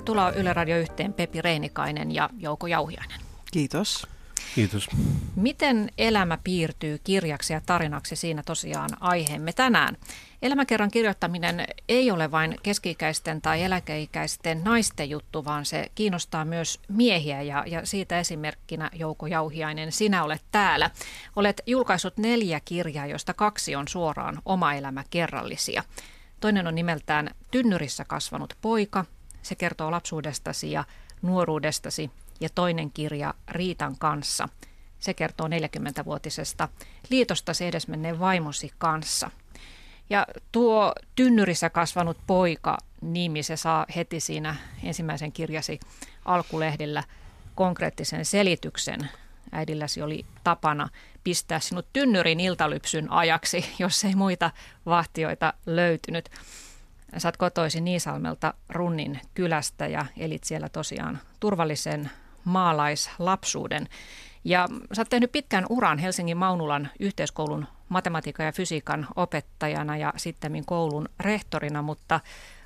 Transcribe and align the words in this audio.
Tervetuloa 0.00 0.32
Yle 0.32 0.52
Radio 0.52 0.78
yhteen 0.78 1.12
Pepi 1.12 1.42
Reinikainen 1.42 2.14
ja 2.14 2.30
Jouko 2.38 2.66
Jauhiainen. 2.66 3.20
Kiitos. 3.52 4.06
Kiitos. 4.54 4.88
Miten 5.36 5.90
elämä 5.98 6.38
piirtyy 6.44 6.98
kirjaksi 7.04 7.52
ja 7.52 7.60
tarinaksi 7.66 8.16
siinä 8.16 8.42
tosiaan 8.46 8.90
aiheemme 9.00 9.52
tänään? 9.52 9.96
Elämäkerran 10.42 10.90
kirjoittaminen 10.90 11.64
ei 11.88 12.10
ole 12.10 12.30
vain 12.30 12.56
keski-ikäisten 12.62 13.40
tai 13.40 13.62
eläkeikäisten 13.62 14.64
naisten 14.64 15.10
juttu, 15.10 15.44
vaan 15.44 15.64
se 15.64 15.90
kiinnostaa 15.94 16.44
myös 16.44 16.80
miehiä 16.88 17.42
ja, 17.42 17.64
ja 17.66 17.86
siitä 17.86 18.18
esimerkkinä 18.18 18.90
Jouko 18.94 19.26
Jauhiainen, 19.26 19.92
sinä 19.92 20.24
olet 20.24 20.42
täällä. 20.52 20.90
Olet 21.36 21.60
julkaissut 21.66 22.16
neljä 22.16 22.60
kirjaa, 22.64 23.06
joista 23.06 23.34
kaksi 23.34 23.76
on 23.76 23.88
suoraan 23.88 24.38
oma 24.44 24.74
elämä 24.74 25.04
kerrallisia. 25.10 25.82
Toinen 26.40 26.66
on 26.66 26.74
nimeltään 26.74 27.30
Tynnyrissä 27.50 28.04
kasvanut 28.04 28.54
poika. 28.60 29.04
Se 29.42 29.54
kertoo 29.54 29.90
lapsuudestasi 29.90 30.72
ja 30.72 30.84
nuoruudestasi 31.22 32.10
ja 32.40 32.48
toinen 32.54 32.90
kirja 32.90 33.34
Riitan 33.48 33.96
kanssa. 33.98 34.48
Se 34.98 35.14
kertoo 35.14 35.48
40-vuotisesta 35.48 36.68
liitostasi 37.10 37.66
edesmenneen 37.66 38.20
vaimosi 38.20 38.70
kanssa. 38.78 39.30
Ja 40.10 40.26
tuo 40.52 40.92
tynnyrissä 41.16 41.70
kasvanut 41.70 42.16
poika 42.26 42.78
nimi, 43.00 43.42
se 43.42 43.56
saa 43.56 43.86
heti 43.96 44.20
siinä 44.20 44.56
ensimmäisen 44.84 45.32
kirjasi 45.32 45.80
alkulehdellä 46.24 47.04
konkreettisen 47.54 48.24
selityksen. 48.24 49.08
Äidilläsi 49.52 50.02
oli 50.02 50.26
tapana 50.44 50.88
pistää 51.24 51.60
sinut 51.60 51.86
tynnyrin 51.92 52.40
iltalypsyn 52.40 53.12
ajaksi, 53.12 53.64
jos 53.78 54.04
ei 54.04 54.14
muita 54.14 54.50
vahtioita 54.86 55.54
löytynyt. 55.66 56.30
Sä 57.18 57.28
oot 57.28 57.36
kotoisin 57.36 57.84
Niisalmelta 57.84 58.54
Runnin 58.68 59.20
kylästä 59.34 59.86
ja 59.86 60.06
elit 60.16 60.44
siellä 60.44 60.68
tosiaan 60.68 61.18
turvallisen 61.40 62.10
maalaislapsuuden. 62.44 63.88
Ja 64.44 64.68
sä 64.92 65.02
oot 65.02 65.08
tehnyt 65.08 65.32
pitkän 65.32 65.66
uran 65.68 65.98
Helsingin 65.98 66.36
Maunulan 66.36 66.88
yhteiskoulun 67.00 67.66
matematiikan 67.88 68.46
ja 68.46 68.52
fysiikan 68.52 69.06
opettajana 69.16 69.96
ja 69.96 70.12
sitten 70.16 70.64
koulun 70.66 71.08
rehtorina, 71.20 71.82
mutta 71.82 72.20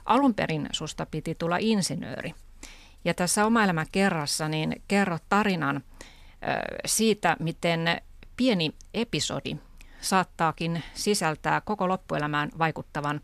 alun 0.04 0.34
perin 0.34 0.68
susta 0.72 1.06
piti 1.06 1.34
tulla 1.34 1.56
insinööri. 1.60 2.34
Ja 3.04 3.14
tässä 3.14 3.46
oma 3.46 3.64
elämä 3.64 3.84
kerrassa 3.92 4.48
niin 4.48 4.82
kerro 4.88 5.18
tarinan 5.28 5.82
siitä, 6.86 7.36
miten 7.40 8.00
pieni 8.36 8.74
episodi 8.94 9.56
saattaakin 10.00 10.82
sisältää 10.94 11.60
koko 11.60 11.88
loppuelämään 11.88 12.50
vaikuttavan 12.58 13.20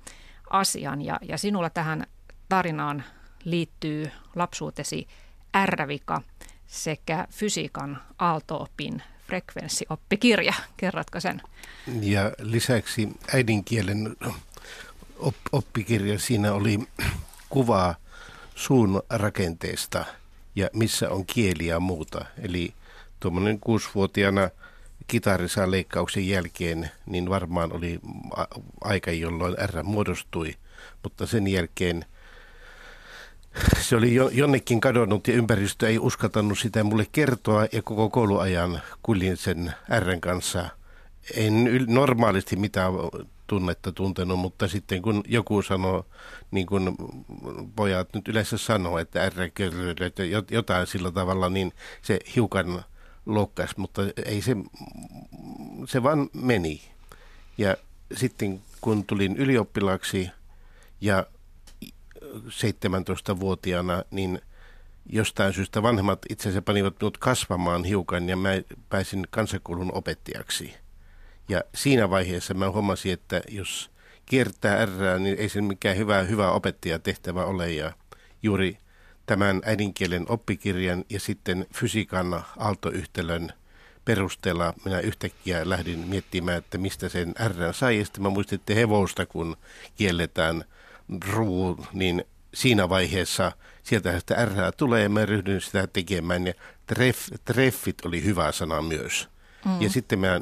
asian. 0.51 1.03
Ja, 1.03 1.19
ja 1.23 1.39
sinulla 1.39 1.71
tähän 1.71 2.07
tarinaan 2.49 3.05
liittyy 3.45 4.11
lapsuutesi 4.37 5.09
ärrävika 5.57 6.23
sekä 6.67 7.27
fysiikan 7.31 8.03
aaltoopin 8.19 9.03
frekvenssioppikirja. 9.27 10.55
Kerrotko 10.77 11.21
sen? 11.21 11.43
Ja 12.01 12.33
lisäksi 12.39 13.09
äidinkielen 13.35 14.17
oppikirja, 15.53 16.19
siinä 16.19 16.53
oli 16.53 16.79
kuvaa 17.49 17.95
suun 18.55 19.03
rakenteesta 19.11 20.05
ja 20.55 20.71
missä 20.73 21.11
on 21.11 21.27
kieli 21.27 21.67
ja 21.67 21.81
muuta. 21.81 22.25
Eli 22.39 22.75
tuommoinen 23.21 23.61
kuusivuotiaana 23.61 24.51
kitarisaa 25.11 25.71
leikkauksen 25.71 26.29
jälkeen, 26.29 26.91
niin 27.07 27.31
varmaan 27.31 27.73
oli 27.73 28.01
aika, 28.81 29.11
jolloin 29.11 29.57
R 29.67 29.83
muodostui, 29.83 30.55
mutta 31.03 31.27
sen 31.27 31.47
jälkeen– 31.47 32.05
se 33.81 33.97
oli 33.97 34.15
jo, 34.15 34.29
jonnekin 34.29 34.81
kadonnut 34.81 35.29
ja 35.29 35.35
ympäristö 35.35 35.89
ei 35.89 35.99
uskaltanut 35.99 36.59
sitä 36.59 36.85
mulle 36.85 37.07
kertoa 37.13 37.67
ja 37.73 37.83
koko 37.83 38.11
kouluajan 38.11 38.83
kuljin 39.03 39.37
sen 39.37 39.73
Rn 40.01 40.21
kanssa. 40.21 40.69
En 41.35 41.85
normaalisti 41.87 42.57
mitään 42.57 42.93
tunnetta 43.47 43.93
tuntenut, 43.93 44.39
mutta 44.39 44.69
sitten 44.69 45.03
kun 45.03 45.23
joku 45.29 45.63
sanoo, 45.63 46.07
niin 46.51 46.67
kuin 46.67 46.97
pojat 47.77 48.09
nyt 48.15 48.29
yleensä 48.29 48.59
sanoo, 48.59 48.99
että 48.99 49.29
R 49.29 49.43
että 50.07 50.23
jotain 50.51 50.87
sillä 50.87 51.11
tavalla, 51.11 51.49
niin 51.49 51.73
se 52.03 52.19
hiukan 52.37 52.85
loukkasi, 53.27 53.75
mutta 53.77 54.03
ei 54.25 54.43
se, 54.43 54.57
se 55.87 56.03
vaan 56.03 56.31
meni. 56.33 56.83
Ja 57.59 57.77
sitten 58.15 58.63
kun 58.81 59.05
tulin 59.05 59.37
ylioppilaaksi 59.37 60.31
ja 61.01 61.27
17-vuotiaana, 62.49 64.03
niin 64.11 64.41
jostain 65.07 65.53
syystä 65.53 65.83
vanhemmat 65.83 66.19
itse 66.29 66.43
asiassa 66.43 66.63
panivat 66.63 67.01
minut 67.01 67.19
kasvamaan 67.19 67.85
hiukan 67.85 68.29
ja 68.29 68.37
mä 68.37 68.51
pääsin 68.89 69.27
kansakoulun 69.31 69.95
opettajaksi. 69.95 70.75
Ja 71.49 71.63
siinä 71.75 72.11
vaiheessa 72.11 72.55
mä 72.55 72.71
huomasin, 72.71 73.13
että 73.13 73.43
jos 73.49 73.91
kiertää 74.27 74.87
R, 74.87 75.19
niin 75.19 75.39
ei 75.39 75.49
se 75.49 75.61
mikään 75.61 75.97
hyvä, 75.97 76.23
hyvä 76.23 76.51
opettajatehtävä 76.51 77.45
ole. 77.45 77.73
Ja 77.73 77.93
juuri 78.43 78.79
tämän 79.31 79.61
äidinkielen 79.65 80.27
oppikirjan 80.29 81.05
ja 81.11 81.21
sitten 81.21 81.67
fysiikan 81.75 82.45
aaltoyhtälön 82.57 83.53
perusteella 84.05 84.75
minä 84.85 85.01
yhtäkkiä 85.01 85.69
lähdin 85.69 85.99
miettimään, 85.99 86.59
että 86.59 86.79
mistä 86.79 87.09
sen 87.09 87.35
R 87.49 87.75
sai. 87.75 87.99
Ja 87.99 88.05
sitten 88.05 88.23
mä 88.23 88.31
muistin, 88.31 88.59
että 88.59 88.75
hevosta, 88.75 89.27
kun 89.27 89.57
kielletään– 89.97 90.65
ruu, 91.33 91.87
niin 91.93 92.25
siinä 92.55 92.89
vaiheessa 92.89 93.53
sieltä 93.83 94.19
sitä 94.19 94.45
R 94.45 94.73
tulee 94.77 95.03
ja 95.03 95.09
mä 95.09 95.27
ryhdyin 95.27 95.61
sitä 95.61 95.87
tekemään 95.87 96.47
ja 96.47 96.55
treff, 96.87 97.29
treffit 97.45 98.05
oli 98.05 98.25
hyvä 98.25 98.53
sana 98.53 98.83
myös. 98.83 99.29
Mm. 99.65 99.83
Ja 99.83 99.91
sitten 99.91 100.19
mä 100.19 100.41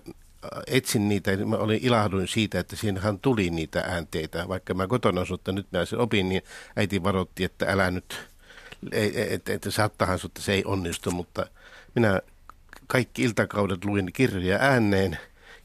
etsin 0.66 1.09
niitä, 1.09 1.37
mä 1.37 1.56
olin 1.56 1.81
ilahduin 1.82 2.28
siitä, 2.28 2.60
että 2.60 2.76
siinähän 2.76 3.19
tuli 3.19 3.50
niitä 3.50 3.81
äänteitä. 3.81 4.49
Vaikka 4.49 4.75
mä 4.75 4.87
kotona 4.87 5.20
asuttan, 5.20 5.55
nyt 5.55 5.66
mä 5.72 5.84
sen 5.84 5.99
opin, 5.99 6.28
niin 6.28 6.43
äiti 6.76 7.03
varoitti, 7.03 7.44
että 7.44 7.66
älä 7.69 7.91
nyt, 7.91 8.28
että, 8.92 9.52
että 9.52 9.70
saattahan 9.70 10.18
että 10.24 10.42
se 10.42 10.52
ei 10.52 10.64
onnistu, 10.64 11.10
mutta 11.10 11.46
minä 11.94 12.20
kaikki 12.86 13.22
iltakaudet 13.22 13.84
luin 13.84 14.10
kirjoja 14.12 14.58
ääneen 14.60 15.18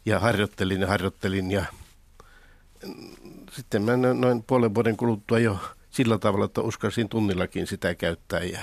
ja 0.05 0.19
harjoittelin 0.19 0.81
ja 0.81 0.87
harjoittelin 0.87 1.51
ja 1.51 1.65
sitten 3.51 3.81
mä 3.81 3.97
noin 3.97 4.43
puolen 4.43 4.75
vuoden 4.75 4.97
kuluttua 4.97 5.39
jo 5.39 5.57
sillä 5.89 6.17
tavalla, 6.17 6.45
että 6.45 6.61
uskalsin 6.61 7.09
tunnillakin 7.09 7.67
sitä 7.67 7.95
käyttää. 7.95 8.39
Ja 8.39 8.59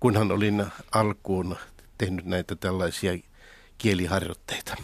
kunhan 0.00 0.32
olin 0.32 0.66
alkuun 0.92 1.56
tehnyt 1.98 2.24
näitä 2.24 2.56
tällaisia 2.56 3.18
kieliharjoitteita. 3.78 4.76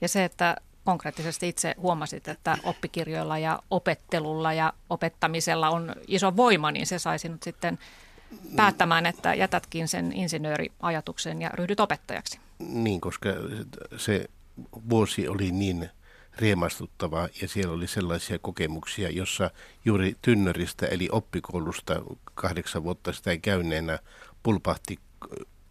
Ja 0.00 0.08
se, 0.08 0.24
että 0.24 0.56
konkreettisesti 0.84 1.48
itse 1.48 1.74
huomasit, 1.78 2.28
että 2.28 2.58
oppikirjoilla 2.62 3.38
ja 3.38 3.62
opettelulla 3.70 4.52
ja 4.52 4.72
opettamisella 4.90 5.70
on 5.70 5.94
iso 6.08 6.36
voima, 6.36 6.72
niin 6.72 6.86
se 6.86 6.98
sai 6.98 7.18
sinut 7.18 7.42
sitten 7.42 7.78
päättämään, 8.56 9.06
että 9.06 9.34
jätätkin 9.34 9.88
sen 9.88 10.12
insinööriajatuksen 10.12 11.42
ja 11.42 11.50
ryhdyt 11.54 11.80
opettajaksi. 11.80 12.38
Niin, 12.58 13.00
koska 13.00 13.28
se 13.96 14.26
vuosi 14.90 15.28
oli 15.28 15.50
niin 15.50 15.90
riemastuttavaa 16.38 17.28
ja 17.42 17.48
siellä 17.48 17.74
oli 17.74 17.86
sellaisia 17.86 18.38
kokemuksia, 18.38 19.10
jossa 19.10 19.50
juuri 19.84 20.16
Tynnöristä 20.22 20.86
eli 20.86 21.08
oppikoulusta 21.12 22.02
kahdeksan 22.34 22.84
vuotta 22.84 23.12
sitä 23.12 23.36
käyneenä 23.36 23.98
pulpahti 24.42 24.98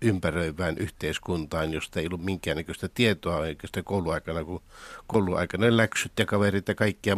ympäröivään 0.02 0.78
yhteiskuntaan, 0.78 1.74
josta 1.74 2.00
ei 2.00 2.06
ollut 2.06 2.26
minkäännäköistä 2.26 2.90
tietoa 2.94 3.42
sitä 3.66 3.84
kouluaikana, 3.84 4.44
kun 4.44 4.62
kouluaikana 5.08 5.78
läksyt 5.78 6.12
ja 6.20 6.26
kaverit 6.26 6.68
ja 6.68 6.76
kaikkia 6.76 7.18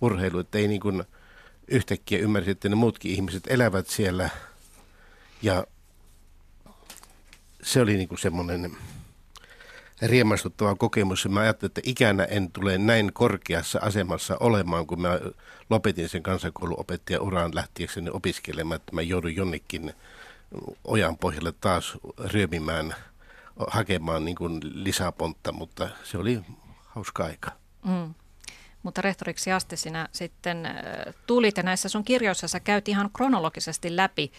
urheilu, 0.00 0.38
että 0.38 0.58
ei 0.58 0.68
niin 0.68 0.80
kuin 0.80 1.04
yhtäkkiä 1.68 2.18
ymmärsi, 2.18 2.50
että 2.50 2.68
ne 2.68 2.74
muutkin 2.74 3.12
ihmiset 3.12 3.42
elävät 3.46 3.86
siellä 3.86 4.30
ja 5.42 5.66
se 7.62 7.80
oli 7.80 7.96
niin 7.96 8.08
kuin 8.08 8.18
semmoinen 8.18 8.76
riemastuttava 10.02 10.74
kokemus. 10.74 11.28
Mä 11.28 11.40
ajattelin, 11.40 11.70
että 11.70 11.80
ikänä 11.84 12.24
en 12.24 12.52
tule 12.52 12.78
näin 12.78 13.12
korkeassa 13.12 13.78
asemassa 13.82 14.36
olemaan, 14.40 14.86
kun 14.86 15.00
mä 15.00 15.20
lopetin 15.70 16.08
sen 16.08 16.22
kansakouluopettajan 16.22 17.22
uraan 17.22 17.54
lähtiäkseni 17.54 18.10
opiskelemaan, 18.10 18.76
että 18.76 18.94
mä 18.94 19.02
joudun 19.02 19.36
jonnekin 19.36 19.94
ojan 20.84 21.18
pohjalle 21.18 21.52
taas 21.60 21.98
ryömimään, 22.18 22.94
hakemaan 23.66 24.24
niin 24.24 24.36
kuin 24.36 24.60
lisäpontta, 24.62 25.52
mutta 25.52 25.88
se 26.04 26.18
oli 26.18 26.40
hauska 26.86 27.24
aika. 27.24 27.50
Mm. 27.84 28.14
Mutta 28.82 29.02
rehtoriksi 29.02 29.52
asti 29.52 29.76
sinä 29.76 30.08
sitten 30.12 30.68
tulit 31.26 31.56
ja 31.56 31.62
näissä 31.62 31.88
sun 31.88 32.04
kirjoissa 32.04 32.48
sä 32.48 32.60
käyt 32.60 32.88
ihan 32.88 33.10
kronologisesti 33.12 33.96
läpi 33.96 34.32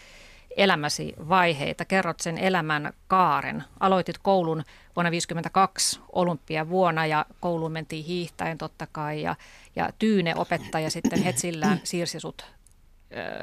elämäsi 0.56 1.14
vaiheita. 1.28 1.84
Kerrot 1.84 2.20
sen 2.20 2.38
elämän 2.38 2.92
kaaren. 3.06 3.64
Aloitit 3.80 4.18
koulun 4.18 4.64
vuonna 4.96 5.10
1952 5.10 6.00
olympiavuonna 6.12 7.06
ja 7.06 7.26
kouluun 7.40 7.72
mentiin 7.72 8.04
hiihtäen 8.04 8.58
totta 8.58 8.86
kai. 8.92 9.22
Ja, 9.22 9.36
ja 9.76 9.90
Tyyne 9.98 10.34
opettaja 10.36 10.90
sitten 10.90 11.22
hetsillään 11.22 11.80
siirsi 11.84 12.20
sut 12.20 12.44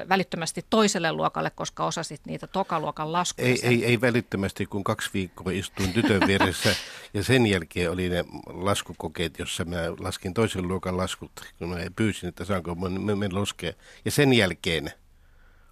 välittömästi 0.08 0.64
toiselle 0.70 1.12
luokalle, 1.12 1.50
koska 1.50 1.84
osasit 1.84 2.20
niitä 2.26 2.46
tokaluokan 2.46 3.12
laskuja. 3.12 3.48
Ei, 3.48 3.58
ei, 3.62 3.84
ei 3.84 4.00
välittömästi, 4.00 4.66
kun 4.66 4.84
kaksi 4.84 5.10
viikkoa 5.14 5.52
istuin 5.52 5.92
tytön 5.92 6.22
vieressä 6.26 6.74
ja 7.14 7.24
sen 7.24 7.46
jälkeen 7.46 7.90
oli 7.90 8.08
ne 8.08 8.24
laskukokeet, 8.46 9.38
jossa 9.38 9.64
mä 9.64 9.76
laskin 9.98 10.34
toisen 10.34 10.68
luokan 10.68 10.96
laskut, 10.96 11.30
kun 11.58 11.68
mä 11.68 11.76
pyysin, 11.96 12.28
että 12.28 12.44
saanko 12.44 12.74
mä 12.74 12.88
laskea. 13.32 13.72
Ja 14.04 14.10
sen 14.10 14.32
jälkeen 14.32 14.92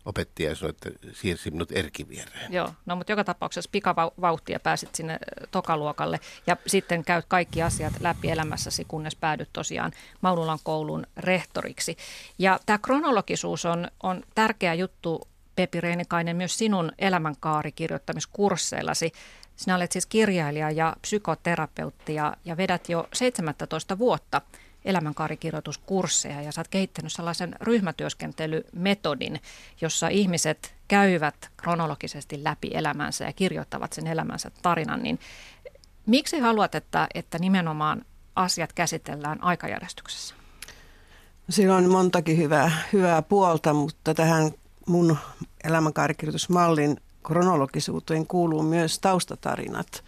opettaja 0.06 0.54
sanoi, 0.54 0.70
että 0.70 0.90
siirsi 1.12 1.50
minut 1.50 1.72
Erkin 1.72 2.08
viereen. 2.08 2.52
Joo, 2.52 2.70
no 2.86 2.96
mutta 2.96 3.12
joka 3.12 3.24
tapauksessa 3.24 3.70
pikavauhtia 3.72 4.60
pääsit 4.60 4.94
sinne 4.94 5.18
tokaluokalle 5.50 6.20
ja 6.46 6.56
sitten 6.66 7.04
käyt 7.04 7.24
kaikki 7.28 7.62
asiat 7.62 7.92
läpi 8.00 8.30
elämässäsi, 8.30 8.84
kunnes 8.88 9.16
päädyt 9.16 9.48
tosiaan 9.52 9.92
Maunulan 10.20 10.58
koulun 10.62 11.06
rehtoriksi. 11.16 11.96
Ja 12.38 12.60
tämä 12.66 12.78
kronologisuus 12.78 13.64
on, 13.64 13.88
on 14.02 14.22
tärkeä 14.34 14.74
juttu, 14.74 15.28
Pepi 15.56 15.80
Reinikainen, 15.80 16.36
myös 16.36 16.58
sinun 16.58 16.92
elämänkaarikirjoittamiskursseillasi. 16.98 19.12
Sinä 19.56 19.76
olet 19.76 19.92
siis 19.92 20.06
kirjailija 20.06 20.70
ja 20.70 20.96
psykoterapeutti 21.02 22.14
ja, 22.14 22.36
ja 22.44 22.56
vedät 22.56 22.88
jo 22.88 23.08
17 23.12 23.98
vuotta– 23.98 24.40
elämänkaarikirjoituskursseja 24.86 26.42
ja 26.42 26.52
sä 26.52 26.60
oot 26.60 26.68
kehittänyt 26.68 27.12
sellaisen 27.12 27.56
ryhmätyöskentelymetodin, 27.60 29.40
jossa 29.80 30.08
ihmiset 30.08 30.74
käyvät 30.88 31.50
kronologisesti 31.56 32.44
läpi 32.44 32.70
elämänsä 32.74 33.24
ja 33.24 33.32
kirjoittavat 33.32 33.92
sen 33.92 34.06
elämänsä 34.06 34.50
tarinan, 34.62 35.02
niin 35.02 35.18
miksi 36.06 36.38
haluat, 36.38 36.74
että, 36.74 37.06
että 37.14 37.38
nimenomaan 37.38 38.04
asiat 38.36 38.72
käsitellään 38.72 39.44
aikajärjestyksessä? 39.44 40.34
Siinä 41.50 41.76
on 41.76 41.90
montakin 41.90 42.38
hyvää, 42.38 42.70
hyvää 42.92 43.22
puolta, 43.22 43.72
mutta 43.72 44.14
tähän 44.14 44.50
mun 44.86 45.16
elämänkaarikirjoitusmallin 45.64 47.00
kronologisuuteen 47.26 48.26
kuuluu 48.26 48.62
myös 48.62 48.98
taustatarinat 48.98 50.04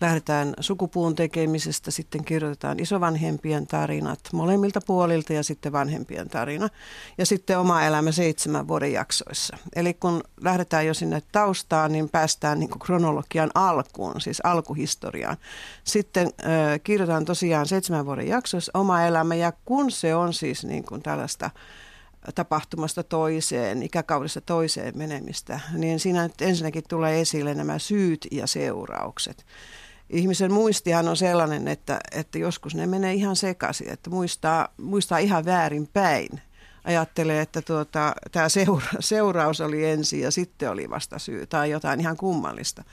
lähdetään 0.00 0.54
sukupuun 0.60 1.14
tekemisestä, 1.14 1.90
sitten 1.90 2.24
kirjoitetaan 2.24 2.80
isovanhempien 2.80 3.66
tarinat 3.66 4.20
molemmilta 4.32 4.80
puolilta 4.86 5.32
ja 5.32 5.42
sitten 5.42 5.72
vanhempien 5.72 6.28
tarina. 6.28 6.68
Ja 7.18 7.26
sitten 7.26 7.58
oma 7.58 7.82
elämä 7.82 8.12
seitsemän 8.12 8.68
vuoden 8.68 8.92
jaksoissa. 8.92 9.56
Eli 9.76 9.94
kun 9.94 10.22
lähdetään 10.40 10.86
jo 10.86 10.94
sinne 10.94 11.22
taustaan, 11.32 11.92
niin 11.92 12.08
päästään 12.08 12.60
niin 12.60 12.70
kuin 12.70 12.80
kronologian 12.80 13.50
alkuun, 13.54 14.20
siis 14.20 14.40
alkuhistoriaan. 14.44 15.36
Sitten 15.84 16.26
äh, 16.26 16.80
kirjoitetaan 16.84 17.24
tosiaan 17.24 17.66
seitsemän 17.66 18.06
vuoden 18.06 18.28
jaksoissa 18.28 18.72
oma 18.74 19.02
elämä 19.02 19.34
ja 19.34 19.52
kun 19.64 19.90
se 19.90 20.14
on 20.14 20.34
siis 20.34 20.64
niin 20.64 20.84
kuin 20.84 21.02
tällaista 21.02 21.50
tapahtumasta 22.34 23.02
toiseen, 23.02 23.82
ikäkaudesta 23.82 24.40
toiseen 24.40 24.98
menemistä, 24.98 25.60
niin 25.72 26.00
siinä 26.00 26.22
nyt 26.22 26.42
ensinnäkin 26.42 26.84
tulee 26.88 27.20
esille 27.20 27.54
nämä 27.54 27.78
syyt 27.78 28.26
ja 28.30 28.46
seuraukset 28.46 29.44
ihmisen 30.10 30.52
muistihan 30.52 31.08
on 31.08 31.16
sellainen, 31.16 31.68
että, 31.68 32.00
että 32.12 32.38
joskus 32.38 32.74
ne 32.74 32.86
menee 32.86 33.14
ihan 33.14 33.36
sekaisin, 33.36 33.90
että 33.90 34.10
muistaa, 34.10 34.68
muistaa 34.76 35.18
ihan 35.18 35.44
väärin 35.44 35.88
päin 35.92 36.28
ajattelee, 36.84 37.40
että 37.40 37.62
tuota, 37.62 38.14
tämä 38.32 38.48
seura, 38.48 38.86
seuraus 39.00 39.60
oli 39.60 39.84
ensin 39.84 40.20
ja 40.20 40.30
sitten 40.30 40.70
oli 40.70 40.90
vasta 40.90 41.18
syy 41.18 41.46
tai 41.46 41.70
jotain 41.70 42.00
ihan 42.00 42.16
kummallista. 42.16 42.84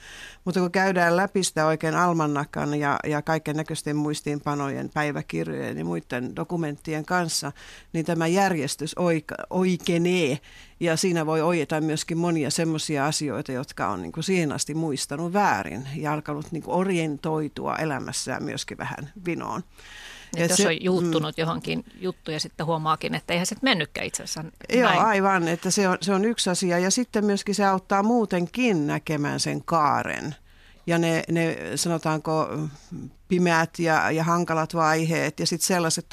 Mutta 0.46 0.60
kun 0.60 0.72
käydään 0.72 1.18
läpi 1.18 1.44
sitä 1.44 1.66
oikein 1.66 1.96
almannakan 1.96 2.80
ja, 2.80 3.00
ja 3.04 3.22
kaiken 3.22 3.56
näköisten 3.56 3.96
muistiinpanojen, 3.96 4.90
päiväkirjojen 4.94 5.78
ja 5.78 5.86
muiden 5.86 6.36
dokumenttien 6.36 7.06
kanssa, 7.06 7.52
niin 7.94 8.06
tämä 8.06 8.28
järjestys 8.28 8.98
oika, 8.98 9.36
oikeenee 9.50 10.40
ja 10.80 10.98
siinä 10.98 11.26
voi 11.26 11.42
ojeta 11.42 11.82
myöskin 11.82 12.18
monia 12.18 12.52
semmoisia 12.52 13.06
asioita, 13.06 13.52
jotka 13.52 13.88
on 13.88 14.02
niin 14.02 14.12
kuin 14.12 14.24
siihen 14.24 14.52
asti 14.52 14.74
muistanut 14.74 15.34
väärin 15.34 15.88
ja 15.96 16.14
alkanut 16.14 16.52
niin 16.52 16.64
kuin 16.64 16.76
orientoitua 16.76 17.76
elämässään 17.76 18.44
myöskin 18.44 18.78
vähän 18.78 19.12
vinoon. 19.26 19.64
Niin 20.36 20.50
jos 20.50 20.58
se, 20.58 20.68
on 20.68 20.84
juuttunut 20.84 21.38
mm, 21.38 21.42
johonkin 21.42 21.86
juttuun 22.00 22.34
ja 22.34 22.40
sitten 22.40 22.66
huomaakin, 22.66 23.16
että 23.16 23.34
eihän 23.34 23.46
se 23.46 23.56
mennytkään 23.62 24.08
itse 24.08 24.24
asiassa 24.24 24.44
näin. 24.44 24.54
Joo, 24.80 24.90
aivan, 24.90 25.48
että 25.48 25.72
se 25.72 25.88
on, 25.88 25.98
se 26.02 26.14
on 26.14 26.26
yksi 26.26 26.50
asia. 26.50 26.80
Ja 26.80 26.92
sitten 26.92 27.26
myöskin 27.26 27.56
se 27.56 27.66
auttaa 27.66 28.04
muutenkin 28.04 28.88
näkemään 28.88 29.40
sen 29.40 29.64
kaaren. 29.64 30.36
Ja 30.88 30.98
ne, 30.98 31.24
ne 31.32 31.58
sanotaanko 31.76 32.50
pimeät 33.28 33.80
ja, 33.80 34.12
ja 34.12 34.24
hankalat 34.24 34.74
vaiheet 34.74 35.40
ja 35.40 35.48
sitten 35.48 35.68
sellaiset, 35.68 36.06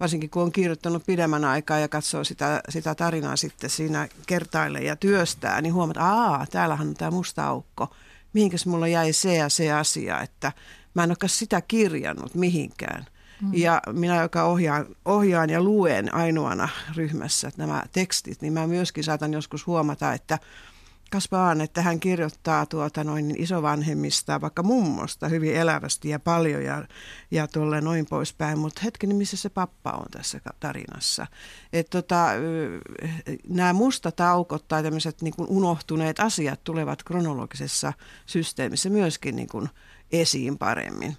varsinkin 0.00 0.30
kun 0.30 0.42
on 0.42 0.52
kirjoittanut 0.52 1.06
pidemmän 1.06 1.44
aikaa 1.44 1.78
ja 1.78 1.88
katsoo 1.88 2.24
sitä, 2.24 2.60
sitä 2.68 2.94
tarinaa 2.94 3.36
sitten 3.36 3.70
siinä 3.70 4.08
kertaille 4.26 4.78
ja 4.78 4.96
työstää, 4.96 5.60
niin 5.60 5.74
huomaat, 5.74 5.96
että 5.96 6.04
aa, 6.04 6.46
täällähän 6.50 6.88
on 6.88 6.94
tämä 6.94 7.10
musta 7.10 7.46
aukko. 7.46 7.88
Mihinkäs 8.32 8.66
mulla 8.66 8.88
jäi 8.88 9.12
se 9.12 9.34
ja 9.34 9.48
se 9.48 9.72
asia, 9.72 10.20
että 10.20 10.52
mä 10.94 11.04
en 11.04 11.10
olekaan 11.10 11.30
sitä 11.30 11.60
kirjannut 11.60 12.34
mihinkään. 12.34 13.06
Mm. 13.44 13.50
Ja 13.54 13.82
minä, 13.92 14.22
joka 14.22 14.44
ohjaan, 14.44 14.86
ohjaan 15.04 15.50
ja 15.50 15.62
luen 15.62 16.14
ainoana 16.14 16.68
ryhmässä 16.96 17.50
nämä 17.56 17.82
tekstit, 17.92 18.42
niin 18.42 18.52
mä 18.52 18.66
myöskin 18.66 19.04
saatan 19.04 19.32
joskus 19.32 19.66
huomata, 19.66 20.12
että 20.12 20.38
Kaspaan, 21.14 21.60
että 21.60 21.82
hän 21.82 22.00
kirjoittaa 22.00 22.66
tuota 22.66 23.04
noin 23.04 23.34
isovanhemmista, 23.38 24.40
vaikka 24.40 24.62
mummosta 24.62 25.28
hyvin 25.28 25.54
elävästi 25.54 26.08
ja 26.08 26.18
paljon 26.18 26.64
ja, 26.64 26.84
ja 27.30 27.48
tuolle 27.48 27.80
noin 27.80 28.06
poispäin, 28.10 28.58
mutta 28.58 28.80
hetken, 28.84 29.16
missä 29.16 29.36
se 29.36 29.48
pappa 29.48 29.90
on 29.90 30.06
tässä 30.10 30.40
tarinassa. 30.60 31.26
Tota, 31.90 32.28
nämä 33.48 33.72
mustat 33.72 34.20
aukot 34.20 34.68
tai 34.68 34.82
tämmöiset 34.82 35.22
niin 35.22 35.34
unohtuneet 35.38 36.20
asiat 36.20 36.64
tulevat 36.64 37.02
kronologisessa 37.02 37.92
systeemissä 38.26 38.90
myöskin 38.90 39.36
niin 39.36 39.48
kuin 39.48 39.68
esiin 40.12 40.58
paremmin. 40.58 41.16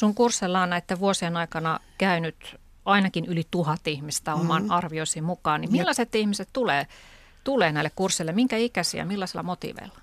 Sun 0.00 0.14
kurssilla 0.14 0.62
on 0.62 0.70
näiden 0.70 1.00
vuosien 1.00 1.36
aikana 1.36 1.80
käynyt 1.98 2.56
ainakin 2.84 3.26
yli 3.26 3.46
tuhat 3.50 3.86
ihmistä 3.86 4.34
oman 4.34 4.62
mm. 4.62 4.70
arviosi 4.70 5.20
mukaan. 5.20 5.60
Niin 5.60 5.72
millaiset 5.72 6.14
ja... 6.14 6.20
ihmiset 6.20 6.48
tulee, 6.52 6.86
tulee 7.44 7.72
näille 7.72 7.90
kursseille? 7.96 8.32
Minkä 8.32 8.56
ikäisiä, 8.56 9.04
millaisilla 9.04 9.42
motiiveilla? 9.42 9.98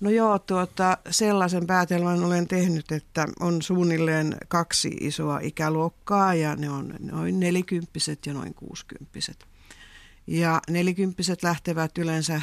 No 0.00 0.10
joo, 0.10 0.38
tuota, 0.38 0.98
sellaisen 1.10 1.66
päätelmän 1.66 2.24
olen 2.24 2.48
tehnyt, 2.48 2.92
että 2.92 3.26
on 3.40 3.62
suunnilleen 3.62 4.36
kaksi 4.48 4.88
isoa 5.00 5.38
ikäluokkaa 5.42 6.34
ja 6.34 6.56
ne 6.56 6.70
on 6.70 6.94
noin 7.00 7.40
nelikymppiset 7.40 8.26
ja 8.26 8.34
noin 8.34 8.54
kuusikymppiset. 8.54 9.46
Ja 10.26 10.60
nelikymppiset 10.68 11.42
lähtevät 11.42 11.98
yleensä 11.98 12.40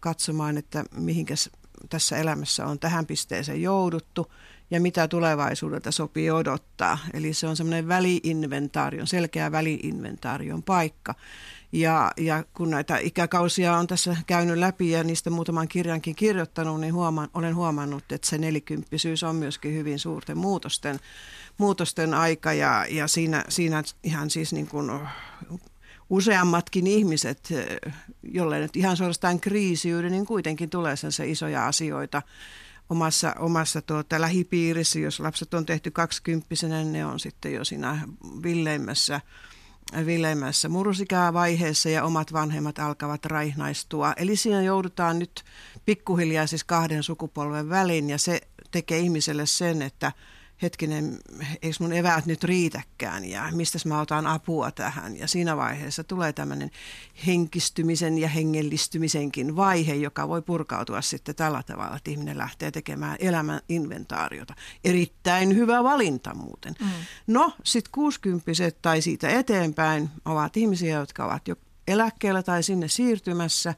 katsomaan, 0.00 0.58
että 0.58 0.84
mihinkäs 0.96 1.50
tässä 1.88 2.16
elämässä 2.16 2.66
on 2.66 2.78
tähän 2.78 3.06
pisteeseen 3.06 3.62
jouduttu– 3.62 4.26
ja 4.70 4.80
mitä 4.80 5.08
tulevaisuudelta 5.08 5.90
sopii 5.90 6.30
odottaa. 6.30 6.98
Eli 7.12 7.34
se 7.34 7.46
on 7.46 7.56
semmoinen 7.56 7.88
väliinventaarion, 7.88 9.06
selkeä 9.06 9.52
väliinventaarion 9.52 10.62
paikka. 10.62 11.14
Ja, 11.72 12.12
ja 12.16 12.44
kun 12.54 12.70
näitä 12.70 12.98
ikäkausia 12.98 13.76
on 13.76 13.86
tässä 13.86 14.16
käynyt 14.26 14.58
läpi 14.58 14.90
ja 14.90 15.04
niistä 15.04 15.30
muutaman 15.30 15.68
kirjankin 15.68 16.14
kirjoittanut, 16.14 16.80
niin 16.80 16.94
huomaan, 16.94 17.28
olen 17.34 17.56
huomannut, 17.56 18.12
että 18.12 18.28
se 18.28 18.38
nelikymppisyys 18.38 19.22
on 19.22 19.36
myöskin 19.36 19.74
hyvin 19.74 19.98
suurten 19.98 20.38
muutosten, 20.38 21.00
muutosten 21.58 22.14
aika 22.14 22.52
ja, 22.52 22.86
ja 22.90 23.08
siinä, 23.08 23.44
siinä 23.48 23.82
ihan 24.02 24.30
siis 24.30 24.52
niin 24.52 24.66
kuin 24.66 24.90
useammatkin 26.10 26.86
ihmiset, 26.86 27.48
jolle 28.22 28.58
nyt 28.58 28.76
ihan 28.76 28.96
suorastaan 28.96 29.40
kriisiydy, 29.40 30.10
niin 30.10 30.26
kuitenkin 30.26 30.70
tulee 30.70 30.96
sen 30.96 31.28
isoja 31.28 31.66
asioita 31.66 32.22
omassa, 32.90 33.34
omassa 33.38 33.82
tuota, 33.82 34.20
lähipiirissä. 34.20 34.98
Jos 34.98 35.20
lapset 35.20 35.54
on 35.54 35.66
tehty 35.66 35.90
kaksikymppisenä, 35.90 36.84
ne 36.84 37.06
on 37.06 37.20
sitten 37.20 37.52
jo 37.52 37.64
siinä 37.64 38.08
villeimmässä, 38.42 39.20
villeimmässä 40.06 40.68
murrosikää 40.68 41.32
vaiheessa 41.32 41.88
ja 41.88 42.04
omat 42.04 42.32
vanhemmat 42.32 42.78
alkavat 42.78 43.24
raihnaistua. 43.24 44.12
Eli 44.16 44.36
siinä 44.36 44.62
joudutaan 44.62 45.18
nyt 45.18 45.44
pikkuhiljaa 45.84 46.46
siis 46.46 46.64
kahden 46.64 47.02
sukupolven 47.02 47.68
väliin 47.68 48.10
ja 48.10 48.18
se 48.18 48.40
tekee 48.70 48.98
ihmiselle 48.98 49.46
sen, 49.46 49.82
että– 49.82 50.12
hetkinen, 50.64 51.18
eikö 51.62 51.76
mun 51.80 51.92
eväät 51.92 52.26
nyt 52.26 52.44
riitäkään 52.44 53.24
ja 53.24 53.48
mistä 53.52 53.78
mä 53.84 54.00
otan 54.00 54.26
apua 54.26 54.70
tähän. 54.70 55.18
Ja 55.18 55.28
siinä 55.28 55.56
vaiheessa 55.56 56.04
tulee 56.04 56.32
tämmöinen 56.32 56.70
henkistymisen 57.26 58.18
ja 58.18 58.28
hengellistymisenkin 58.28 59.56
vaihe, 59.56 59.94
joka 59.94 60.28
voi 60.28 60.42
purkautua 60.42 61.02
sitten 61.02 61.34
tällä 61.34 61.62
tavalla, 61.62 61.96
että 61.96 62.10
ihminen 62.10 62.38
lähtee 62.38 62.70
tekemään 62.70 63.16
elämän 63.20 63.60
inventaariota. 63.68 64.54
Erittäin 64.84 65.56
hyvä 65.56 65.84
valinta 65.84 66.34
muuten. 66.34 66.74
Mm. 66.80 66.86
No, 67.26 67.52
sitten 67.64 67.92
kuusikymppiset 67.92 68.82
tai 68.82 69.02
siitä 69.02 69.28
eteenpäin 69.28 70.10
ovat 70.24 70.56
ihmisiä, 70.56 70.98
jotka 70.98 71.24
ovat 71.24 71.48
jo 71.48 71.56
eläkkeellä 71.88 72.42
tai 72.42 72.62
sinne 72.62 72.88
siirtymässä 72.88 73.74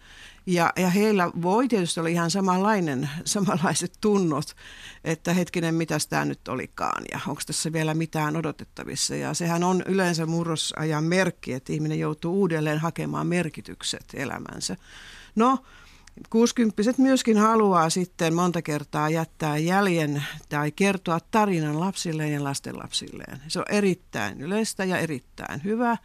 Ja, 0.47 0.73
ja 0.76 0.91
heillä 0.91 1.31
voi 1.43 1.69
tietysti 1.69 2.00
olla 2.00 2.09
ihan 2.09 2.31
samanlainen, 2.31 3.11
samanlaiset 3.25 3.93
tunnot, 4.00 4.57
että 5.05 5.33
hetkinen, 5.33 5.75
mitä 5.75 5.99
tämä 6.09 6.25
nyt 6.25 6.49
olikaan 6.49 7.03
ja 7.12 7.21
onko 7.26 7.41
tässä 7.47 7.73
vielä 7.73 7.95
mitään 7.95 8.37
odotettavissa. 8.37 9.15
Ja 9.15 9.35
sehän 9.35 9.65
on 9.65 9.83
yleensä 9.87 10.26
murrosajan 10.26 11.05
merkki, 11.05 11.53
että 11.53 11.73
ihminen 11.73 11.99
joutuu 11.99 12.41
uudelleen 12.41 12.79
hakemaan 12.79 13.26
merkitykset 13.26 14.05
elämänsä. 14.15 14.76
No, 15.35 15.59
60 16.31 16.83
myöskin 16.99 17.38
haluaa 17.38 17.91
sitten 17.91 18.35
monta 18.35 18.62
kertaa 18.62 19.11
jättää 19.11 19.59
jäljen 19.59 20.25
tai 20.49 20.73
kertoa 20.73 21.21
tarinan 21.31 21.81
lapsilleen 21.81 22.33
ja 22.33 22.45
lastenlapsilleen. 22.45 23.43
Se 23.49 23.59
on 23.59 23.65
erittäin 23.69 24.41
yleistä 24.41 24.85
ja 24.85 24.99
erittäin 24.99 25.65
hyvä 25.65 25.97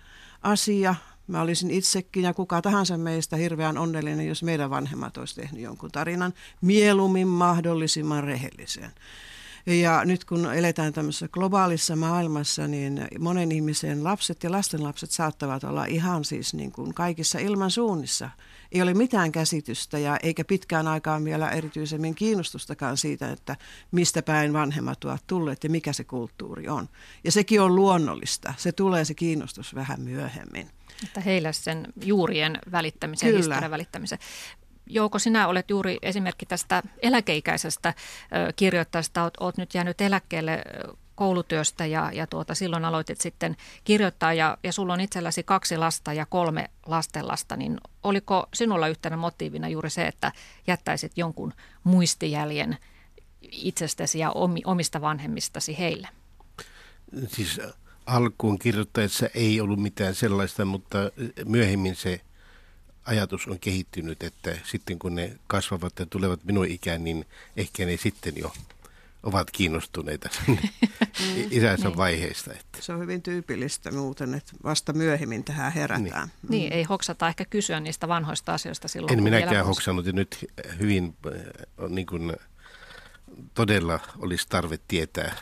asia. 0.41 0.95
Mä 1.27 1.41
olisin 1.41 1.71
itsekin 1.71 2.23
ja 2.23 2.33
kuka 2.33 2.61
tahansa 2.61 2.97
meistä 2.97 3.35
hirveän 3.35 3.77
onnellinen, 3.77 4.27
jos 4.27 4.43
meidän 4.43 4.69
vanhemmat 4.69 5.17
olisi 5.17 5.35
tehnyt 5.35 5.61
jonkun 5.61 5.91
tarinan 5.91 6.33
mieluummin 6.61 7.27
mahdollisimman 7.27 8.23
rehellisen. 8.23 8.91
Ja 9.65 10.05
nyt 10.05 10.25
kun 10.25 10.53
eletään 10.53 10.93
tämmöisessä 10.93 11.27
globaalissa 11.27 11.95
maailmassa, 11.95 12.67
niin 12.67 13.07
monen 13.19 13.51
ihmisen 13.51 14.03
lapset 14.03 14.43
ja 14.43 14.51
lastenlapset 14.51 15.11
saattavat 15.11 15.63
olla 15.63 15.85
ihan 15.85 16.25
siis 16.25 16.53
niin 16.53 16.71
kuin 16.71 16.93
kaikissa 16.93 17.39
ilman 17.39 17.71
suunnissa. 17.71 18.29
Ei 18.71 18.81
ole 18.81 18.93
mitään 18.93 19.31
käsitystä 19.31 19.97
ja 19.97 20.17
eikä 20.23 20.45
pitkään 20.45 20.87
aikaan 20.87 21.25
vielä 21.25 21.49
erityisemmin 21.49 22.15
kiinnostustakaan 22.15 22.97
siitä, 22.97 23.31
että 23.31 23.55
mistä 23.91 24.21
päin 24.21 24.53
vanhemmat 24.53 25.03
ovat 25.03 25.23
tulleet 25.27 25.63
ja 25.63 25.69
mikä 25.69 25.93
se 25.93 26.03
kulttuuri 26.03 26.67
on. 26.67 26.89
Ja 27.23 27.31
sekin 27.31 27.61
on 27.61 27.75
luonnollista. 27.75 28.53
Se 28.57 28.71
tulee 28.71 29.05
se 29.05 29.13
kiinnostus 29.13 29.75
vähän 29.75 30.01
myöhemmin. 30.01 30.69
Että 31.03 31.22
heille 31.22 31.53
sen 31.53 31.88
juurien 32.03 32.60
välittämisen, 32.72 33.27
Kyllä. 33.27 33.38
historian 33.38 33.72
välittämisen. 33.72 34.20
Jouko, 34.88 35.20
sinä 35.20 35.48
olet 35.48 35.70
juuri 35.70 35.98
esimerkki 36.01 36.46
tästä 36.46 36.84
eläkeikäisestä 37.01 37.93
kirjoittajasta. 38.55 39.24
Olet, 39.24 39.34
olet 39.39 39.58
nyt 39.58 39.74
jäänyt 39.74 40.01
eläkkeelle 40.01 40.63
koulutyöstä 41.15 41.86
ja, 41.86 42.12
ja 42.13 42.27
tuota, 42.27 42.55
silloin 42.55 42.86
aloitit 42.86 43.22
sitten 43.22 43.58
kirjoittaa 43.84 44.34
ja, 44.34 44.58
ja 44.63 44.74
sulla 44.74 44.93
on 44.93 45.01
itselläsi 45.01 45.43
kaksi 45.43 45.77
lasta 45.77 46.13
ja 46.13 46.25
kolme 46.25 46.70
lastenlasta, 46.86 47.55
niin 47.55 47.77
oliko 48.03 48.48
sinulla 48.53 48.88
yhtenä 48.88 49.17
motiivina 49.17 49.67
juuri 49.67 49.89
se, 49.89 50.08
että 50.08 50.31
jättäisit 50.67 51.12
jonkun 51.15 51.53
muistijäljen 51.84 52.77
itsestäsi 53.41 54.20
ja 54.20 54.31
omista 54.65 55.01
vanhemmistasi 55.01 55.77
heille? 55.79 56.08
Siis 57.27 57.62
alkuun 58.05 58.60
kirjoittaessa 58.60 59.27
ei 59.34 59.62
ollut 59.62 59.79
mitään 59.79 60.15
sellaista, 60.15 60.65
mutta 60.65 60.98
myöhemmin 61.46 61.96
se 61.96 62.22
ajatus 63.05 63.48
on 63.48 63.60
kehittynyt, 63.60 64.24
että 64.24 64.58
sitten 64.63 65.00
kun 65.00 65.15
ne 65.15 65.38
kasvavat 65.48 66.00
ja 66.00 66.05
tulevat 66.05 66.43
minun 66.43 66.67
ikään, 66.67 67.03
niin 67.03 67.25
ehkä 67.58 67.86
ne 67.86 67.98
sitten 67.98 68.34
jo 68.38 68.53
ovat 69.24 69.51
kiinnostuneita 69.51 70.29
isänsä 71.50 71.88
niin. 71.88 71.98
vaiheista. 71.98 72.53
Että. 72.53 72.81
Se 72.81 72.93
on 72.93 73.00
hyvin 73.00 73.22
tyypillistä 73.22 73.91
muuten, 73.91 74.34
että 74.34 74.51
vasta 74.63 74.93
myöhemmin 74.93 75.43
tähän 75.43 75.72
herätään. 75.72 76.03
Niin, 76.03 76.15
mm. 76.41 76.50
niin 76.50 76.74
ei 76.74 76.84
hoksata 76.84 77.27
ehkä 77.27 77.46
kysyä 77.46 77.79
niistä 77.79 78.08
vanhoista 78.08 78.53
asioista 78.53 78.88
silloin. 78.88 79.13
En 79.13 79.24
minäkään 79.24 79.65
hoksannut 79.65 80.05
ja 80.05 80.13
nyt 80.13 80.51
hyvin 80.79 81.15
äh, 81.25 81.89
niin 81.89 82.08
kuin, 82.08 82.34
todella 83.53 84.00
olisi 84.20 84.48
tarve 84.50 84.79
tietää 84.88 85.36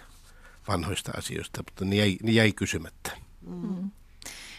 vanhoista 0.69 1.11
asioista, 1.17 1.63
mutta 1.65 1.85
ne 1.85 1.95
jäi, 1.95 2.17
ne 2.23 2.31
jäi 2.31 2.51
kysymättä. 2.51 3.11
Mm. 3.41 3.91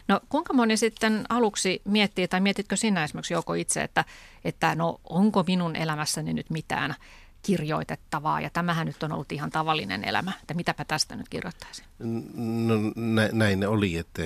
No 0.09 0.21
kuinka 0.29 0.53
moni 0.53 0.77
sitten 0.77 1.25
aluksi 1.29 1.83
miettii, 1.85 2.29
tai 2.29 2.41
mietitkö 2.41 2.77
sinä 2.77 3.05
esimerkiksi 3.05 3.35
joko 3.35 3.55
itse, 3.55 3.83
että, 3.83 4.05
että 4.45 4.75
no 4.75 5.01
onko 5.05 5.45
minun 5.47 5.77
elämässäni 5.77 6.33
nyt 6.33 6.51
mitään 6.51 6.95
kirjoitettavaa, 7.43 8.41
ja 8.41 8.51
tämähän 8.51 8.87
nyt 8.87 9.03
on 9.03 9.13
ollut 9.13 9.33
ihan 9.33 9.51
tavallinen 9.51 10.05
elämä, 10.05 10.33
että 10.41 10.55
mitäpä 10.55 10.85
tästä 10.85 11.17
nyt 11.17 11.29
kirjoittaisin? 11.29 11.85
No 12.69 12.75
nä, 12.97 13.29
näin 13.33 13.69
oli, 13.69 13.97
että 13.97 14.23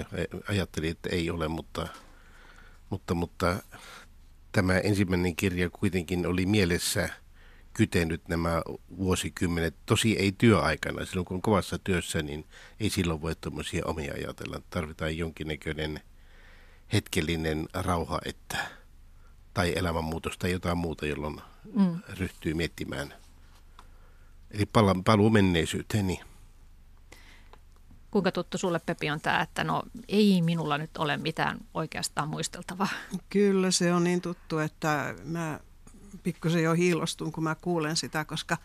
ajattelin, 0.49 0.91
että 0.91 1.09
ei 1.13 1.31
ole, 1.31 1.49
mutta, 1.49 1.89
mutta, 2.91 3.15
mutta 3.15 3.57
tämä 4.53 4.79
ensimmäinen 4.79 5.37
kirja 5.37 5.71
kuitenkin 5.71 6.27
oli 6.27 6.47
mielessä– 6.47 7.09
kytenyt 7.75 8.29
nämä 8.29 8.63
vuosikymmenet. 8.97 9.75
Tosi 9.87 10.19
ei 10.19 10.33
työaikana, 10.33 11.05
silloin 11.07 11.25
kun 11.25 11.35
on 11.35 11.43
kovassa 11.43 11.79
työssä, 11.79 12.23
niin 12.23 12.47
ei 12.81 12.91
silloin 12.91 13.23
voi 13.23 13.37
tuommoisia 13.41 13.87
omia 13.87 14.15
ajatella. 14.15 14.61
Tarvitaan 14.71 15.19
jonkinnäköinen 15.19 16.01
hetkellinen 16.93 17.69
rauha, 17.75 18.21
että, 18.25 18.57
tai 19.55 19.73
elämänmuutos 19.77 20.39
tai 20.39 20.53
jotain 20.53 20.79
muuta, 20.79 21.07
jolloin 21.07 21.41
mm. 21.75 22.01
ryhtyy 22.19 22.55
miettimään. 22.55 23.15
Eli 24.51 24.67
pala, 24.67 24.97
paluu 25.05 25.31
menneisyyteen. 25.31 26.07
Niin. 26.07 26.21
Kuinka 28.11 28.33
tuttu 28.33 28.59
sulle 28.59 28.81
Pepi 28.87 29.11
on 29.11 29.21
tämä, 29.21 29.41
että 29.41 29.65
no 29.65 29.83
ei 30.09 30.43
minulla 30.43 30.79
nyt 30.79 30.97
ole 30.97 31.17
mitään 31.17 31.59
oikeastaan 31.75 32.29
muisteltavaa? 32.29 32.89
Kyllä 33.31 33.71
se 33.71 33.93
on 33.93 34.05
niin 34.05 34.21
tuttu, 34.21 34.59
että 34.59 35.15
mä 35.25 35.61
pikkusen 36.23 36.63
jo 36.63 36.73
hiilostun, 36.73 37.33
kun 37.33 37.45
mä 37.45 37.55
kuulen 37.55 37.97
sitä, 37.97 38.25
koska 38.25 38.57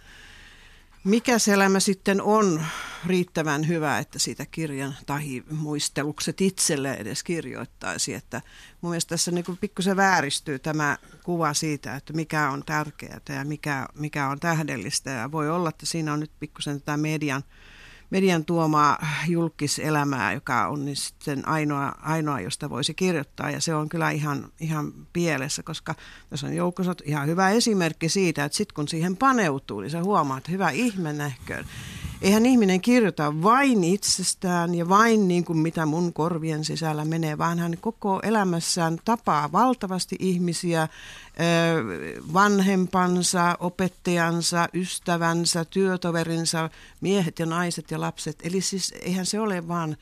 mikä 1.03 1.39
se 1.39 1.53
elämä 1.53 1.79
sitten 1.79 2.21
on 2.21 2.65
riittävän 3.05 3.67
hyvä, 3.67 3.99
että 3.99 4.19
siitä 4.19 4.45
kirjan 4.45 4.95
tai 5.05 5.43
muistelukset 5.51 6.41
itselle 6.41 6.93
edes 6.93 7.23
kirjoittaisi. 7.23 8.13
Että 8.13 8.41
mun 8.81 8.89
mielestä 8.89 9.09
tässä 9.09 9.31
niin 9.31 9.57
pikkusen 9.61 9.97
vääristyy 9.97 10.59
tämä 10.59 10.97
kuva 11.23 11.53
siitä, 11.53 11.95
että 11.95 12.13
mikä 12.13 12.49
on 12.49 12.63
tärkeää 12.65 13.19
ja 13.29 13.45
mikä, 13.45 13.87
mikä 13.95 14.27
on 14.27 14.39
tähdellistä. 14.39 15.09
Ja 15.09 15.31
voi 15.31 15.49
olla, 15.49 15.69
että 15.69 15.85
siinä 15.85 16.13
on 16.13 16.19
nyt 16.19 16.31
pikkusen 16.39 16.79
tätä 16.79 16.97
median 16.97 17.43
median 18.09 18.45
tuomaa 18.45 19.05
julkiselämää, 19.27 20.33
joka 20.33 20.67
on 20.67 20.85
niin 20.85 20.95
sitten 20.95 21.47
ainoa, 21.47 21.93
ainoa, 22.01 22.39
josta 22.39 22.69
voisi 22.69 22.93
kirjoittaa. 22.93 23.51
Ja 23.51 23.61
se 23.61 23.75
on 23.75 23.89
kyllä 23.89 24.09
ihan, 24.11 24.51
ihan 24.59 24.93
pielessä, 25.13 25.63
koska 25.63 25.95
tässä 26.29 26.47
on 26.47 26.53
joukkossa 26.53 26.95
ihan 27.03 27.27
hyvä 27.27 27.49
esimerkki 27.49 28.09
siitä, 28.09 28.45
että 28.45 28.57
sitten 28.57 28.75
kun 28.75 28.87
siihen 28.87 29.17
paneutuu, 29.17 29.79
niin 29.79 29.91
sä 29.91 30.03
huomaat, 30.03 30.37
että 30.37 30.51
hyvä 30.51 30.69
ihme 30.69 31.13
nähköön 31.13 31.65
eihän 32.21 32.45
ihminen 32.45 32.81
kirjoita 32.81 33.43
vain 33.43 33.83
itsestään 33.83 34.75
ja 34.75 34.89
vain 34.89 35.27
niin 35.27 35.45
kuin 35.45 35.57
mitä 35.57 35.85
mun 35.85 36.13
korvien 36.13 36.65
sisällä 36.65 37.05
menee, 37.05 37.37
vaan 37.37 37.59
hän 37.59 37.77
koko 37.81 38.19
elämässään 38.23 38.99
tapaa 39.05 39.51
valtavasti 39.51 40.15
ihmisiä, 40.19 40.87
vanhempansa, 42.33 43.57
opettajansa, 43.59 44.69
ystävänsä, 44.73 45.65
työtoverinsa, 45.65 46.69
miehet 47.01 47.39
ja 47.39 47.45
naiset 47.45 47.91
ja 47.91 47.99
lapset. 47.99 48.39
Eli 48.43 48.61
siis 48.61 48.93
eihän 49.01 49.25
se 49.25 49.39
ole 49.39 49.67
vaan 49.67 49.97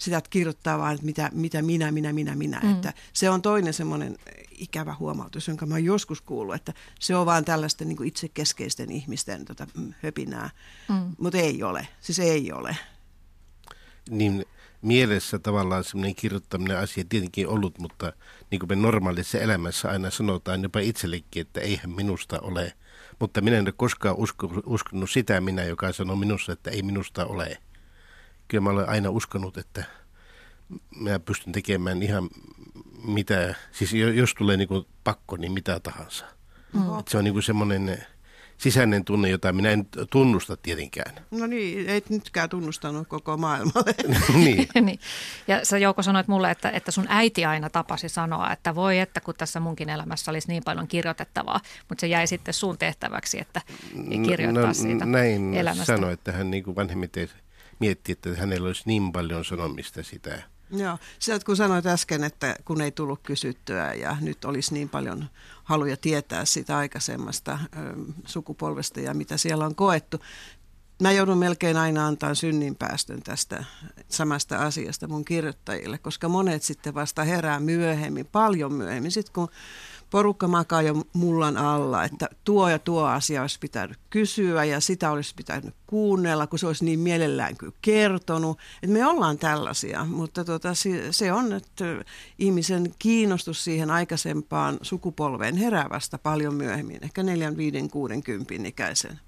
sitä, 0.00 0.18
että 0.18 0.30
kirjoittaa 0.30 0.78
vaan, 0.78 0.94
että 0.94 1.06
mitä, 1.06 1.30
mitä 1.32 1.62
minä, 1.62 1.92
minä, 1.92 2.12
minä, 2.12 2.34
minä. 2.34 2.60
Mm. 2.62 2.70
Että 2.70 2.92
se 3.12 3.30
on 3.30 3.42
toinen 3.42 3.74
semmoinen 3.74 4.16
ikävä 4.50 4.94
huomautus, 4.98 5.48
jonka 5.48 5.66
mä 5.66 5.74
oon 5.74 5.84
joskus 5.84 6.20
kuullut, 6.20 6.54
että 6.54 6.72
se 7.00 7.16
on 7.16 7.26
vaan 7.26 7.44
tällaisten 7.44 7.88
niin 7.88 8.04
itsekeskeisten 8.04 8.90
ihmisten 8.90 9.44
tota, 9.44 9.66
mm, 9.74 9.94
höpinää. 10.02 10.50
Mm. 10.88 11.14
Mutta 11.18 11.38
ei 11.38 11.62
ole, 11.62 11.88
siis 12.00 12.18
ei 12.18 12.52
ole. 12.52 12.76
Niin 14.10 14.44
mielessä 14.82 15.38
tavallaan 15.38 15.84
semmoinen 15.84 16.14
kirjoittaminen 16.14 16.78
asia 16.78 17.04
tietenkin 17.08 17.48
ollut, 17.48 17.78
mutta 17.78 18.12
niin 18.50 18.58
kuin 18.58 18.68
me 18.68 18.76
normaalissa 18.76 19.38
elämässä 19.38 19.90
aina 19.90 20.10
sanotaan 20.10 20.62
jopa 20.62 20.80
itsellekin, 20.80 21.40
että 21.40 21.60
eihän 21.60 21.90
minusta 21.90 22.40
ole. 22.40 22.72
Mutta 23.18 23.40
minä 23.40 23.56
en 23.56 23.64
ole 23.64 23.72
koskaan 23.76 24.16
usko, 24.16 24.62
uskonut 24.66 25.10
sitä 25.10 25.40
minä, 25.40 25.64
joka 25.64 25.92
sanoo 25.92 26.16
minussa, 26.16 26.52
että 26.52 26.70
ei 26.70 26.82
minusta 26.82 27.26
ole 27.26 27.58
kyllä 28.50 28.62
mä 28.62 28.70
olen 28.70 28.88
aina 28.88 29.10
uskonut, 29.10 29.58
että 29.58 29.84
mä 30.96 31.18
pystyn 31.18 31.52
tekemään 31.52 32.02
ihan 32.02 32.28
mitä, 33.04 33.54
siis 33.72 33.92
jos 33.92 34.34
tulee 34.34 34.56
niin 34.56 34.68
kuin 34.68 34.86
pakko, 35.04 35.36
niin 35.36 35.52
mitä 35.52 35.80
tahansa. 35.80 36.24
Mm. 36.72 36.80
se 37.08 37.18
on 37.18 37.24
niin 37.24 37.32
kuin 37.32 37.42
semmoinen 37.42 38.06
sisäinen 38.58 39.04
tunne, 39.04 39.28
jota 39.28 39.52
minä 39.52 39.70
en 39.70 39.86
tunnusta 40.10 40.56
tietenkään. 40.56 41.14
No 41.30 41.46
niin, 41.46 41.88
ei 41.88 42.02
nytkään 42.08 42.48
tunnustanut 42.48 43.08
koko 43.08 43.36
maailmalle. 43.36 43.94
niin. 44.44 44.68
niin. 44.86 44.98
Ja 45.48 45.64
sä 45.64 45.78
Jouko 45.78 46.02
sanoit 46.02 46.28
mulle, 46.28 46.50
että, 46.50 46.70
että 46.70 46.90
sun 46.90 47.06
äiti 47.08 47.44
aina 47.44 47.70
tapasi 47.70 48.08
sanoa, 48.08 48.52
että 48.52 48.74
voi 48.74 48.98
että 48.98 49.20
kun 49.20 49.34
tässä 49.38 49.60
munkin 49.60 49.88
elämässä 49.88 50.30
olisi 50.30 50.48
niin 50.48 50.62
paljon 50.64 50.88
kirjoitettavaa, 50.88 51.60
mutta 51.88 52.00
se 52.00 52.06
jäi 52.06 52.26
sitten 52.26 52.54
sun 52.54 52.78
tehtäväksi, 52.78 53.40
että 53.40 53.60
kirjoittaa 54.26 54.66
no, 54.66 54.74
siitä 54.74 55.06
näin 55.06 55.54
elämästä. 55.54 55.84
sanoi, 55.84 56.12
että 56.12 56.32
hän 56.32 56.50
niin 56.50 56.64
kuin 56.64 56.76
vanhemmiten 56.76 57.28
mietti, 57.80 58.12
että 58.12 58.36
hänellä 58.36 58.66
olisi 58.66 58.82
niin 58.86 59.12
paljon 59.12 59.44
sanomista 59.44 60.02
sitä. 60.02 60.42
Joo, 60.70 60.98
sieltä 61.18 61.44
kun 61.44 61.56
sanoit 61.56 61.86
äsken, 61.86 62.24
että 62.24 62.56
kun 62.64 62.80
ei 62.80 62.90
tullut 62.90 63.20
kysyttyä 63.22 63.94
ja 63.94 64.16
nyt 64.20 64.44
olisi 64.44 64.74
niin 64.74 64.88
paljon 64.88 65.24
haluja 65.64 65.96
tietää 65.96 66.44
sitä 66.44 66.76
aikaisemmasta 66.76 67.58
ö, 67.62 67.94
sukupolvesta 68.26 69.00
ja 69.00 69.14
mitä 69.14 69.36
siellä 69.36 69.66
on 69.66 69.74
koettu. 69.74 70.20
mä 71.02 71.12
joudun 71.12 71.38
melkein 71.38 71.76
aina 71.76 72.06
antaa 72.06 72.34
synninpäästön 72.34 73.22
tästä 73.22 73.64
samasta 74.08 74.56
asiasta 74.56 75.08
mun 75.08 75.24
kirjoittajille, 75.24 75.98
koska 75.98 76.28
monet 76.28 76.62
sitten 76.62 76.94
vasta 76.94 77.24
herää 77.24 77.60
myöhemmin, 77.60 78.26
paljon 78.26 78.72
myöhemmin, 78.72 79.10
sitten 79.10 79.32
kun 79.32 79.48
porukka 80.10 80.48
makaa 80.48 80.82
jo 80.82 81.02
mullan 81.12 81.56
alla, 81.56 82.04
että 82.04 82.28
tuo 82.44 82.68
ja 82.68 82.78
tuo 82.78 83.04
asia 83.04 83.42
olisi 83.42 83.58
pitänyt 83.58 83.98
kysyä 84.10 84.64
ja 84.64 84.80
sitä 84.80 85.10
olisi 85.10 85.34
pitänyt 85.34 85.74
kuunnella, 85.86 86.46
kun 86.46 86.58
se 86.58 86.66
olisi 86.66 86.84
niin 86.84 87.00
mielellään 87.00 87.56
kyllä 87.56 87.72
kertonut. 87.82 88.58
Että 88.82 88.92
me 88.92 89.06
ollaan 89.06 89.38
tällaisia, 89.38 90.04
mutta 90.04 90.44
tota, 90.44 90.68
se 91.10 91.32
on, 91.32 91.52
että 91.52 91.84
ihmisen 92.38 92.94
kiinnostus 92.98 93.64
siihen 93.64 93.90
aikaisempaan 93.90 94.78
sukupolveen 94.82 95.56
herää 95.56 95.86
vasta 95.90 96.18
paljon 96.18 96.54
myöhemmin, 96.54 96.98
ehkä 97.02 97.22
4, 97.22 97.56
5, 97.56 97.88
60 97.88 98.54
ikäisen 98.68 99.20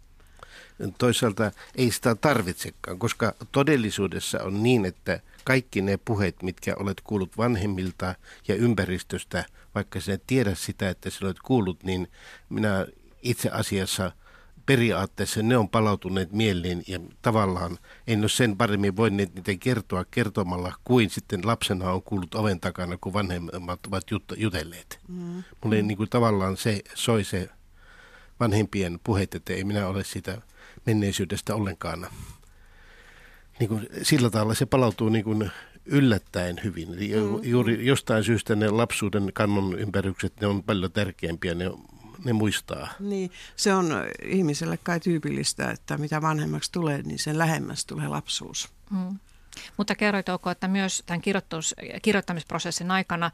toisaalta 0.99 1.53
ei 1.75 1.91
sitä 1.91 2.15
tarvitsekaan, 2.15 2.99
koska 2.99 3.35
todellisuudessa 3.53 4.39
on 4.43 4.63
niin, 4.63 4.85
että 4.85 5.21
kaikki 5.45 5.83
ne 5.83 5.99
puheet, 6.05 6.43
mitkä 6.43 6.75
olet 6.79 7.01
kuullut 7.01 7.39
vanhemmilta 7.39 8.15
ja 8.49 8.55
ympäristöstä, 8.55 9.45
vaikka 9.75 10.01
sinä 10.01 10.19
tiedä 10.27 10.55
sitä, 10.55 10.91
että 10.91 11.11
sinä 11.11 11.27
olet 11.27 11.41
kuullut, 11.45 11.85
niin 11.85 12.09
minä 12.49 12.87
itse 13.23 13.49
asiassa 13.49 14.13
periaatteessa 14.67 15.43
ne 15.43 15.57
on 15.57 15.69
palautuneet 15.69 16.33
mieliin 16.33 16.85
ja 16.87 17.01
tavallaan 17.23 17.79
en 18.07 18.21
ole 18.21 18.29
sen 18.29 18.57
paremmin 18.57 18.97
voineet 18.97 19.35
niitä 19.35 19.53
kertoa 19.61 20.05
kertomalla 20.11 20.75
kuin 20.85 21.11
sitten 21.11 21.47
lapsena 21.47 21.91
on 21.91 22.03
kuullut 22.03 22.35
oven 22.35 22.61
takana, 22.61 22.99
kun 23.01 23.13
vanhemmat 23.13 23.87
ovat 23.87 24.05
jut- 24.15 24.37
jutelleet. 24.37 24.99
Mm. 25.09 25.43
Mulle 25.65 25.83
niin 25.83 25.97
kuin 25.97 26.11
tavallaan 26.11 26.57
se 26.57 26.83
soi 26.95 27.25
se 27.25 27.49
vanhempien 28.41 29.01
puheet, 29.05 29.35
että 29.35 29.53
ei 29.53 29.65
minä 29.65 29.89
ole 29.89 30.05
sitä 30.05 30.43
menneisyydestä 30.87 31.55
ollenkaan. 31.55 32.07
Niin 33.61 33.69
kuin, 33.69 33.89
sillä 34.03 34.31
tavalla 34.31 34.55
se 34.55 34.67
palautuu 34.67 35.09
niin 35.09 35.25
kuin 35.25 35.51
yllättäen 35.85 36.61
hyvin. 36.65 36.89
mm. 36.89 37.41
juuri 37.43 37.87
jostain 37.87 38.25
syystä 38.25 38.57
ne 38.57 38.69
lapsuuden 38.71 39.31
kannon 39.35 39.79
ympärykset, 39.79 40.41
ne 40.41 40.47
on 40.47 40.63
paljon 40.63 40.93
tärkeämpiä, 40.93 41.55
ne, 41.55 41.71
ne 42.25 42.33
muistaa. 42.33 42.89
Niin, 43.01 43.31
se 43.57 43.75
on 43.75 43.91
ihmiselle 44.25 44.77
kai 44.77 45.01
tyypillistä, 45.01 45.71
että 45.71 45.99
mitä 45.99 46.23
vanhemmaksi 46.23 46.73
tulee, 46.73 47.03
niin 47.03 47.19
sen 47.19 47.39
lähemmäs 47.39 47.87
tulee 47.87 48.09
lapsuus. 48.09 48.69
Mm. 48.91 49.19
Mutta 49.77 49.95
kerroit 49.95 50.29
Ouko, 50.29 50.51
että 50.51 50.69
myös 50.69 51.03
tämän 51.07 51.23
kirjoittamisprosessin 52.03 52.91
aikana 52.91 53.31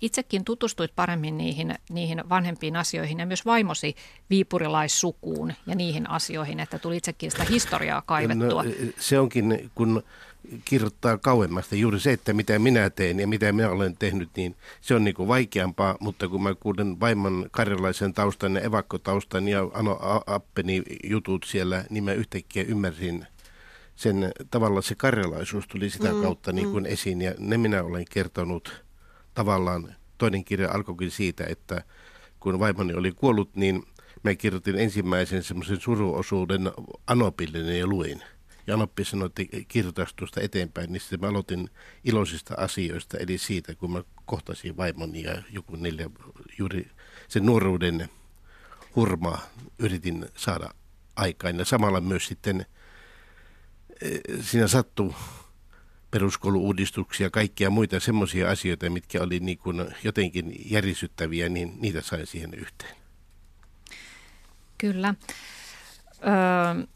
itsekin 0.00 0.44
tutustuit 0.44 0.92
paremmin 0.96 1.38
niihin, 1.38 1.74
niihin 1.90 2.28
vanhempiin 2.28 2.76
asioihin 2.76 3.18
ja 3.18 3.26
myös 3.26 3.46
vaimosi 3.46 3.96
viipurilaissukuun 4.30 5.52
ja 5.66 5.74
niihin 5.74 6.10
asioihin, 6.10 6.60
että 6.60 6.78
tuli 6.78 6.96
itsekin 6.96 7.30
sitä 7.30 7.44
historiaa 7.44 8.02
kaivettua. 8.06 8.62
No, 8.62 8.70
se 8.98 9.18
onkin, 9.18 9.70
kun 9.74 10.02
kirjoittaa 10.64 11.18
kauemmasta 11.18 11.74
juuri 11.74 12.00
se, 12.00 12.12
että 12.12 12.32
mitä 12.32 12.58
minä 12.58 12.90
teen 12.90 13.20
ja 13.20 13.26
mitä 13.26 13.52
minä 13.52 13.70
olen 13.70 13.96
tehnyt, 13.96 14.28
niin 14.36 14.56
se 14.80 14.94
on 14.94 15.04
niin 15.04 15.14
kuin 15.14 15.28
vaikeampaa, 15.28 15.96
mutta 16.00 16.28
kun 16.28 16.42
mä 16.42 16.54
kuulen 16.54 17.00
vaimon 17.00 17.46
karjalaisen 17.50 18.14
taustan 18.14 18.54
ja 18.54 18.60
evakkotaustan 18.60 19.48
ja 19.48 19.60
Ano 19.74 19.98
Appeni 20.26 20.82
jutut 21.04 21.44
siellä, 21.44 21.84
niin 21.90 22.04
mä 22.04 22.12
yhtäkkiä 22.12 22.64
ymmärsin 22.68 23.26
sen 23.96 24.32
tavallaan 24.50 24.82
se 24.82 24.94
karjalaisuus 24.94 25.68
tuli 25.68 25.90
sitä 25.90 26.12
mm, 26.12 26.22
kautta 26.22 26.52
niin 26.52 26.70
kuin 26.70 26.84
mm. 26.84 26.92
esiin 26.92 27.22
ja 27.22 27.34
ne 27.38 27.58
minä 27.58 27.82
olen 27.82 28.04
kertonut 28.10 28.84
tavallaan. 29.34 29.94
Toinen 30.18 30.44
kirja 30.44 30.70
alkoikin 30.70 31.10
siitä, 31.10 31.44
että 31.48 31.84
kun 32.40 32.58
vaimoni 32.58 32.94
oli 32.94 33.12
kuollut, 33.12 33.56
niin 33.56 33.82
mä 34.22 34.34
kirjoitin 34.34 34.78
ensimmäisen 34.78 35.42
semmoisen 35.42 35.80
suruosuuden 35.80 36.72
Anopille 37.06 37.58
ja 37.58 37.86
luin. 37.86 38.22
Ja 38.66 38.74
Anoppi 38.74 39.04
sanoi, 39.04 39.26
että 39.26 39.42
kirjoitaisi 39.68 40.16
tuosta 40.16 40.40
eteenpäin, 40.40 40.92
niin 40.92 41.00
sitten 41.00 41.20
mä 41.20 41.28
aloitin 41.28 41.70
iloisista 42.04 42.54
asioista, 42.56 43.18
eli 43.18 43.38
siitä, 43.38 43.74
kun 43.74 43.92
mä 43.92 44.02
kohtasin 44.24 44.76
vaimoni 44.76 45.22
ja 45.22 45.42
joku 45.50 45.76
neljä, 45.76 46.10
juuri 46.58 46.90
sen 47.28 47.46
nuoruuden 47.46 48.08
hurmaa 48.96 49.40
yritin 49.78 50.26
saada 50.36 50.70
aikaan. 51.16 51.58
Ja 51.58 51.64
samalla 51.64 52.00
myös 52.00 52.26
sitten 52.26 52.66
siinä 54.40 54.68
sattuu 54.68 55.14
peruskouluuudistuksia, 56.10 57.30
kaikkia 57.30 57.70
muita 57.70 58.00
semmoisia 58.00 58.50
asioita, 58.50 58.90
mitkä 58.90 59.22
oli 59.22 59.40
niin 59.40 59.58
kuin 59.58 59.94
jotenkin 60.04 60.52
järisyttäviä, 60.70 61.48
niin 61.48 61.76
niitä 61.80 62.00
sain 62.00 62.26
siihen 62.26 62.54
yhteen. 62.54 62.96
Kyllä. 64.78 65.14
Öö, 66.26 66.86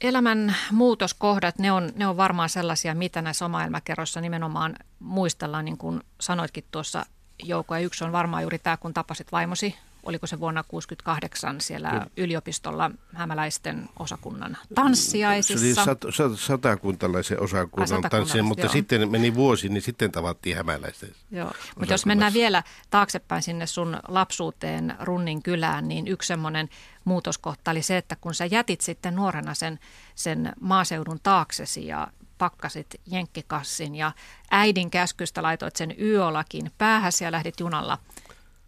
elämän 0.00 0.56
muutoskohdat, 0.70 1.58
ne 1.58 1.72
on, 1.72 1.92
ne 1.96 2.06
on 2.06 2.16
varmaan 2.16 2.48
sellaisia, 2.48 2.94
mitä 2.94 3.22
näissä 3.22 3.44
oma-elämäkerroissa 3.44 4.20
nimenomaan 4.20 4.76
muistellaan, 4.98 5.64
niin 5.64 5.78
kuin 5.78 6.00
sanoitkin 6.20 6.64
tuossa 6.70 7.06
Jouko. 7.42 7.74
Ja 7.74 7.80
yksi 7.80 8.04
on 8.04 8.12
varmaan 8.12 8.42
juuri 8.42 8.58
tämä, 8.58 8.76
kun 8.76 8.94
tapasit 8.94 9.32
vaimosi 9.32 9.74
oliko 10.04 10.26
se 10.26 10.40
vuonna 10.40 10.62
1968 10.62 11.60
siellä 11.60 11.90
Kyllä. 11.90 12.06
yliopistolla 12.16 12.90
hämäläisten 13.14 13.88
osakunnan 13.98 14.56
tanssiaisissa. 14.74 15.74
Se 15.74 15.80
oli 15.80 15.86
sat, 15.86 16.04
sat, 16.14 16.32
satakuntalaisen 16.38 17.40
osakunnan 17.40 18.02
tanssia, 18.10 18.42
mutta 18.42 18.66
joo. 18.66 18.72
sitten 18.72 19.10
meni 19.10 19.34
vuosi, 19.34 19.68
niin 19.68 19.82
sitten 19.82 20.12
tavattiin 20.12 20.56
hämäläisten 20.56 21.10
Joo, 21.30 21.52
mutta 21.78 21.94
jos 21.94 22.06
mennään 22.06 22.32
vielä 22.32 22.62
taaksepäin 22.90 23.42
sinne 23.42 23.66
sun 23.66 23.96
lapsuuteen 24.08 24.94
Runnin 25.00 25.42
kylään, 25.42 25.88
niin 25.88 26.08
yksi 26.08 26.26
semmoinen 26.26 26.68
muutoskohta 27.04 27.70
oli 27.70 27.82
se, 27.82 27.96
että 27.96 28.16
kun 28.16 28.34
sä 28.34 28.46
jätit 28.46 28.80
sitten 28.80 29.14
nuorena 29.14 29.54
sen, 29.54 29.78
sen 30.14 30.52
maaseudun 30.60 31.20
taaksesi 31.22 31.86
ja 31.86 32.08
pakkasit 32.38 32.86
jenkkikassin 33.06 33.94
ja 33.94 34.12
äidin 34.50 34.90
käskystä 34.90 35.42
laitoit 35.42 35.76
sen 35.76 35.94
yölakin 36.00 36.70
päähäsi 36.78 37.24
ja 37.24 37.32
lähdit 37.32 37.60
junalla– 37.60 37.98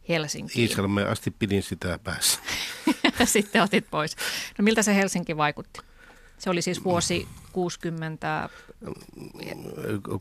Helsinkiin. 0.09 0.69
Iisalmeen 0.69 1.09
asti 1.09 1.31
pidin 1.31 1.62
sitä 1.62 1.99
päässä. 2.05 2.40
Sitten 3.25 3.62
otit 3.62 3.90
pois. 3.90 4.16
No 4.59 4.62
miltä 4.62 4.83
se 4.83 4.95
Helsinki 4.95 5.37
vaikutti? 5.37 5.81
Se 6.38 6.51
oli 6.51 6.62
siis 6.62 6.85
vuosi 6.85 7.29
60... 7.53 8.49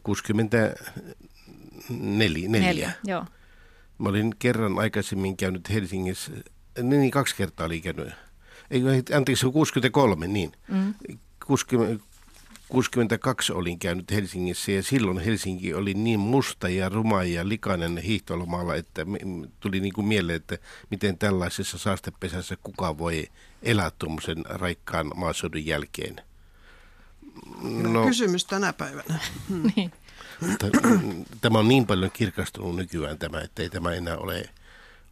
64. 0.03 2.49
Neljä. 2.49 2.49
Neljä, 2.49 2.91
joo. 3.03 3.25
Mä 3.97 4.09
olin 4.09 4.35
kerran 4.39 4.79
aikaisemmin 4.79 5.37
käynyt 5.37 5.69
Helsingissä, 5.69 6.31
niin 6.81 7.11
kaksi 7.11 7.35
kertaa 7.35 7.65
oli 7.65 7.81
käynyt. 7.81 8.13
Ei, 8.71 8.81
anteeksi, 9.15 9.45
63, 9.45 10.27
niin. 10.27 10.51
Mm. 10.67 10.93
60, 11.45 12.03
62 12.69 13.53
olin 13.53 13.79
käynyt 13.79 14.11
Helsingissä 14.11 14.71
ja 14.71 14.83
silloin 14.83 15.19
Helsinki 15.19 15.73
oli 15.73 15.93
niin 15.93 16.19
musta 16.19 16.69
ja 16.69 16.89
ruma 16.89 17.23
ja 17.23 17.49
likainen 17.49 17.97
hiihtolomalla, 17.97 18.75
että 18.75 19.05
tuli 19.59 19.79
niin 19.79 19.93
kuin 19.93 20.07
mieleen, 20.07 20.35
että 20.35 20.57
miten 20.91 21.17
tällaisessa 21.17 21.77
saastepesässä 21.77 22.57
kuka 22.63 22.97
voi 22.97 23.27
elää 23.63 23.91
tuommoisen 23.99 24.45
raikkaan 24.45 25.11
maaseudun 25.15 25.65
jälkeen. 25.65 26.15
No, 27.61 28.05
Kysymys 28.05 28.45
tänä 28.45 28.73
päivänä. 28.73 29.19
niin. 29.75 29.91
Tämä 31.41 31.59
on 31.59 31.67
niin 31.67 31.87
paljon 31.87 32.11
kirkastunut 32.11 32.75
nykyään 32.75 33.17
tämä, 33.17 33.41
että 33.41 33.61
ei 33.61 33.69
tämä 33.69 33.93
enää 33.93 34.17
ole 34.17 34.49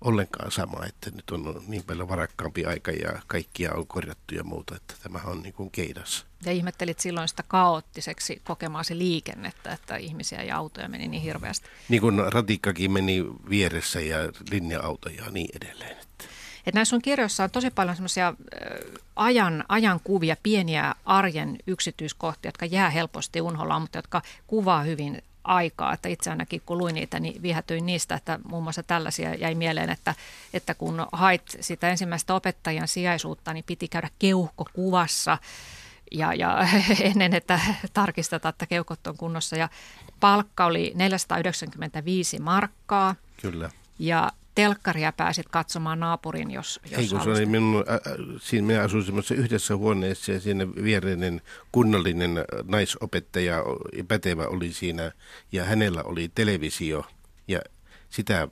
ollenkaan 0.04 0.52
sama, 0.52 0.86
että 0.86 1.12
nyt 1.12 1.32
on 1.32 1.64
niin 1.68 1.84
paljon 1.84 2.10
varakkaampi 2.10 2.66
aika 2.66 2.92
ja 2.92 3.22
kaikkia 3.28 3.74
on 3.74 3.88
korjattu 3.88 4.36
ja 4.36 4.44
muuta, 4.44 4.76
että 4.76 4.94
tämä 5.04 5.20
on 5.26 5.42
niin 5.44 5.54
kuin 5.54 5.72
keidas. 5.72 6.26
Ja 6.46 6.52
ihmettelit 6.52 7.00
silloin 7.00 7.28
sitä 7.28 7.44
kaoottiseksi 7.48 8.42
kokemaasi 8.44 8.98
liikennettä, 8.98 9.72
että 9.72 9.96
ihmisiä 9.96 10.44
ja 10.44 10.58
autoja 10.58 10.90
meni 10.90 11.08
niin 11.08 11.24
hirveästi. 11.24 11.68
Niin 11.90 12.02
kuin 12.02 12.34
ratikkakin 12.34 12.92
meni 12.92 13.26
vieressä 13.50 14.00
ja 14.00 14.18
linja-auto 14.52 15.10
ja 15.10 15.32
niin 15.32 15.50
edelleen. 15.56 15.98
Et 16.66 16.74
näissä 16.76 16.96
on 16.96 17.02
kirjoissa 17.02 17.44
on 17.44 17.52
tosi 17.52 17.72
paljon 17.72 17.96
semmoisia 17.96 18.34
ajan, 19.16 19.64
ajan 19.70 20.00
kuvia, 20.04 20.36
pieniä 20.44 20.96
arjen 21.06 21.58
yksityiskohtia, 21.68 22.50
jotka 22.50 22.66
jää 22.66 22.90
helposti 22.90 23.42
unholaan, 23.42 23.82
mutta 23.82 23.98
jotka 23.98 24.22
kuvaa 24.48 24.84
hyvin 24.84 25.24
aikaa. 25.44 25.94
Että 25.94 26.10
itse 26.10 26.30
ainakin 26.30 26.62
kun 26.66 26.78
luin 26.78 26.96
niitä, 26.96 27.20
niin 27.20 27.42
viehätyin 27.42 27.86
niistä, 27.86 28.16
että 28.16 28.40
muun 28.44 28.64
muassa 28.64 28.84
tällaisia 28.84 29.36
jäi 29.36 29.56
mieleen, 29.56 29.90
että, 29.90 30.16
että 30.54 30.74
kun 30.74 31.08
hait 31.12 31.58
sitä 31.60 31.90
ensimmäistä 31.90 32.36
opettajan 32.36 32.88
sijaisuutta, 32.88 33.54
niin 33.54 33.64
piti 33.68 33.88
käydä 33.88 34.10
keuhkokuvassa 34.20 35.38
ja, 36.12 36.34
ja 36.34 36.68
ennen, 37.14 37.34
että 37.34 37.60
tarkistetaan, 37.94 38.50
että 38.50 38.66
keuhkot 38.66 39.08
on 39.08 39.18
kunnossa. 39.18 39.56
Ja 39.56 39.70
palkka 40.20 40.66
oli 40.66 40.92
495 40.96 42.40
markkaa. 42.40 43.16
Kyllä. 43.42 43.70
Ja 44.00 44.32
telkkaria 44.56 45.12
pääsit 45.12 45.50
katsomaan 45.50 46.00
naapurin, 46.00 46.52
jos, 46.52 46.80
jos 46.92 47.00
Ei, 47.00 47.08
kun 47.08 47.24
se 47.24 47.30
oli 47.30 47.46
minun, 47.46 47.84
ä, 47.88 48.00
siinä 48.42 48.68
minä 48.68 48.82
asuin 48.82 49.04
semmoisessa 49.04 49.36
yhdessä 49.36 49.76
huoneessa 49.76 50.32
ja 50.32 50.40
siinä 50.40 50.68
viereinen 50.84 51.42
kunnallinen 51.72 52.32
naisopettaja, 52.64 53.64
pätevä 54.08 54.48
oli 54.48 54.74
siinä 54.74 55.12
ja 55.52 55.66
hänellä 55.66 56.04
oli 56.04 56.32
televisio 56.36 57.06
ja 57.48 57.60
sitä 58.10 58.48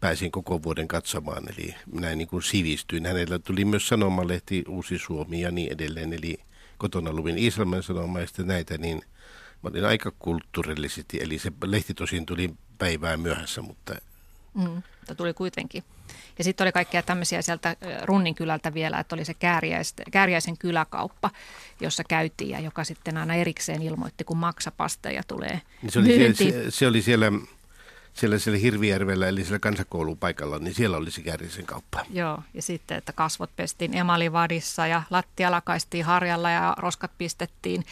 pääsin 0.00 0.30
koko 0.30 0.62
vuoden 0.62 0.88
katsomaan, 0.88 1.42
eli 1.52 1.74
minä 1.92 2.14
niin 2.14 2.28
kuin 2.28 2.42
sivistyin. 2.42 3.06
Hänellä 3.06 3.38
tuli 3.38 3.64
myös 3.64 3.88
sanomalehti 3.88 4.64
Uusi 4.68 4.98
Suomi 4.98 5.40
ja 5.40 5.50
niin 5.50 5.72
edelleen, 5.72 6.12
eli 6.12 6.38
kotona 6.78 7.12
luvin 7.12 7.38
Iisalmen 7.38 7.82
sanoma 7.82 8.20
ja 8.20 8.26
näitä, 8.44 8.78
niin 8.78 9.02
mä 9.62 9.70
olin 9.70 9.84
aika 9.84 10.12
kulttuurillisesti, 10.18 11.18
eli 11.20 11.38
se 11.38 11.52
lehti 11.64 11.94
tosin 11.94 12.26
tuli 12.26 12.54
päivää 12.78 13.16
myöhässä, 13.16 13.62
mutta... 13.62 13.94
Mm, 14.54 14.82
tuli 15.16 15.34
kuitenkin. 15.34 15.84
Ja 16.38 16.44
sitten 16.44 16.64
oli 16.64 16.72
kaikkea 16.72 17.02
tämmöisiä 17.02 17.42
sieltä 17.42 17.76
Runnin 18.02 18.34
kylältä 18.34 18.74
vielä, 18.74 18.98
että 18.98 19.14
oli 19.14 19.24
se 19.24 19.34
Kääriäisen 20.10 20.58
kyläkauppa, 20.58 21.30
jossa 21.80 22.04
käytiin 22.04 22.50
ja 22.50 22.60
joka 22.60 22.84
sitten 22.84 23.16
aina 23.16 23.34
erikseen 23.34 23.82
ilmoitti, 23.82 24.24
kun 24.24 24.36
maksapasteja 24.36 25.22
tulee 25.28 25.60
niin 25.82 25.92
se, 25.92 25.98
oli 25.98 26.06
siellä, 26.06 26.34
se, 26.34 26.70
se 26.70 26.86
oli 26.86 27.02
siellä 27.02 27.32
siellä, 28.12 28.38
siellä 28.38 28.58
Hirvijärvellä, 28.58 29.28
eli 29.28 29.44
siellä 29.44 29.58
kansakoulun 29.58 30.18
paikalla, 30.18 30.58
niin 30.58 30.74
siellä 30.74 30.96
oli 30.96 31.10
se 31.10 31.22
Kääriäisen 31.22 31.66
kauppa. 31.66 32.04
Joo, 32.10 32.42
ja 32.54 32.62
sitten, 32.62 32.98
että 32.98 33.12
kasvot 33.12 33.50
pestiin 33.56 33.94
emalivadissa 33.94 34.86
ja 34.86 35.02
lattia 35.10 35.50
lakaistiin 35.50 36.04
harjalla 36.04 36.50
ja 36.50 36.74
roskat 36.78 37.10
pistettiin 37.18 37.84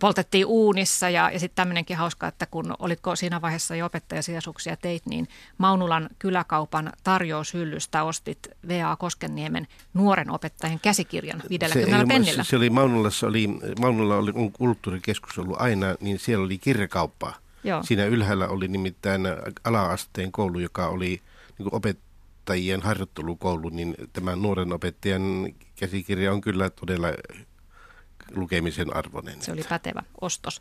poltettiin 0.00 0.46
uunissa 0.46 1.10
ja, 1.10 1.30
ja 1.30 1.40
sitten 1.40 1.56
tämmöinenkin 1.56 1.96
hauska, 1.96 2.28
että 2.28 2.46
kun 2.46 2.74
olitko 2.78 3.16
siinä 3.16 3.40
vaiheessa 3.40 3.76
jo 3.76 3.86
opettajasijaisuuksia 3.86 4.76
teit, 4.76 5.06
niin 5.06 5.28
Maunulan 5.58 6.08
kyläkaupan 6.18 6.92
tarjoushyllystä 7.04 8.04
ostit 8.04 8.48
V.A. 8.68 8.96
Koskenniemen 8.96 9.66
nuoren 9.94 10.30
opettajan 10.30 10.80
käsikirjan 10.80 11.42
50 11.50 11.98
se, 11.98 12.06
pennillä. 12.06 12.44
Se, 12.44 12.50
se 12.50 12.56
oli 12.56 12.70
Maunulassa, 12.70 13.26
oli, 13.26 13.48
Maunulla 13.80 14.16
oli, 14.16 14.32
on 14.34 14.52
kulttuurikeskus 14.52 15.38
ollut 15.38 15.60
aina, 15.60 15.86
niin 16.00 16.18
siellä 16.18 16.44
oli 16.44 16.58
kirjakauppa. 16.58 17.32
Joo. 17.64 17.82
Siinä 17.82 18.04
ylhäällä 18.04 18.48
oli 18.48 18.68
nimittäin 18.68 19.22
ala-asteen 19.64 20.32
koulu, 20.32 20.58
joka 20.58 20.88
oli 20.88 21.20
niin 21.58 21.68
opettajien 21.74 22.82
harjoittelukoulu, 22.82 23.68
niin 23.68 23.94
tämä 24.12 24.36
nuoren 24.36 24.72
opettajan 24.72 25.46
käsikirja 25.76 26.32
on 26.32 26.40
kyllä 26.40 26.70
todella 26.70 27.08
lukemisen 28.34 28.96
arvoinen. 28.96 29.42
Se 29.42 29.52
oli 29.52 29.64
pätevä 29.68 30.02
ostos. 30.20 30.60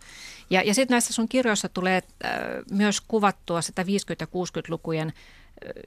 Ja, 0.49 0.61
ja 0.61 0.73
sitten 0.73 0.93
näissä 0.93 1.13
sun 1.13 1.29
kirjoissa 1.29 1.69
tulee 1.69 2.01
äh, 2.25 2.31
myös 2.71 3.01
kuvattua 3.01 3.61
sitä 3.61 3.81
50- 3.81 3.85
ja 4.19 4.25
60-lukujen 4.25 5.07
äh, 5.07 5.13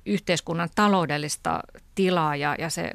yhteiskunnan 0.07 0.69
taloudellista 0.75 1.61
tilaa 1.95 2.37
ja, 2.37 2.57
ja 2.59 2.71
se 2.71 2.93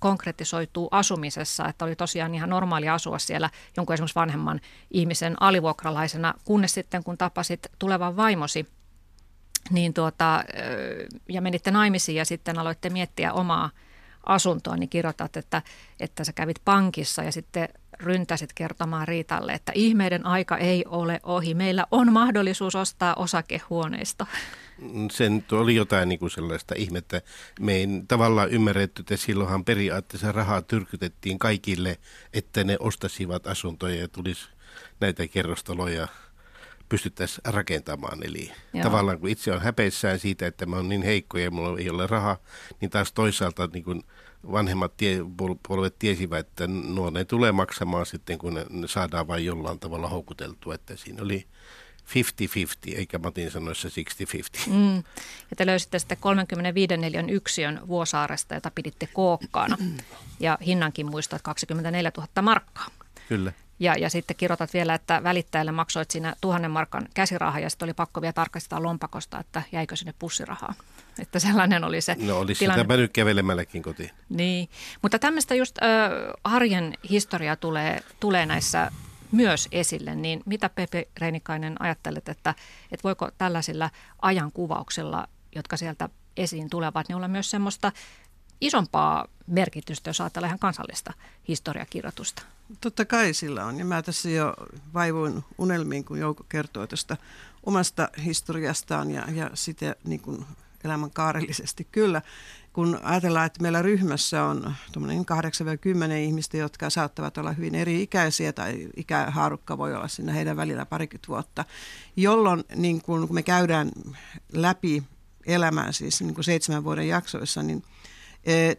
konkretisoituu 0.00 0.88
asumisessa, 0.90 1.68
että 1.68 1.84
oli 1.84 1.96
tosiaan 1.96 2.34
ihan 2.34 2.50
normaali 2.50 2.88
asua 2.88 3.18
siellä 3.18 3.50
jonkun 3.76 3.94
esimerkiksi 3.94 4.14
vanhemman 4.14 4.60
ihmisen 4.90 5.42
alivuokralaisena, 5.42 6.34
kunnes 6.44 6.74
sitten 6.74 7.04
kun 7.04 7.18
tapasit 7.18 7.66
tulevan 7.78 8.16
vaimosi 8.16 8.66
niin 9.70 9.94
tuota, 9.94 10.36
äh, 10.36 10.44
ja 11.28 11.40
menitte 11.40 11.70
naimisiin 11.70 12.16
ja 12.16 12.24
sitten 12.24 12.58
aloitte 12.58 12.90
miettiä 12.90 13.32
omaa 13.32 13.70
asuntoa, 14.26 14.76
niin 14.76 14.88
kirjoitat, 14.88 15.36
että, 15.36 15.62
että 16.00 16.24
sä 16.24 16.32
kävit 16.32 16.60
pankissa 16.64 17.22
ja 17.22 17.32
sitten 17.32 17.68
ryntäsit 18.00 18.52
kertomaan 18.52 19.08
Riitalle, 19.08 19.52
että 19.52 19.72
ihmeiden 19.74 20.26
aika 20.26 20.56
ei 20.56 20.84
ole 20.88 21.20
ohi. 21.22 21.54
Meillä 21.54 21.86
on 21.90 22.12
mahdollisuus 22.12 22.74
ostaa 22.74 23.14
osakehuoneisto. 23.14 24.26
Sen 25.10 25.44
oli 25.52 25.74
jotain 25.74 26.08
niin 26.08 26.18
kuin 26.18 26.30
sellaista 26.30 26.74
ihmettä. 26.78 27.22
Me 27.60 27.72
ei 27.72 27.86
tavallaan 28.08 28.50
ymmärretty, 28.50 29.00
että 29.02 29.16
silloinhan 29.16 29.64
periaatteessa 29.64 30.32
rahaa 30.32 30.62
tyrkytettiin 30.62 31.38
kaikille, 31.38 31.98
että 32.32 32.64
ne 32.64 32.76
ostasivat 32.80 33.46
asuntoja 33.46 34.00
ja 34.00 34.08
tulisi 34.08 34.48
näitä 35.00 35.28
kerrostaloja 35.28 36.08
pystyttäisiin 36.88 37.54
rakentamaan. 37.54 38.26
Eli 38.26 38.52
Joo. 38.72 38.82
tavallaan 38.82 39.18
kun 39.18 39.28
itse 39.28 39.52
on 39.52 39.62
häpeissään 39.62 40.18
siitä, 40.18 40.46
että 40.46 40.66
mä 40.66 40.76
oon 40.76 40.88
niin 40.88 41.02
heikko 41.02 41.38
ja 41.38 41.50
mulla 41.50 41.78
ei 41.78 41.90
ole 41.90 42.06
rahaa, 42.06 42.36
niin 42.80 42.90
taas 42.90 43.12
toisaalta 43.12 43.68
niin 43.72 43.84
kun 43.84 44.04
vanhemmat 44.52 44.96
tie, 44.96 45.18
polvet 45.68 45.98
tiesivät, 45.98 46.46
että 46.46 46.66
nuo 46.66 47.10
ne 47.10 47.24
tulee 47.24 47.52
maksamaan 47.52 48.06
sitten, 48.06 48.38
kun 48.38 48.54
ne, 48.54 48.66
ne 48.70 48.88
saadaan 48.88 49.28
vain 49.28 49.44
jollain 49.44 49.78
tavalla 49.78 50.08
houkuteltua. 50.08 50.74
Että 50.74 50.96
siinä 50.96 51.22
oli 51.22 51.46
50-50, 52.90 52.96
eikä 52.96 53.18
Matin 53.18 53.50
sanoissa 53.50 53.88
60-50. 53.88 54.70
Mm. 54.70 54.96
Ja 55.50 55.56
te 55.56 55.66
löysitte 55.66 55.98
sitten 55.98 56.18
35 56.20 56.96
neliön 56.96 57.30
yksiön 57.30 57.80
Vuosaaresta, 57.88 58.54
jota 58.54 58.70
piditte 58.74 59.06
kookkaana. 59.06 59.76
Ja 60.40 60.58
hinnankin 60.66 61.10
muistat 61.10 61.42
24 61.42 62.12
000 62.16 62.42
markkaa. 62.42 62.88
Kyllä. 63.28 63.52
Ja, 63.78 63.94
ja 63.98 64.10
sitten 64.10 64.36
kirjoitat 64.36 64.74
vielä, 64.74 64.94
että 64.94 65.22
välittäjälle 65.22 65.72
maksoit 65.72 66.10
siinä 66.10 66.34
tuhannen 66.40 66.70
markan 66.70 67.08
käsirahaa 67.14 67.60
ja 67.60 67.70
sitten 67.70 67.86
oli 67.86 67.94
pakko 67.94 68.20
vielä 68.22 68.32
tarkastaa 68.32 68.82
lompakosta, 68.82 69.40
että 69.40 69.62
jäikö 69.72 69.96
sinne 69.96 70.14
pussirahaa. 70.18 70.74
Että 71.18 71.38
sellainen 71.38 71.84
oli 71.84 72.00
se 72.00 72.16
No 72.18 72.38
olisi 72.38 72.58
tilanne. 72.58 72.82
sitä 72.82 72.96
nyt 72.96 73.12
kävelemälläkin 73.12 73.82
kotiin. 73.82 74.10
Niin, 74.28 74.68
mutta 75.02 75.18
tämmöistä 75.18 75.54
just 75.54 75.78
äh, 75.82 75.88
arjen 76.44 76.94
historia 77.10 77.56
tulee, 77.56 78.00
tulee 78.20 78.46
näissä 78.46 78.90
myös 79.32 79.68
esille, 79.72 80.14
niin 80.14 80.42
mitä 80.46 80.68
Pepe 80.68 81.08
Reinikainen 81.18 81.82
ajattelet, 81.82 82.28
että, 82.28 82.54
että 82.92 83.04
voiko 83.04 83.30
tällaisilla 83.38 83.90
ajankuvauksilla, 84.22 85.28
jotka 85.54 85.76
sieltä 85.76 86.08
esiin 86.36 86.70
tulevat, 86.70 87.08
niin 87.08 87.16
olla 87.16 87.28
myös 87.28 87.50
semmoista 87.50 87.92
isompaa 88.60 89.28
merkitystä, 89.46 90.10
jos 90.10 90.20
ajatellaan 90.20 90.48
ihan 90.48 90.58
kansallista 90.58 91.12
historiakirjoitusta? 91.48 92.42
Totta 92.80 93.04
kai 93.04 93.34
sillä 93.34 93.64
on. 93.64 93.78
Ja 93.78 93.84
mä 93.84 94.02
tässä 94.02 94.30
jo 94.30 94.54
vaivuin 94.94 95.44
unelmiin, 95.58 96.04
kun 96.04 96.18
Jouko 96.18 96.44
kertoo 96.48 96.86
tästä 96.86 97.16
omasta 97.66 98.08
historiastaan 98.24 99.10
ja, 99.10 99.24
ja 99.30 99.50
sitä 99.54 99.96
niin 100.04 100.20
kuin 100.20 100.46
elämänkaarellisesti. 100.84 101.88
Kyllä, 101.92 102.22
kun 102.72 103.00
ajatellaan, 103.02 103.46
että 103.46 103.62
meillä 103.62 103.82
ryhmässä 103.82 104.44
on 104.44 104.74
8-10 106.10 106.12
ihmistä, 106.12 106.56
jotka 106.56 106.90
saattavat 106.90 107.38
olla 107.38 107.52
hyvin 107.52 107.74
eri 107.74 108.02
ikäisiä 108.02 108.52
tai 108.52 108.88
ikähaarukka 108.96 109.78
voi 109.78 109.94
olla 109.94 110.08
siinä 110.08 110.32
heidän 110.32 110.56
välillä 110.56 110.86
parikymmentä 110.86 111.28
vuotta, 111.28 111.64
jolloin 112.16 112.64
niin 112.76 113.02
kun, 113.02 113.26
kun 113.26 113.34
me 113.34 113.42
käydään 113.42 113.90
läpi 114.52 115.02
elämää 115.46 115.92
siis 115.92 116.20
niin 116.20 116.34
kuin 116.34 116.44
seitsemän 116.44 116.84
vuoden 116.84 117.08
jaksoissa, 117.08 117.62
niin– 117.62 117.82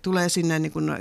tulee 0.01 0.30
sinne 0.30 0.60
niin 0.60 0.71
kuin 0.71 0.91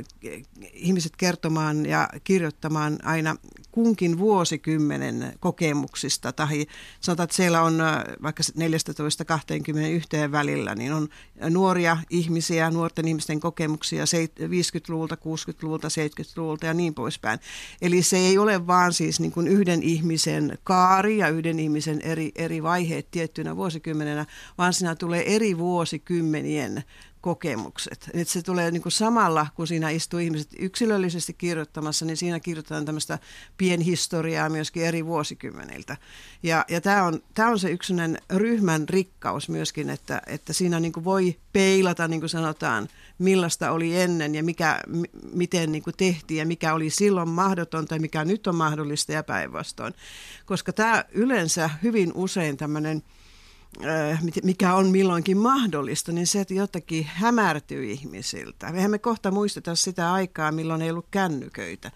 ihmiset 0.72 1.16
kertomaan 1.16 1.86
ja 1.86 2.08
kirjoittamaan 2.24 2.98
aina 3.04 3.36
kunkin 3.74 4.18
vuosikymmenen 4.18 5.32
kokemuksista. 5.40 6.32
Tai 6.32 6.66
sanotaan, 7.00 7.24
että 7.24 7.36
siellä 7.36 7.62
on 7.62 7.80
äh, 7.80 8.04
vaikka 8.22 8.42
14-21 10.28 10.32
välillä, 10.32 10.74
niin 10.74 10.92
on 10.92 11.08
nuoria 11.50 11.96
ihmisiä, 12.10 12.70
nuorten 12.70 13.08
ihmisten 13.08 13.40
kokemuksia 13.40 14.04
50-luvulta, 14.04 15.14
60-luvulta, 15.14 15.88
70-luvulta 15.88 16.66
ja 16.66 16.74
niin 16.74 16.94
poispäin. 16.94 17.38
Eli 17.82 18.02
se 18.02 18.16
ei 18.16 18.38
ole 18.38 18.66
vaan 18.66 18.92
siis 18.92 19.20
niin 19.20 19.32
kuin 19.32 19.48
yhden 19.48 19.82
ihmisen 19.82 20.58
kaari 20.64 21.18
ja 21.18 21.28
yhden 21.28 21.60
ihmisen 21.60 22.00
eri, 22.00 22.32
eri 22.34 22.62
vaiheet 22.62 23.10
tiettynä 23.10 23.56
vuosikymmenenä, 23.56 24.26
vaan 24.58 24.72
siinä 24.72 24.94
tulee 24.94 25.34
eri 25.34 25.58
vuosikymmenien 25.58 26.84
kokemukset. 27.24 28.10
Et 28.14 28.28
se 28.28 28.42
tulee 28.42 28.70
niin 28.70 28.82
kuin 28.82 28.92
samalla, 28.92 29.46
kun 29.54 29.66
siinä 29.66 29.90
istuu 29.90 30.18
ihmiset 30.18 30.48
yksilöllisesti 30.58 31.32
kirjoittamassa, 31.32 32.04
niin 32.04 32.16
siinä 32.16 32.40
kirjoitetaan 32.40 32.84
tämmöistä 32.84 33.18
pienhistoriaa 33.64 34.48
myöskin 34.48 34.84
eri 34.84 35.06
vuosikymmeniltä. 35.06 35.96
Ja, 36.42 36.64
ja 36.68 36.80
tämä 36.80 37.02
on, 37.02 37.22
tää 37.34 37.48
on 37.48 37.58
se 37.58 37.70
yksinen 37.70 38.18
ryhmän 38.30 38.88
rikkaus 38.88 39.48
myöskin, 39.48 39.90
että, 39.90 40.22
että 40.26 40.52
siinä 40.52 40.80
niin 40.80 40.92
kuin 40.92 41.04
voi 41.04 41.36
peilata, 41.52 42.08
niin 42.08 42.20
kuin 42.20 42.30
sanotaan, 42.30 42.88
millaista 43.18 43.70
oli 43.70 44.00
ennen 44.00 44.34
ja 44.34 44.42
mikä, 44.42 44.80
m- 44.88 45.02
miten 45.32 45.72
niin 45.72 45.82
kuin 45.82 45.96
tehtiin 45.96 46.38
ja 46.38 46.46
mikä 46.46 46.74
oli 46.74 46.90
silloin 46.90 47.28
mahdotonta 47.28 47.94
ja 47.94 48.00
mikä 48.00 48.24
nyt 48.24 48.46
on 48.46 48.56
mahdollista 48.56 49.12
ja 49.12 49.22
päinvastoin. 49.22 49.94
Koska 50.44 50.72
tämä 50.72 51.04
yleensä 51.12 51.70
hyvin 51.82 52.12
usein 52.14 52.56
tämmöinen– 52.56 53.02
mikä 54.42 54.74
on 54.74 54.86
milloinkin 54.86 55.38
mahdollista, 55.38 56.12
niin 56.12 56.26
se 56.26 56.40
että 56.40 56.54
jotakin 56.54 57.04
hämärtyy 57.04 57.84
ihmisiltä. 57.90 58.68
Eihän 58.74 58.90
me 58.90 58.98
kohta 58.98 59.30
muisteta 59.30 59.74
sitä 59.74 60.12
aikaa, 60.12 60.52
milloin 60.52 60.82
ei 60.82 60.90
ollut 60.90 61.06
kännyköitä. 61.10 61.90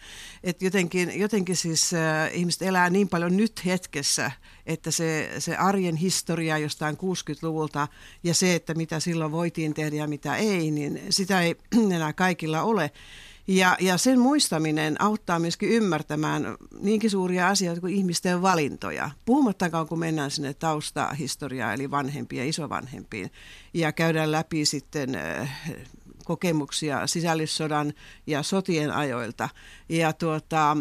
Et 0.44 0.62
jotenkin, 0.62 1.20
jotenkin 1.20 1.56
siis 1.56 1.94
äh, 1.94 2.30
ihmiset 2.32 2.62
elää 2.62 2.90
niin 2.90 3.08
paljon 3.08 3.36
nyt 3.36 3.64
hetkessä, 3.64 4.30
että 4.66 4.90
se, 4.90 5.30
se 5.38 5.56
arjen 5.56 5.96
historia 5.96 6.58
jostain 6.58 6.96
60-luvulta 6.96 7.88
ja 8.22 8.34
se, 8.34 8.54
että 8.54 8.74
mitä 8.74 9.00
silloin 9.00 9.32
voitiin 9.32 9.74
tehdä 9.74 9.96
ja 9.96 10.08
mitä 10.08 10.36
ei, 10.36 10.70
niin 10.70 11.00
sitä 11.10 11.40
ei 11.40 11.56
enää 11.96 12.12
kaikilla 12.12 12.62
ole. 12.62 12.90
Ja, 13.48 13.76
ja 13.80 13.98
sen 13.98 14.18
muistaminen 14.18 15.02
auttaa 15.02 15.38
myöskin 15.38 15.68
ymmärtämään 15.68 16.56
niinkin 16.80 17.10
suuria 17.10 17.48
asioita 17.48 17.80
kuin 17.80 17.94
ihmisten 17.94 18.42
valintoja. 18.42 19.10
Puhumattakaan, 19.24 19.88
kun 19.88 19.98
mennään 19.98 20.30
sinne 20.30 20.54
taustahistoriaan, 20.54 21.74
eli 21.74 21.90
vanhempiin 21.90 22.40
ja 22.40 22.48
isovanhempiin, 22.48 23.30
ja 23.74 23.92
käydään 23.92 24.32
läpi 24.32 24.64
sitten 24.64 25.20
kokemuksia 26.24 27.06
sisällissodan 27.06 27.92
ja 28.26 28.42
sotien 28.42 28.90
ajoilta. 28.90 29.48
Ja 29.88 30.12
tuota, 30.12 30.76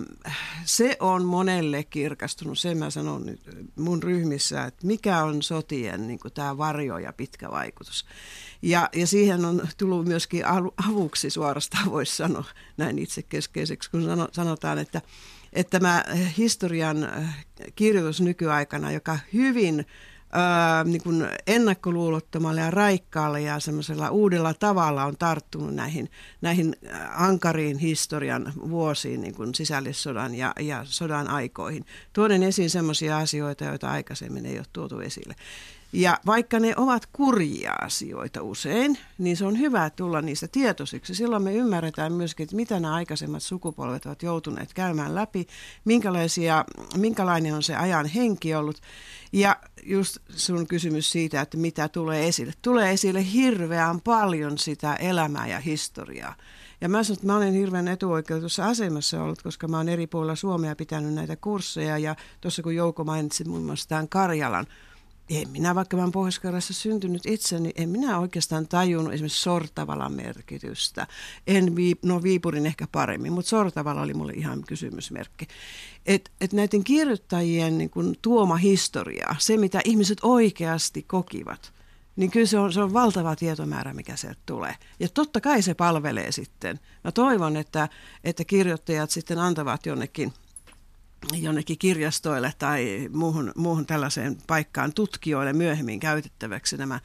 se 0.65 0.97
on 0.99 1.25
monelle 1.25 1.83
kirkastunut, 1.83 2.59
sen 2.59 2.77
mä 2.77 2.89
sanon 2.89 3.25
nyt 3.25 3.41
mun 3.75 4.03
ryhmissä, 4.03 4.63
että 4.63 4.87
mikä 4.87 5.23
on 5.23 5.41
sotien 5.41 6.07
niin 6.07 6.19
tämä 6.33 6.57
varjo 6.57 6.97
ja 6.97 7.13
pitkä 7.13 7.51
vaikutus. 7.51 8.05
Ja, 8.61 8.89
ja 8.95 9.07
siihen 9.07 9.45
on 9.45 9.67
tullut 9.77 10.05
myöskin 10.05 10.43
avuksi 10.89 11.29
suorastaan, 11.29 11.91
voisi 11.91 12.15
sanoa 12.15 12.45
näin 12.77 12.99
itsekeskeiseksi, 12.99 13.91
kun 13.91 14.27
sanotaan, 14.31 14.77
että 14.79 15.01
että 15.53 15.79
tämä 15.79 16.03
historian 16.37 17.09
kirjoitus 17.75 18.21
nykyaikana, 18.21 18.91
joka 18.91 19.19
hyvin 19.33 19.85
ää, 20.31 20.83
niin 20.83 21.03
kuin 21.03 21.27
ennakkoluulottomalla 21.47 22.61
ja 22.61 22.71
raikkaalle 22.71 23.41
ja 23.41 23.59
semmoisella 23.59 24.09
uudella 24.09 24.53
tavalla 24.53 25.05
on 25.05 25.17
tarttunut 25.17 25.75
näihin, 25.75 26.09
näihin 26.41 26.75
ankariin 27.15 27.77
historian 27.77 28.53
vuosiin, 28.69 29.21
niin 29.21 29.35
kuin 29.35 29.55
sisällissodan 29.55 30.35
ja, 30.35 30.53
ja 30.59 30.81
sodan 30.83 31.27
aikoihin. 31.29 31.85
Tuoden 32.13 32.43
esiin 32.43 32.69
semmoisia 32.69 33.17
asioita, 33.17 33.63
joita 33.63 33.91
aikaisemmin 33.91 34.45
ei 34.45 34.57
ole 34.57 34.65
tuotu 34.73 34.99
esille. 34.99 35.35
Ja 35.93 36.17
vaikka 36.25 36.59
ne 36.59 36.73
ovat 36.77 37.05
kurjia 37.05 37.73
asioita 37.81 38.43
usein, 38.43 38.97
niin 39.17 39.37
se 39.37 39.45
on 39.45 39.59
hyvä 39.59 39.89
tulla 39.89 40.21
niistä 40.21 40.47
tietoisiksi. 40.47 41.15
Silloin 41.15 41.43
me 41.43 41.53
ymmärretään 41.53 42.13
myöskin, 42.13 42.43
että 42.43 42.55
mitä 42.55 42.79
nämä 42.79 42.93
aikaisemmat 42.93 43.43
sukupolvet 43.43 44.05
ovat 44.05 44.23
joutuneet 44.23 44.73
käymään 44.73 45.15
läpi, 45.15 45.47
minkälaisia, 45.85 46.65
minkälainen 46.97 47.53
on 47.53 47.63
se 47.63 47.75
ajan 47.75 48.05
henki 48.05 48.55
ollut. 48.55 48.81
Ja 49.33 49.57
just 49.83 50.17
sun 50.29 50.67
kysymys 50.67 51.11
siitä, 51.11 51.41
että 51.41 51.57
mitä 51.57 51.89
tulee 51.89 52.27
esille. 52.27 52.53
Tulee 52.61 52.91
esille 52.91 53.31
hirveän 53.33 54.01
paljon 54.01 54.57
sitä 54.57 54.95
elämää 54.95 55.47
ja 55.47 55.59
historiaa. 55.59 56.35
Ja 56.81 56.89
mä 56.89 57.03
sanon, 57.03 57.17
että 57.17 57.27
mä 57.27 57.37
olen 57.37 57.53
hirveän 57.53 57.87
etuoikeutussa 57.87 58.65
asemassa 58.65 59.23
ollut, 59.23 59.41
koska 59.41 59.67
mä 59.67 59.77
olen 59.77 59.89
eri 59.89 60.07
puolilla 60.07 60.35
Suomea 60.35 60.75
pitänyt 60.75 61.13
näitä 61.13 61.35
kursseja. 61.35 61.97
Ja 61.97 62.15
tuossa 62.41 62.63
kun 62.63 62.75
Jouko 62.75 63.03
mainitsi 63.03 63.43
muun 63.43 63.63
muassa 63.63 63.89
tämän 63.89 64.09
Karjalan 64.09 64.65
en 65.29 65.49
minä, 65.49 65.75
vaikka 65.75 65.97
mä 65.97 66.03
olen 66.03 66.11
pohjois 66.11 66.41
syntynyt 66.71 67.25
itse, 67.25 67.59
niin 67.59 67.73
en 67.75 67.89
minä 67.89 68.19
oikeastaan 68.19 68.67
tajunnut 68.67 69.13
esimerkiksi 69.13 69.41
Sortavalan 69.41 70.13
merkitystä. 70.13 71.07
En, 71.47 71.75
viip, 71.75 72.03
no 72.03 72.23
Viipurin 72.23 72.65
ehkä 72.65 72.87
paremmin, 72.91 73.33
mutta 73.33 73.49
Sortavala 73.49 74.01
oli 74.01 74.13
mulle 74.13 74.33
ihan 74.33 74.63
kysymysmerkki. 74.67 75.47
Että 76.05 76.31
et 76.41 76.53
näiden 76.53 76.83
kirjoittajien 76.83 77.77
niin 77.77 77.89
kun, 77.89 78.15
tuoma 78.21 78.55
historia, 78.55 79.35
se 79.37 79.57
mitä 79.57 79.81
ihmiset 79.85 80.17
oikeasti 80.21 81.03
kokivat, 81.03 81.73
niin 82.15 82.31
kyllä 82.31 82.45
se 82.45 82.59
on, 82.59 82.73
se 82.73 82.81
on 82.81 82.93
valtava 82.93 83.35
tietomäärä, 83.35 83.93
mikä 83.93 84.15
sieltä 84.15 84.39
tulee. 84.45 84.75
Ja 84.99 85.09
totta 85.09 85.41
kai 85.41 85.61
se 85.61 85.73
palvelee 85.73 86.31
sitten. 86.31 86.79
Mä 87.03 87.11
toivon, 87.11 87.57
että, 87.57 87.89
että 88.23 88.43
kirjoittajat 88.45 89.11
sitten 89.11 89.39
antavat 89.39 89.85
jonnekin– 89.85 90.33
jonnekin 91.33 91.77
kirjastoille 91.77 92.53
tai 92.59 93.09
muuhun, 93.13 93.51
muuhun 93.55 93.85
tällaiseen 93.85 94.37
paikkaan 94.47 94.93
tutkijoille 94.93 95.53
myöhemmin 95.53 95.99
käytettäväksi 95.99 96.77
nämä, 96.77 96.99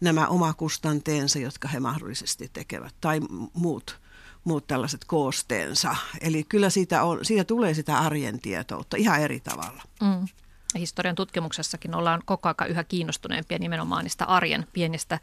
nämä 0.00 0.26
omakustanteensa, 0.26 1.38
jotka 1.38 1.68
he 1.68 1.80
mahdollisesti 1.80 2.50
tekevät, 2.52 2.94
tai 3.00 3.20
muut, 3.52 4.00
muut 4.44 4.66
tällaiset 4.66 5.04
koosteensa. 5.04 5.96
Eli 6.20 6.44
kyllä 6.44 6.70
siitä, 6.70 7.02
on, 7.02 7.24
siitä 7.24 7.44
tulee 7.44 7.74
sitä 7.74 7.98
arjen 7.98 8.40
tietoutta 8.40 8.96
ihan 8.96 9.20
eri 9.20 9.40
tavalla. 9.40 9.82
Mm 10.00 10.28
historian 10.74 11.14
tutkimuksessakin 11.14 11.94
ollaan 11.94 12.22
koko 12.24 12.48
ajan 12.48 12.70
yhä 12.70 12.84
kiinnostuneempia 12.84 13.58
nimenomaan 13.58 14.04
niistä 14.04 14.24
arjen 14.24 14.66
pienistä 14.72 15.18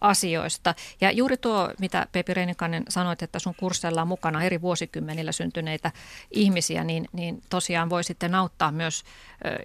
asioista. 0.00 0.74
Ja 1.00 1.10
juuri 1.10 1.36
tuo, 1.36 1.70
mitä 1.80 2.06
Pepi 2.12 2.34
Reinikainen 2.34 2.84
sanoit, 2.88 3.22
että 3.22 3.38
sun 3.38 3.54
kursseilla 3.54 4.02
on 4.02 4.08
mukana 4.08 4.42
eri 4.42 4.60
vuosikymmenillä 4.60 5.32
syntyneitä 5.32 5.92
ihmisiä, 6.30 6.84
niin, 6.84 7.08
niin 7.12 7.42
tosiaan 7.50 7.90
voi 7.90 8.04
sitten 8.04 8.34
auttaa 8.34 8.72
myös, 8.72 9.04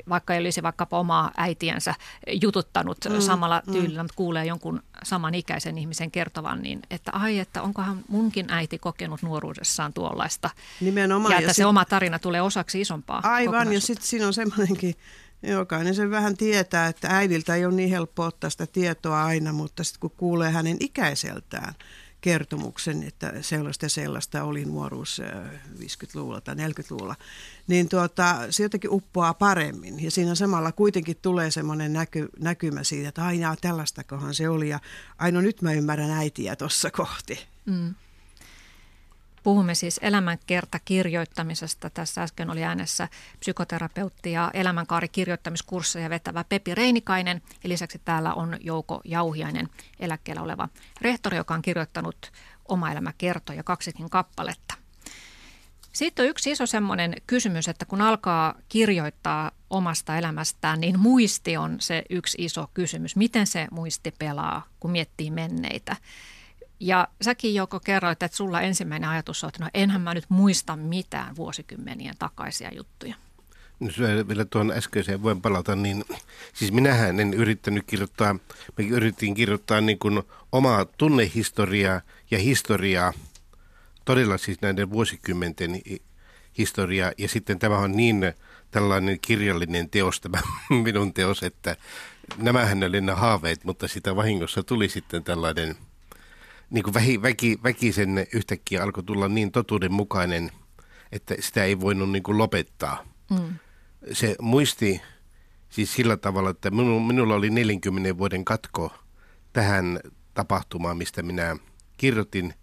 vaikka 0.10 0.34
ei 0.34 0.40
olisi 0.40 0.64
vaikkapa 0.64 1.00
omaa 1.00 1.32
äitiänsä 1.38 1.96
jututtanut 2.42 2.98
mm, 3.10 3.20
samalla 3.20 3.62
mm. 3.68 3.74
tyylillä, 3.74 4.04
mutta 4.04 4.16
kuulee 4.16 4.46
jonkun 4.46 4.84
samanikäisen 5.04 5.78
ihmisen 5.78 6.12
kertovan, 6.12 6.62
niin 6.62 6.80
että 6.90 7.12
ai, 7.14 7.40
että 7.40 7.62
onkohan 7.62 8.00
munkin 8.08 8.46
äiti 8.50 8.78
kokenut 8.78 9.22
nuoruudessaan 9.22 9.94
tuollaista. 9.94 10.50
Nimenomaan. 10.82 11.32
Ja 11.32 11.38
että 11.38 11.50
ja 11.50 11.54
se 11.54 11.58
sit... 11.58 11.66
oma 11.66 11.86
tarina 11.86 12.20
tulee 12.20 12.42
osaksi 12.42 12.82
isompaa 12.82 13.22
Aivan, 13.24 13.74
ja 13.74 13.82
sitten 13.82 14.08
siinä 14.08 14.28
on 14.28 14.34
semmoinenkin 14.34 14.96
Jokainen 15.44 15.96
sen 15.96 16.12
vähän 16.12 16.38
tietää, 16.38 16.88
että 16.88 17.08
äidiltä 17.12 17.56
ei 17.56 17.66
ole 17.66 17.74
niin 17.74 17.90
helppo 17.90 18.24
ottaa 18.24 18.50
sitä 18.50 18.68
tietoa 18.68 19.24
aina, 19.24 19.54
mutta 19.54 19.84
sitten 19.84 20.00
kun 20.00 20.12
kuulee 20.18 20.52
hänen 20.52 20.78
ikäiseltään 20.80 21.74
kertomuksen, 22.22 23.04
että 23.04 23.34
sellaista 23.42 23.86
ja 23.86 23.90
sellaista 23.90 24.44
oli 24.44 24.66
nuoruus 24.66 25.22
50-luvulla 25.80 26.42
tai 26.42 26.56
40-luvulla, 26.56 27.16
niin 27.68 27.90
tuota, 27.90 28.36
se 28.50 28.64
jotenkin 28.64 28.94
uppoaa 28.94 29.34
paremmin. 29.34 30.04
Ja 30.04 30.12
siinä 30.12 30.36
samalla 30.36 30.72
kuitenkin 30.72 31.18
tulee 31.22 31.52
semmoinen 31.52 31.94
näky, 31.94 32.30
näkymä 32.40 32.84
siitä, 32.84 33.10
että 33.10 33.26
aina 33.26 33.56
tällaistakohan 33.62 34.34
se 34.34 34.50
oli 34.50 34.70
ja 34.70 34.80
aino 35.18 35.42
nyt 35.42 35.62
mä 35.62 35.74
ymmärrän 35.74 36.12
äitiä 36.12 36.56
tuossa 36.56 36.92
kohti. 36.92 37.40
Mm. 37.66 37.96
Puhumme 39.44 39.76
siis 39.76 40.00
elämänkertakirjoittamisesta. 40.04 41.90
Tässä 41.90 42.24
äsken 42.24 42.50
oli 42.50 42.64
äänessä 42.64 43.08
psykoterapeutti 43.40 44.32
ja 44.32 44.52
elämänkaarikirjoittamiskursseja 44.54 46.10
vetävä 46.10 46.44
Pepi 46.44 46.76
Reinikainen. 46.76 47.42
Ja 47.64 47.70
lisäksi 47.70 48.02
täällä 48.06 48.34
on 48.34 48.58
Jouko 48.62 49.02
Jauhiainen, 49.06 49.70
eläkkeellä 50.00 50.42
oleva 50.42 50.70
rehtori, 51.02 51.38
joka 51.38 51.54
on 51.54 51.62
kirjoittanut 51.62 52.32
oma 52.68 52.92
elämäkertoja 52.92 53.64
kaksikin 53.64 54.10
kappaletta. 54.10 54.74
Sitten 55.94 56.24
on 56.24 56.30
yksi 56.30 56.52
iso 56.52 56.66
semmoinen 56.66 57.16
kysymys, 57.28 57.68
että 57.68 57.86
kun 57.86 58.02
alkaa 58.02 58.56
kirjoittaa 58.70 59.52
omasta 59.70 60.18
elämästään, 60.18 60.80
niin 60.80 61.00
muisti 61.00 61.58
on 61.58 61.76
se 61.80 62.04
yksi 62.10 62.38
iso 62.46 62.70
kysymys. 62.74 63.16
Miten 63.16 63.48
se 63.48 63.68
muisti 63.72 64.14
pelaa, 64.20 64.68
kun 64.80 64.92
miettii 64.92 65.32
menneitä? 65.32 65.96
Ja 66.80 67.08
säkin 67.22 67.56
joko 67.56 67.80
kerroit, 67.80 68.24
että 68.24 68.38
sulla 68.38 68.62
ensimmäinen 68.62 69.10
ajatus 69.10 69.44
on, 69.44 69.48
että 69.48 69.64
no 69.64 69.70
enhän 69.74 70.02
mä 70.02 70.14
nyt 70.14 70.26
muista 70.30 70.76
mitään 70.76 71.36
vuosikymmenien 71.36 72.16
takaisia 72.20 72.74
juttuja. 72.76 73.16
No, 73.80 73.90
vielä 74.28 74.46
tuon 74.46 74.72
äskeiseen 74.72 75.24
voin 75.24 75.42
palata, 75.42 75.76
niin 75.76 76.06
siis 76.54 76.72
minähän 76.72 77.20
en 77.20 77.34
yrittänyt 77.34 77.84
kirjoittaa, 77.88 78.36
me 78.78 78.86
yritin 78.86 79.34
kirjoittaa 79.34 79.82
niin 79.82 80.00
kuin 80.00 80.24
omaa 80.52 80.86
tunnehistoriaa 80.86 82.02
ja 82.32 82.40
historiaa, 82.40 83.14
todella 84.06 84.38
siis 84.38 84.62
näiden 84.62 84.90
vuosikymmenten 84.90 85.82
historiaa, 86.58 87.12
ja 87.18 87.28
sitten 87.28 87.60
tämä 87.60 87.78
on 87.78 87.92
niin 87.92 88.34
tällainen 88.72 89.20
kirjallinen 89.20 89.90
teos, 89.90 90.22
tämä 90.22 90.42
minun 90.84 91.14
teos, 91.14 91.44
että 91.44 91.76
nämähän 92.38 92.84
oli 92.84 93.02
ne 93.02 93.12
haaveet, 93.12 93.64
mutta 93.64 93.88
sitä 93.88 94.16
vahingossa 94.16 94.64
tuli 94.64 94.90
sitten 94.90 95.24
tällainen– 95.24 95.76
niin 96.74 96.84
kuin 96.84 96.94
väki, 96.94 97.22
väki, 97.22 97.60
väkisen 97.64 98.28
yhtäkkiä 98.34 98.84
alkoi 98.84 99.04
tulla 99.04 99.28
niin 99.28 99.52
totuudenmukainen, 99.52 100.52
että 101.12 101.36
sitä 101.40 101.64
ei 101.64 101.80
voinut 101.80 102.12
niin 102.12 102.24
kuin 102.24 102.38
lopettaa. 102.38 103.06
Mm. 103.30 103.56
Se 104.12 104.36
muisti 104.42 105.02
siis 105.70 105.94
sillä 105.94 106.18
tavalla, 106.18 106.50
että 106.50 106.72
minulla 107.08 107.36
oli 107.36 107.50
40 107.50 108.18
vuoden 108.18 108.46
katko 108.46 108.94
tähän 109.54 110.00
tapahtumaan, 110.34 110.98
mistä 110.98 111.24
minä 111.24 111.58
kirjoitin. 111.98 112.54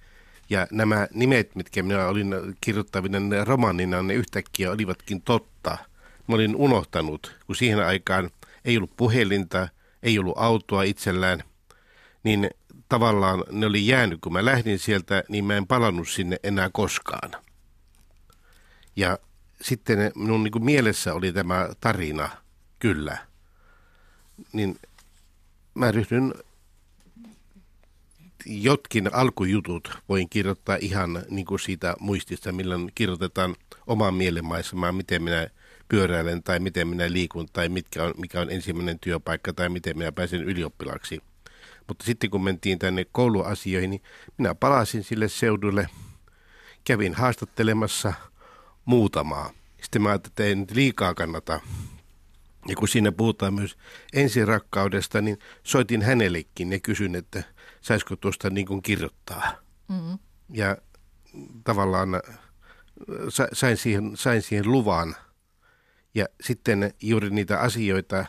Ja 0.51 0.67
nämä 0.73 1.09
nimet, 1.15 1.55
mitkä 1.55 1.83
minä 1.83 2.07
olin 2.07 2.35
kirjoittavina 2.61 3.45
romaanina, 3.45 4.03
ne 4.03 4.15
yhtäkkiä 4.15 4.71
olivatkin 4.71 5.23
totta. 5.23 5.79
Mä 6.27 6.35
olin 6.35 6.57
unohtanut, 6.57 7.37
kun 7.47 7.57
siihen 7.57 7.87
aikaan 7.87 8.31
ei 8.65 8.77
ollut 8.77 8.97
puhelinta, 8.97 9.69
ei 10.03 10.19
ollut 10.19 10.39
autoa 10.39 10.83
itsellään, 10.83 11.43
niin 12.25 12.51
tavallaan 12.91 13.45
ne 13.51 13.67
oli 13.67 13.87
jäänyt, 13.87 14.21
kun 14.21 14.33
mä 14.33 14.45
lähdin 14.45 14.79
sieltä, 14.79 15.25
niin 15.29 15.45
mä 15.45 15.57
en 15.57 15.67
palannut 15.67 16.09
sinne 16.09 16.37
enää 16.43 16.71
koskaan. 16.73 17.31
Ja 18.97 19.19
sitten 19.63 20.13
minun 20.15 20.43
niin 20.43 20.53
kuin 20.53 20.65
mielessä 20.65 21.15
oli 21.15 21.33
tämä 21.33 21.69
tarina, 21.81 22.29
kyllä. 22.79 23.19
Niin 24.53 24.79
mä 25.75 25.91
ryhdyn 25.91 26.35
jotkin 28.47 29.15
alkujutut 29.15 29.99
voin 30.09 30.29
kirjoittaa 30.29 30.77
ihan 30.81 31.23
niin 31.31 31.47
kuin 31.47 31.61
siitä 31.61 31.95
muistista, 32.01 32.53
milloin 32.53 32.93
kirjoitetaan 32.95 33.57
omaan 33.87 34.15
mielenmaisemaan, 34.15 34.95
miten 34.95 35.23
minä 35.23 35.49
pyöräilen 35.89 36.43
tai 36.43 36.59
miten 36.59 36.89
minä 36.89 37.13
liikun 37.13 37.49
tai 37.53 37.69
mitkä 37.69 38.05
on, 38.05 38.15
mikä 38.17 38.41
on 38.41 38.51
ensimmäinen 38.51 38.99
työpaikka 38.99 39.53
tai 39.53 39.69
miten 39.69 39.99
minä 39.99 40.13
pääsen 40.13 40.45
ylioppilaksi. 40.45 41.30
Mutta 41.91 42.05
sitten 42.05 42.31
kun 42.31 42.45
mentiin 42.45 42.79
tänne 42.79 43.07
kouluasioihin, 43.13 43.91
niin 43.91 44.03
minä 44.39 44.55
palasin 44.55 45.05
sille 45.05 45.29
seudulle, 45.29 45.89
kävin 46.85 47.15
haastattelemassa 47.15 48.13
muutamaa. 48.85 49.51
Sitten 49.83 50.03
mä 50.03 50.09
ajattelin, 50.09 50.33
että 50.33 50.45
ei 50.45 50.55
nyt 50.55 50.71
liikaa 50.71 51.15
kannata. 51.15 51.61
Ja 52.69 52.77
kun 52.77 52.89
siinä 52.89 53.13
puhutaan 53.13 53.55
myös 53.55 53.77
ensirakkaudesta, 54.13 55.21
niin 55.21 55.39
soitin 55.63 56.03
hänellekin 56.03 56.73
ja 56.73 56.81
kysyin, 56.81 57.15
että 57.15 57.43
saisiko 57.81 58.17
tuosta 58.17 58.51
niin 58.51 58.67
kuin 58.67 58.83
kirjoittaa. 58.83 59.53
Mm-hmm. 59.89 60.19
Ja 60.53 60.77
tavallaan 61.65 62.09
sain 63.53 63.77
siihen, 63.77 64.17
sain 64.17 64.43
siihen 64.43 64.73
luvan. 64.73 65.17
Ja 66.15 66.27
sitten 66.41 66.95
juuri 67.03 67.31
niitä 67.31 67.61
asioita 67.61 68.27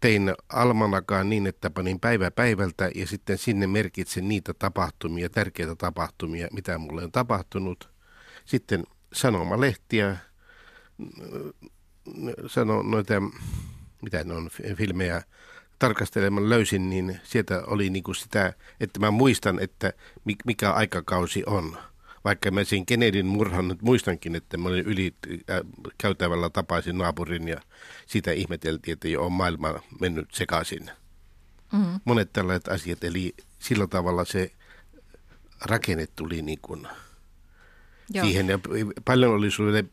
tein 0.00 0.34
almanakaan 0.48 1.28
niin, 1.28 1.46
että 1.46 1.70
panin 1.70 2.00
päivä 2.00 2.30
päivältä 2.30 2.90
ja 2.94 3.06
sitten 3.06 3.38
sinne 3.38 3.66
merkitsin 3.66 4.28
niitä 4.28 4.54
tapahtumia, 4.54 5.30
tärkeitä 5.30 5.74
tapahtumia, 5.74 6.48
mitä 6.52 6.78
mulle 6.78 7.04
on 7.04 7.12
tapahtunut. 7.12 7.90
Sitten 8.44 8.84
sanomalehtiä, 9.12 10.16
sano 12.46 12.82
noita, 12.82 13.14
mitä 14.02 14.24
ne 14.24 14.34
on, 14.34 14.50
filmejä, 14.74 15.22
tarkastelemaan 15.78 16.50
löysin, 16.50 16.90
niin 16.90 17.20
sieltä 17.24 17.62
oli 17.66 17.90
niin 17.90 18.02
kuin 18.02 18.14
sitä, 18.14 18.52
että 18.80 19.00
mä 19.00 19.10
muistan, 19.10 19.58
että 19.60 19.92
mikä 20.46 20.72
aikakausi 20.72 21.42
on. 21.46 21.78
Vaikka 22.26 22.50
mä 22.50 22.64
sen 22.64 22.86
Kennedyn 22.86 23.26
murhan 23.26 23.68
nyt 23.68 23.82
muistankin, 23.82 24.36
että 24.36 24.56
mä 24.56 24.68
olin 24.68 24.84
yli 24.84 25.14
äh, 25.50 25.60
käytävällä 25.98 26.50
tapaisin 26.50 26.98
naapurin 26.98 27.48
ja 27.48 27.60
sitä 28.06 28.32
ihmeteltiin, 28.32 28.92
että 28.92 29.08
jo 29.08 29.26
on 29.26 29.32
maailma 29.32 29.80
mennyt 30.00 30.28
sekaisin. 30.32 30.90
Mm-hmm. 31.72 32.00
Monet 32.04 32.32
tällaiset 32.32 32.68
asiat, 32.68 33.04
eli 33.04 33.34
sillä 33.58 33.86
tavalla 33.86 34.24
se 34.24 34.50
rakenne 35.60 36.06
tuli 36.16 36.42
niin 36.42 36.58
kuin 36.62 36.88
Joo. 38.10 38.24
siihen. 38.24 38.48
Ja 38.48 38.58
paljon 39.04 39.32
oli 39.32 39.50
sulle 39.50 39.84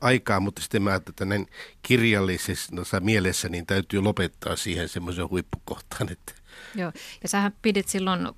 aikaa, 0.00 0.40
mutta 0.40 0.62
sitten 0.62 0.82
mä 0.82 0.90
ajattelin, 0.90 1.14
että 1.14 1.24
näin 1.24 1.46
kirjallisessa 1.82 3.00
mielessä 3.00 3.48
niin 3.48 3.66
täytyy 3.66 4.00
lopettaa 4.00 4.56
siihen 4.56 4.88
semmoisen 4.88 5.30
huippukohtaan, 5.30 6.12
että 6.12 6.32
Joo, 6.74 6.92
ja 7.22 7.28
sähän 7.28 7.52
pidit 7.62 7.88
silloin 7.88 8.26
63-64 8.26 8.30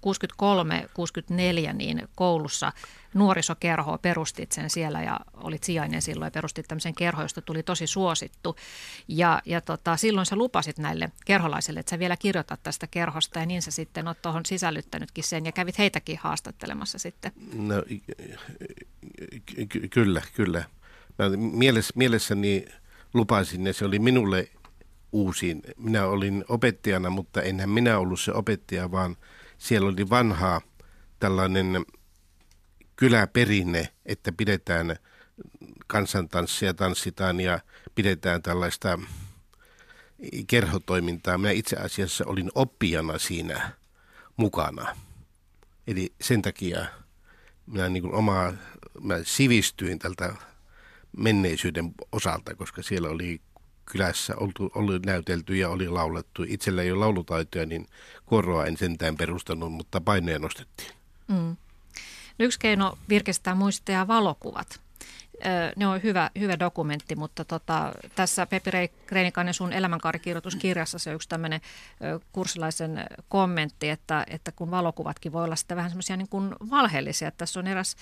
niin 1.72 2.08
koulussa 2.14 2.72
nuorisokerhoa, 3.14 3.98
perustit 3.98 4.52
sen 4.52 4.70
siellä 4.70 5.02
ja 5.02 5.20
olit 5.34 5.64
sijainen 5.64 6.02
silloin 6.02 6.26
ja 6.26 6.30
perustit 6.30 6.68
tämmöisen 6.68 6.94
kerho, 6.94 7.22
josta 7.22 7.42
tuli 7.42 7.62
tosi 7.62 7.86
suosittu. 7.86 8.56
Ja, 9.08 9.42
ja 9.44 9.60
tota, 9.60 9.96
silloin 9.96 10.26
sä 10.26 10.36
lupasit 10.36 10.78
näille 10.78 11.12
kerholaisille, 11.24 11.80
että 11.80 11.90
sä 11.90 11.98
vielä 11.98 12.16
kirjoitat 12.16 12.62
tästä 12.62 12.86
kerhosta 12.86 13.38
ja 13.38 13.46
niin 13.46 13.62
sä 13.62 13.70
sitten 13.70 14.08
oot 14.08 14.22
tuohon 14.22 14.46
sisällyttänytkin 14.46 15.24
sen 15.24 15.46
ja 15.46 15.52
kävit 15.52 15.78
heitäkin 15.78 16.18
haastattelemassa 16.18 16.98
sitten. 16.98 17.32
No, 17.54 17.74
ky- 19.68 19.88
kyllä, 19.88 20.22
kyllä. 20.34 20.64
Mä 21.18 21.36
mielessä, 21.36 21.92
mielessäni 21.96 22.64
lupasin 23.14 23.66
ja 23.66 23.72
se 23.72 23.84
oli 23.84 23.98
minulle 23.98 24.48
uusiin. 25.12 25.62
Minä 25.76 26.06
olin 26.06 26.44
opettajana, 26.48 27.10
mutta 27.10 27.42
enhän 27.42 27.70
minä 27.70 27.98
ollut 27.98 28.20
se 28.20 28.32
opettaja, 28.32 28.90
vaan 28.90 29.16
siellä 29.58 29.88
oli 29.88 30.10
vanhaa 30.10 30.60
tällainen 31.18 31.84
kyläperinne, 33.00 33.88
että 34.06 34.32
pidetään 34.32 34.96
kansantanssia, 35.86 36.74
tanssitaan 36.74 37.40
ja 37.40 37.60
pidetään 37.94 38.42
tällaista 38.42 38.98
kerhotoimintaa. 40.46 41.38
Minä 41.38 41.50
itse 41.50 41.76
asiassa 41.76 42.24
olin 42.26 42.50
oppijana 42.54 43.18
siinä 43.18 43.72
mukana. 44.36 44.96
Eli 45.86 46.12
sen 46.20 46.42
takia 46.42 46.86
minä 47.66 47.88
niin 47.88 48.02
kuin 48.02 48.14
omaa, 48.14 48.52
mä 49.02 49.14
sivistyin 49.22 49.98
tältä 49.98 50.34
menneisyyden 51.16 51.94
osalta, 52.12 52.54
koska 52.54 52.82
siellä 52.82 53.08
oli 53.08 53.40
kylässä 53.84 54.36
oltu, 54.36 54.70
oli 54.74 54.98
näytelty 54.98 55.56
ja 55.56 55.68
oli 55.68 55.88
laulettu. 55.88 56.44
Itsellä 56.48 56.82
ei 56.82 56.92
ole 56.92 57.00
laulutaitoja, 57.00 57.66
niin 57.66 57.86
kuoroa 58.26 58.66
en 58.66 58.76
sentään 58.76 59.16
perustanut, 59.16 59.72
mutta 59.72 60.00
paineja 60.00 60.38
nostettiin. 60.38 60.92
Mm. 61.28 61.56
Yksi 62.40 62.58
keino 62.58 62.98
virkistää 63.08 63.54
muistia 63.54 64.08
valokuvat. 64.08 64.80
Ne 65.76 65.86
on 65.86 66.02
hyvä, 66.02 66.30
hyvä 66.38 66.58
dokumentti, 66.58 67.16
mutta 67.16 67.44
tota, 67.44 67.92
tässä 68.14 68.46
Pepi 68.46 68.70
Reinikainen 69.10 69.54
sun 69.54 69.72
elämänkaarikirjoituskirjassa 69.72 70.98
se 70.98 71.10
on 71.10 71.16
yksi 71.16 71.28
tämmöinen 71.28 71.60
kurssilaisen 72.32 73.06
kommentti, 73.28 73.90
että, 73.90 74.26
että 74.30 74.52
kun 74.52 74.70
valokuvatkin 74.70 75.32
voi 75.32 75.44
olla 75.44 75.56
sitten 75.56 75.76
vähän 75.76 75.90
semmoisia 75.90 76.16
niin 76.16 76.28
valheellisia. 76.70 77.30
Tässä 77.30 77.60
on 77.60 77.66
eräs 77.66 77.96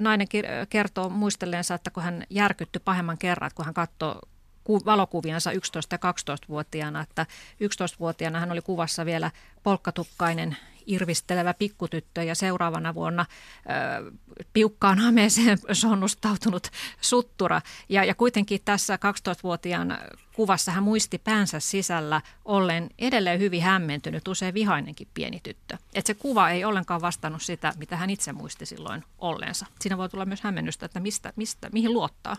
nainen 0.00 0.28
kertoo 0.68 1.08
muistelleensa, 1.08 1.74
että 1.74 1.90
kun 1.90 2.02
hän 2.02 2.24
järkytty 2.30 2.78
pahemman 2.78 3.18
kerran, 3.18 3.50
kun 3.54 3.64
hän 3.64 3.74
katsoi 3.74 4.20
valokuviansa 4.68 5.50
11- 5.50 5.54
ja 5.92 5.98
12-vuotiaana, 6.12 7.00
että 7.00 7.26
11-vuotiaana 7.54 8.40
hän 8.40 8.52
oli 8.52 8.62
kuvassa 8.62 9.06
vielä 9.06 9.30
polkkatukkainen 9.62 10.56
irvistelevä 10.86 11.54
pikkutyttö 11.54 12.22
ja 12.22 12.34
seuraavana 12.34 12.94
vuonna 12.94 13.26
ö, 13.26 14.12
piukkaan 14.52 14.98
hameeseen 14.98 15.58
sonnustautunut 15.72 16.68
suttura. 17.00 17.60
Ja, 17.88 18.04
ja 18.04 18.14
kuitenkin 18.14 18.60
tässä 18.64 18.96
12-vuotiaan 18.96 19.98
kuvassa 20.32 20.72
hän 20.72 20.82
muisti 20.82 21.18
päänsä 21.18 21.60
sisällä 21.60 22.20
ollen 22.44 22.90
edelleen 22.98 23.40
hyvin 23.40 23.62
hämmentynyt, 23.62 24.28
usein 24.28 24.54
vihainenkin 24.54 25.08
pieni 25.14 25.40
tyttö. 25.42 25.76
Että 25.94 26.06
se 26.06 26.14
kuva 26.14 26.50
ei 26.50 26.64
ollenkaan 26.64 27.00
vastannut 27.00 27.42
sitä, 27.42 27.72
mitä 27.78 27.96
hän 27.96 28.10
itse 28.10 28.32
muisti 28.32 28.66
silloin 28.66 29.04
olleensa. 29.18 29.66
Siinä 29.80 29.98
voi 29.98 30.08
tulla 30.08 30.26
myös 30.26 30.40
hämmennystä, 30.40 30.86
että 30.86 31.00
mistä, 31.00 31.32
mistä, 31.36 31.68
mihin 31.72 31.92
luottaa. 31.92 32.36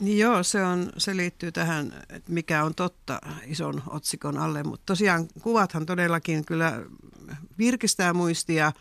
Niin 0.00 0.18
joo, 0.18 0.42
se, 0.42 0.64
on, 0.64 0.92
se 0.96 1.16
liittyy 1.16 1.52
tähän, 1.52 1.92
mikä 2.28 2.64
on 2.64 2.74
totta 2.74 3.20
ison 3.46 3.82
otsikon 3.86 4.38
alle, 4.38 4.62
mutta 4.62 4.82
tosiaan 4.86 5.28
kuvathan 5.42 5.86
todellakin 5.86 6.44
kyllä 6.44 6.82
virkistää 7.58 8.12
muistia 8.12 8.72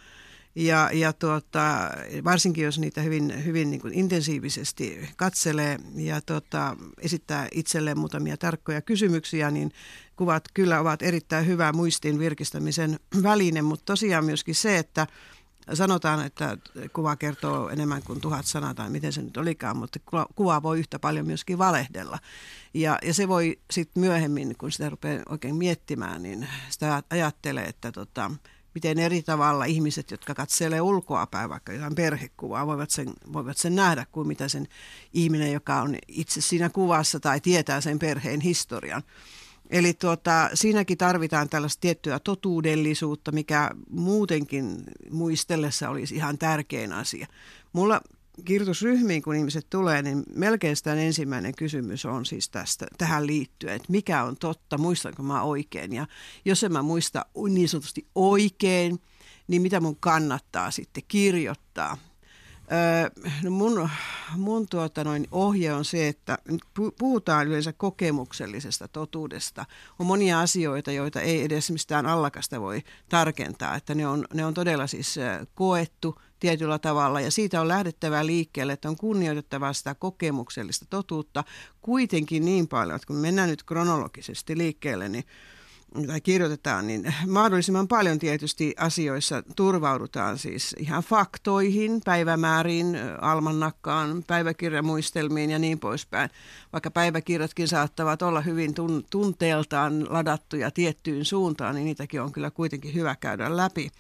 ja, 0.56 0.90
ja 0.94 1.14
tuota, 1.14 1.92
varsinkin 2.24 2.64
jos 2.64 2.80
niitä 2.80 3.02
hyvin, 3.02 3.46
hyvin 3.46 3.70
niin 3.70 3.82
intensiivisesti 3.92 5.10
katselee 5.16 5.80
ja 5.96 6.22
tuota, 6.22 6.76
esittää 7.02 7.48
itselleen 7.52 8.00
muutamia 8.00 8.38
tarkkoja 8.38 8.82
kysymyksiä, 8.82 9.52
niin 9.52 9.72
kuvat 10.16 10.44
kyllä 10.54 10.80
ovat 10.80 11.02
erittäin 11.02 11.48
hyvä 11.48 11.74
muistin 11.74 12.20
virkistämisen 12.20 13.00
väline, 13.24 13.62
mutta 13.62 13.86
tosiaan 13.86 14.26
myöskin 14.26 14.56
se, 14.56 14.78
että 14.78 15.08
sanotaan, 15.74 16.26
että 16.26 16.58
kuva 16.94 17.16
kertoo 17.16 17.70
enemmän 17.70 18.04
kuin 18.04 18.22
tuhat 18.22 18.46
sanaa 18.46 18.74
tai 18.74 18.90
miten 18.90 19.14
se 19.14 19.22
nyt 19.22 19.38
olikaan, 19.38 19.78
mutta 19.78 20.00
kuva 20.36 20.64
voi 20.64 20.80
yhtä 20.80 21.00
paljon 21.00 21.26
myöskin 21.26 21.58
valehdella. 21.58 22.20
Ja, 22.74 22.98
ja 23.04 23.14
se 23.14 23.28
voi 23.28 23.60
sitten 23.72 24.02
myöhemmin, 24.02 24.56
kun 24.58 24.72
sitä 24.72 24.90
rupeaa 24.90 25.24
oikein 25.30 25.56
miettimään, 25.56 26.24
niin 26.24 26.48
sitä 26.70 27.04
ajattelee, 27.10 27.66
että 27.66 27.92
tota, 27.92 28.32
miten 28.78 29.00
eri 29.00 29.22
tavalla 29.22 29.66
ihmiset, 29.66 30.12
jotka 30.12 30.36
katselee 30.36 30.82
ulkoapäin 30.82 31.50
vaikka 31.50 31.74
jotain 31.74 31.96
perhekuvaa, 31.96 32.68
voivat 32.68 32.90
sen, 32.90 33.14
voivat 33.34 33.58
sen 33.58 33.76
nähdä 33.76 34.06
kuin 34.12 34.28
mitä 34.28 34.48
sen 34.48 34.68
ihminen, 35.14 35.54
joka 35.54 35.82
on 35.82 35.96
itse 36.08 36.42
siinä 36.42 36.70
kuvassa 36.70 37.20
tai 37.20 37.42
tietää 37.42 37.82
sen 37.82 38.00
perheen 38.00 38.42
historian. 38.42 39.04
Eli 39.70 39.94
tuota, 39.94 40.50
siinäkin 40.54 40.98
tarvitaan 40.98 41.50
tällaista 41.50 41.82
tiettyä 41.82 42.20
totuudellisuutta, 42.20 43.32
mikä 43.32 43.72
muutenkin 43.90 44.84
muistellessa 45.12 45.90
olisi 45.90 46.16
ihan 46.16 46.38
tärkein 46.38 46.94
asia. 46.94 47.28
Mulla 47.74 48.02
kirjoitusryhmiin, 48.46 49.22
kun 49.22 49.36
ihmiset 49.36 49.68
tulee, 49.70 50.02
niin 50.02 50.24
melkein 50.36 50.76
sitä 50.76 50.94
ensimmäinen 50.94 51.56
kysymys 51.56 52.06
on 52.06 52.26
siis 52.26 52.50
tästä, 52.50 52.86
tähän 52.98 53.28
liittyen, 53.28 53.74
että 53.74 53.92
mikä 53.92 54.24
on 54.24 54.38
totta, 54.38 54.78
muistanko 54.78 55.24
mä 55.24 55.42
oikein. 55.42 55.94
Ja 55.94 56.08
jos 56.46 56.64
en 56.64 56.72
mä 56.72 56.82
muista 56.82 57.26
niin 57.50 57.70
sanotusti 57.70 58.08
oikein, 58.16 59.00
niin 59.48 59.62
mitä 59.62 59.80
mun 59.80 59.98
kannattaa 60.00 60.72
sitten 60.72 61.04
kirjoittaa. 61.08 61.98
Öö, 62.72 63.10
no 63.44 63.52
mun 63.52 63.90
mun 64.36 64.68
tuota 64.68 65.04
noin 65.04 65.28
ohje 65.32 65.74
on 65.74 65.86
se, 65.86 66.08
että 66.08 66.38
puhutaan 67.00 67.48
yleensä 67.48 67.74
kokemuksellisesta 67.74 68.88
totuudesta. 68.88 69.66
On 70.00 70.06
monia 70.06 70.40
asioita, 70.40 70.92
joita 70.92 71.22
ei 71.22 71.44
edes 71.44 71.72
mistään 71.72 72.06
allakasta 72.06 72.62
voi 72.62 72.84
tarkentaa, 73.10 73.76
että 73.76 73.96
ne 73.96 74.08
on, 74.08 74.26
ne 74.34 74.46
on 74.46 74.54
todella 74.54 74.88
siis 74.88 75.16
koettu 75.56 76.22
tietyllä 76.40 76.80
tavalla 76.80 77.22
ja 77.22 77.32
siitä 77.32 77.62
on 77.62 77.68
lähdettävä 77.68 78.26
liikkeelle, 78.26 78.74
että 78.74 78.90
on 78.90 78.98
kunnioitettava 78.98 79.74
sitä 79.74 79.96
kokemuksellista 79.96 80.86
totuutta 80.90 81.44
kuitenkin 81.82 82.46
niin 82.46 82.68
paljon, 82.68 82.96
että 82.96 83.08
kun 83.08 83.16
mennään 83.16 83.50
nyt 83.50 83.64
kronologisesti 83.64 84.58
liikkeelle, 84.58 85.10
niin 85.10 85.24
tai 86.08 86.22
kirjoitetaan, 86.22 86.88
niin 86.88 87.14
mahdollisimman 87.28 87.88
paljon 87.88 88.20
tietysti 88.20 88.74
asioissa 88.78 89.44
turvaudutaan 89.56 90.38
siis 90.38 90.76
ihan 90.80 91.04
faktoihin, 91.04 92.02
päivämääriin, 92.06 92.98
almannakkaan, 93.22 94.24
päiväkirjamuistelmiin 94.28 95.50
ja 95.50 95.60
niin 95.60 95.80
poispäin. 95.80 96.30
Vaikka 96.74 96.92
päiväkirjatkin 96.92 97.68
saattavat 97.68 98.22
olla 98.22 98.42
hyvin 98.42 98.72
tun- 98.72 99.06
tunteeltaan 99.10 100.14
ladattuja 100.14 100.72
tiettyyn 100.72 101.26
suuntaan, 101.26 101.76
niin 101.76 101.86
niitäkin 101.86 102.22
on 102.22 102.32
kyllä 102.32 102.52
kuitenkin 102.52 102.94
hyvä 102.94 103.16
käydä 103.16 103.58
läpi. 103.58 103.92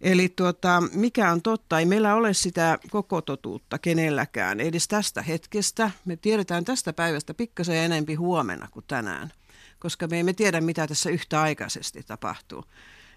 Eli 0.00 0.28
tuota, 0.28 0.82
mikä 0.92 1.32
on 1.32 1.42
totta, 1.42 1.78
ei 1.78 1.86
meillä 1.86 2.14
ole 2.14 2.34
sitä 2.34 2.78
koko 2.90 3.20
totuutta 3.20 3.78
kenelläkään, 3.78 4.60
edes 4.60 4.88
tästä 4.88 5.22
hetkestä. 5.22 5.90
Me 6.04 6.16
tiedetään 6.16 6.64
tästä 6.64 6.92
päivästä 6.92 7.34
pikkasen 7.34 7.76
enempi 7.76 8.14
huomenna 8.14 8.68
kuin 8.70 8.84
tänään 8.88 9.32
koska 9.78 10.06
me 10.06 10.20
emme 10.20 10.32
tiedä, 10.32 10.60
mitä 10.60 10.86
tässä 10.86 11.10
yhtäaikaisesti 11.10 12.02
tapahtuu. 12.02 12.64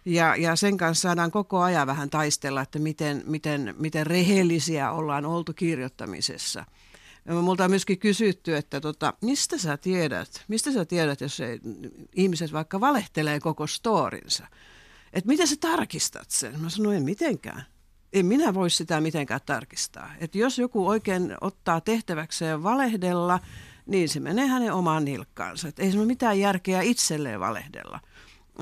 Ja, 0.06 0.36
ja 0.36 0.56
sen 0.56 0.78
kanssa 0.78 1.02
saadaan 1.02 1.32
koko 1.32 1.62
ajan 1.62 1.88
vähän 1.88 2.10
taistella, 2.10 2.62
että 2.62 2.80
miten, 2.80 3.24
miten, 3.26 3.76
miten 3.80 4.08
rehellisiä 4.08 4.92
ollaan 4.92 5.26
oltu 5.26 5.54
kirjoittamisessa. 5.54 6.66
Multa 7.42 7.64
on 7.64 7.70
myöskin 7.70 8.00
kysytty, 8.00 8.56
että 8.56 8.82
tota, 8.82 9.14
mistä 9.22 9.58
sä 9.58 9.78
tiedät, 9.78 10.44
mistä 10.48 10.72
sä 10.72 10.86
tiedät, 10.86 11.22
jos 11.22 11.40
ei, 11.40 11.60
ihmiset 12.16 12.54
vaikka 12.54 12.80
valehtelee 12.80 13.40
koko 13.40 13.68
storinsa. 13.68 14.48
Että 15.14 15.28
miten 15.28 15.48
sä 15.48 15.56
tarkistat 15.60 16.30
sen? 16.32 16.60
Mä 16.60 16.70
sanoin, 16.70 16.98
en 16.98 17.04
mitenkään. 17.04 17.64
En 18.14 18.26
minä 18.26 18.54
voi 18.54 18.70
sitä 18.70 19.02
mitenkään 19.02 19.42
tarkistaa. 19.46 20.12
Että 20.20 20.38
jos 20.38 20.60
joku 20.60 20.88
oikein 20.88 21.34
ottaa 21.42 21.82
tehtäväkseen 21.82 22.64
valehdella, 22.64 23.40
niin 23.86 24.10
se 24.10 24.20
menee 24.20 24.48
hänen 24.48 24.74
omaan 24.74 25.06
nilkkaansa. 25.06 25.68
Että 25.68 25.84
ei 25.84 25.92
se 25.92 25.98
ole 25.98 26.06
mitään 26.06 26.40
järkeä 26.40 26.82
itselleen 26.82 27.40
valehdella. 27.40 28.00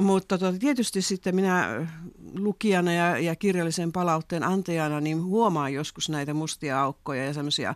Mutta 0.02 0.38
tuota, 0.38 0.60
tietysti 0.60 1.02
sitten 1.02 1.36
minä 1.36 1.88
lukijana 2.36 2.94
ja, 2.94 3.18
ja 3.18 3.36
kirjallisen 3.36 3.92
palautteen 3.92 4.44
antajana 4.44 5.02
niin 5.02 5.24
huomaan 5.24 5.74
joskus 5.74 6.10
näitä 6.10 6.34
mustia 6.34 6.82
aukkoja 6.82 7.26
ja 7.26 7.34
semmoisia 7.34 7.76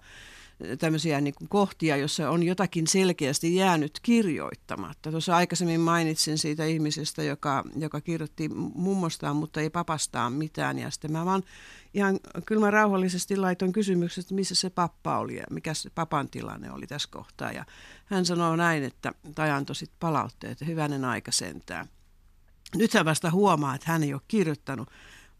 tämmöisiä 0.80 1.22
niin 1.22 1.34
kuin 1.34 1.50
kohtia, 1.50 1.98
jossa 1.98 2.30
on 2.30 2.44
jotakin 2.44 2.88
selkeästi 2.88 3.56
jäänyt 3.56 4.00
kirjoittamatta. 4.02 5.12
Tuossa 5.12 5.36
aikaisemmin 5.36 5.82
mainitsin 5.82 6.38
siitä 6.38 6.66
ihmisestä, 6.66 7.24
joka, 7.24 7.64
joka 7.76 8.02
kirjoitti 8.02 8.50
mummostaan, 8.76 9.36
mutta 9.36 9.62
ei 9.62 9.70
papastaan 9.70 10.34
mitään. 10.34 10.80
Ja 10.80 10.92
sitten 10.92 11.12
mä 11.12 11.26
vaan 11.26 11.44
ihan 11.94 12.20
kyllä 12.46 12.62
mä 12.62 12.72
rauhallisesti 12.72 13.38
laitoin 13.38 13.72
kysymykset, 13.72 14.24
että 14.24 14.36
missä 14.36 14.56
se 14.56 14.70
pappa 14.70 15.18
oli 15.18 15.36
ja 15.36 15.44
mikä 15.50 15.74
se 15.74 15.90
papan 15.90 16.30
tilanne 16.30 16.72
oli 16.72 16.88
tässä 16.88 17.10
kohtaa. 17.12 17.52
Ja 17.52 17.66
hän 18.06 18.26
sanoi 18.26 18.58
näin, 18.58 18.84
että, 18.84 19.14
tai 19.36 19.52
antoi 19.52 19.76
sitten 19.76 19.98
palautteet, 20.00 20.52
että 20.52 20.66
hyvänen 20.66 21.06
aika 21.06 21.32
sentään. 21.32 21.90
Nyt 22.76 22.94
hän 22.94 23.06
vasta 23.06 23.32
huomaa, 23.32 23.76
että 23.76 23.92
hän 23.92 24.04
ei 24.04 24.14
ole 24.14 24.22
kirjoittanut 24.28 24.90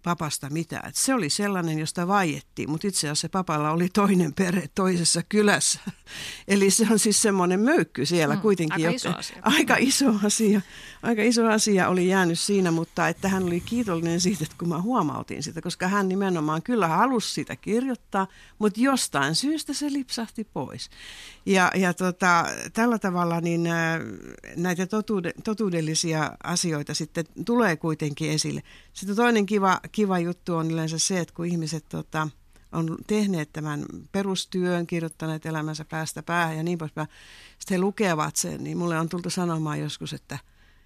papasta 0.04 0.50
mitään. 0.50 0.90
Et 0.90 0.96
se 0.96 1.14
oli 1.14 1.30
sellainen, 1.30 1.80
josta 1.80 2.08
vaiettiin, 2.08 2.70
mutta 2.70 2.88
itse 2.88 3.08
asiassa 3.08 3.30
papalla 3.30 3.72
oli 3.72 3.90
toinen 3.90 4.34
perhe 4.34 4.70
toisessa 4.76 5.22
kylässä. 5.30 5.80
Eli 6.48 6.72
se 6.72 6.88
on 6.92 7.00
siis 7.00 7.22
semmoinen 7.22 7.60
möykky 7.60 8.06
siellä 8.06 8.36
mm, 8.36 8.42
kuitenkin. 8.42 8.86
Aika 8.86 8.96
iso 8.96 9.18
asia. 9.18 9.38
Aika 9.58 9.76
iso 9.80 10.14
asia. 10.24 10.62
Aika 11.04 11.22
iso 11.24 11.48
asia 11.48 11.90
oli 11.90 12.08
jäänyt 12.08 12.40
siinä, 12.40 12.72
mutta 12.72 13.08
että 13.08 13.30
hän 13.30 13.44
oli 13.44 13.60
kiitollinen 13.60 14.22
siitä, 14.22 14.44
että 14.44 14.56
kun 14.60 14.70
mä 14.70 14.82
huomautin 14.82 15.44
sitä, 15.44 15.62
koska 15.62 15.88
hän 15.88 16.10
nimenomaan 16.10 16.62
kyllä 16.62 16.88
halusi 16.88 17.34
sitä 17.34 17.56
kirjoittaa, 17.56 18.28
mutta 18.60 18.80
jostain 18.80 19.36
syystä 19.36 19.74
se 19.74 19.94
lipsahti 19.94 20.44
pois. 20.44 20.90
Ja, 21.46 21.72
ja 21.76 21.94
tota, 21.94 22.46
tällä 22.74 23.00
tavalla 23.00 23.42
niin 23.42 23.68
äh, 23.68 24.00
näitä 24.56 24.86
totuude, 24.88 25.34
totuudellisia 25.44 26.32
asioita 26.44 26.94
sitten 26.94 27.26
tulee 27.46 27.76
kuitenkin 27.76 28.32
esille. 28.32 28.64
Sitten 28.94 29.16
toinen 29.16 29.46
kiva, 29.46 29.80
kiva 29.92 30.20
juttu 30.20 30.56
on 30.56 30.72
yleensä 30.72 31.00
se, 31.00 31.20
että 31.20 31.34
kun 31.34 31.46
ihmiset 31.46 31.86
tota, 31.90 32.28
on 32.72 32.98
tehneet 33.08 33.50
tämän 33.54 33.86
perustyön, 34.12 34.88
kirjoittaneet 34.88 35.46
elämänsä 35.46 35.86
päästä 35.86 36.24
päähän 36.24 36.58
ja 36.58 36.64
niin 36.64 36.78
poispäin, 36.78 37.08
sitten 37.60 37.76
he 37.76 37.82
lukevat 37.82 38.36
sen, 38.36 38.64
niin 38.64 38.78
mulle 38.78 39.00
on 39.00 39.10
tultu 39.10 39.30
sanomaan 39.30 39.80
joskus, 39.80 40.14
että 40.14 40.40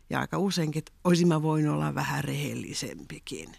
ja 0.10 0.20
aika 0.20 0.38
useinkin, 0.38 0.80
että 0.80 0.92
olisin 1.04 1.28
mä 1.28 1.42
voinut 1.42 1.74
olla 1.74 1.96
vähän 1.96 2.24
rehellisempikin. 2.24 3.52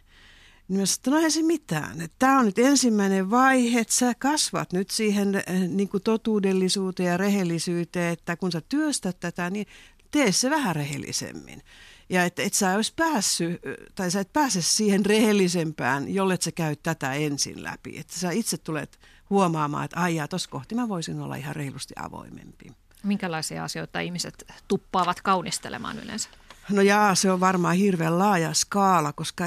Niin 0.69 0.81
mä 0.81 0.87
sanoin, 0.87 1.25
no 1.25 1.31
se 1.31 1.43
mitään. 1.43 2.09
Tämä 2.19 2.39
on 2.39 2.47
nyt 2.47 2.59
ensimmäinen 2.59 3.31
vaihe, 3.31 3.81
että 3.81 3.95
sä 3.95 4.15
kasvat 4.19 4.73
nyt 4.73 4.91
siihen 4.91 5.35
eh, 5.35 5.69
niin 5.69 5.89
kuin 5.89 6.03
totuudellisuuteen 6.03 7.09
ja 7.09 7.17
rehellisyyteen, 7.17 8.13
että 8.13 8.37
kun 8.37 8.53
sä 8.53 8.63
työstät 8.69 9.21
tätä, 9.21 9.51
niin 9.51 9.67
tee 10.11 10.33
se 10.33 10.51
vähän 10.51 10.77
rehellisemmin. 10.77 11.63
Ja 12.11 12.25
että 12.25 12.43
et 12.43 12.55
sä 12.55 12.75
olisi 12.75 12.93
päässyt, 12.97 13.61
tai 13.95 14.11
sä 14.11 14.21
et 14.21 14.33
pääse 14.33 14.63
siihen 14.63 15.07
rehellisempään, 15.07 16.15
jollet 16.15 16.43
sä 16.43 16.53
käyt 16.53 16.83
tätä 16.83 17.13
ensin 17.13 17.63
läpi. 17.63 17.99
Että 17.99 18.19
sä 18.19 18.31
itse 18.31 18.59
tulet 18.59 18.99
huomaamaan, 19.31 19.85
että 19.85 20.01
aijaa, 20.01 20.29
tuossa 20.29 20.51
kohti 20.51 20.75
mä 20.75 20.89
voisin 20.89 21.21
olla 21.21 21.37
ihan 21.37 21.57
reilusti 21.57 21.95
avoimempi. 22.03 22.73
Minkälaisia 23.03 23.65
asioita 23.65 24.01
ihmiset 24.01 24.45
tuppaavat 24.69 25.21
kaunistelemaan 25.21 25.99
yleensä? 25.99 26.29
No 26.71 26.83
jaa, 26.83 27.15
se 27.15 27.31
on 27.31 27.41
varmaan 27.41 27.77
hirveän 27.77 28.19
laaja 28.19 28.55
skaala, 28.55 29.13
koska 29.13 29.45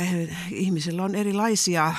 ihmisillä 0.51 1.03
on 1.03 1.16
erilaisia 1.16 1.93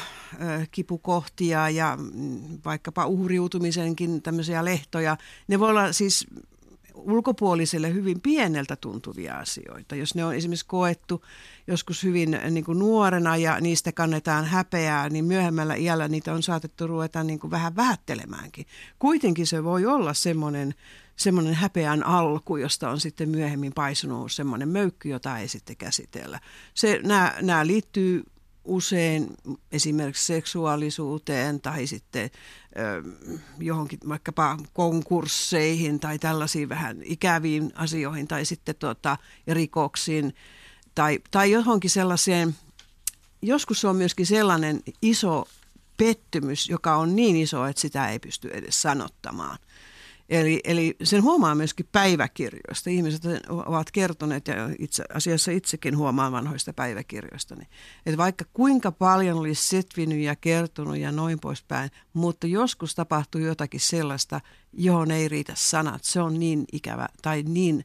kipukohtia 0.71 1.69
ja 1.69 1.99
mm, 2.15 2.59
vaikkapa 2.65 3.07
uhriutumisenkin 3.07 4.23
tämmöisiä 4.23 4.65
lehtoja. 4.65 5.17
Ne 5.49 5.61
voi 5.61 5.71
olla 5.71 5.93
siis 5.93 6.27
ulkopuoliselle 6.95 7.95
hyvin 7.95 8.21
pieneltä 8.21 8.77
tuntuvia 8.77 9.35
asioita. 9.35 9.97
Jos 9.97 10.15
ne 10.15 10.25
on 10.25 10.35
esimerkiksi 10.35 10.67
koettu 10.67 11.25
joskus 11.67 12.03
hyvin 12.03 12.41
niin 12.51 12.65
kuin 12.65 12.79
nuorena 12.79 13.37
ja 13.37 13.61
niistä 13.61 13.93
kannetaan 13.93 14.45
häpeää, 14.45 15.09
niin 15.09 15.25
myöhemmällä 15.25 15.75
iällä 15.75 16.09
niitä 16.09 16.33
on 16.33 16.43
saatettu 16.43 16.87
ruveta 16.87 17.23
niin 17.23 17.39
kuin 17.39 17.51
vähän 17.51 17.77
vähättelemäänkin. 17.77 18.67
Kuitenkin 18.99 19.47
se 19.47 19.65
voi 19.65 19.87
olla 19.87 20.15
semmoinen 20.15 20.75
semmoinen 21.17 21.55
häpeän 21.55 22.07
alku, 22.07 22.57
josta 22.57 22.91
on 22.91 23.01
sitten 23.01 23.29
myöhemmin 23.29 23.73
paisunut 23.73 24.33
semmoinen 24.33 24.69
möykky, 24.69 25.09
jota 25.09 25.39
ei 25.39 25.49
sitten 25.49 25.77
käsitellä. 25.77 26.41
Se, 26.75 27.01
nämä, 27.05 27.35
nämä 27.43 27.67
liittyy 27.67 28.25
usein 28.65 29.27
esimerkiksi 29.73 30.27
seksuaalisuuteen 30.27 31.61
tai 31.61 31.87
sitten 31.87 32.31
ö, 32.79 33.03
johonkin 33.59 33.99
vaikkapa 34.09 34.59
konkursseihin 34.73 36.01
tai 36.01 36.19
tällaisiin 36.19 36.69
vähän 36.69 36.97
ikäviin 37.05 37.73
asioihin 37.75 38.29
tai 38.29 38.45
sitten 38.45 38.75
tuota, 38.75 39.17
rikoksiin 39.49 40.35
tai, 40.95 41.19
tai 41.31 41.51
johonkin 41.51 41.91
sellaiseen, 41.91 42.57
joskus 43.43 43.81
se 43.81 43.89
on 43.89 43.97
myöskin 43.97 44.27
sellainen 44.27 44.81
iso 45.03 45.49
pettymys, 45.97 46.69
joka 46.69 46.97
on 46.97 47.17
niin 47.17 47.37
iso, 47.37 47.67
että 47.67 47.83
sitä 47.83 48.09
ei 48.09 48.19
pysty 48.19 48.51
edes 48.53 48.83
sanottamaan– 48.83 49.59
Eli, 50.33 50.61
eli 50.65 50.97
sen 51.03 51.23
huomaa 51.23 51.55
myöskin 51.55 51.89
päiväkirjoista. 51.93 52.91
Ihmiset 52.91 53.23
ovat 53.49 53.91
kertoneet, 53.91 54.49
ja 54.49 54.55
itse 54.79 55.05
asiassa 55.15 55.51
itsekin 55.51 55.97
huomaan 55.97 56.33
vanhoista 56.33 56.73
päiväkirjoista, 56.73 57.55
niin, 57.55 57.69
että 58.07 58.17
vaikka 58.17 58.45
kuinka 58.53 58.93
paljon 58.93 59.39
olisi 59.39 59.69
setvinyt 59.69 60.19
ja 60.19 60.37
kertonut 60.37 60.97
ja 60.97 61.13
noin 61.13 61.41
poispäin, 61.41 61.91
mutta 62.13 62.47
joskus 62.47 62.95
tapahtuu 62.95 63.41
jotakin 63.41 63.81
sellaista, 63.81 64.41
johon 64.73 65.11
ei 65.11 65.29
riitä 65.29 65.53
sanat. 65.57 66.05
Se 66.05 66.21
on 66.21 66.39
niin 66.39 66.65
ikävä 66.73 67.09
tai 67.23 67.43
niin 67.43 67.85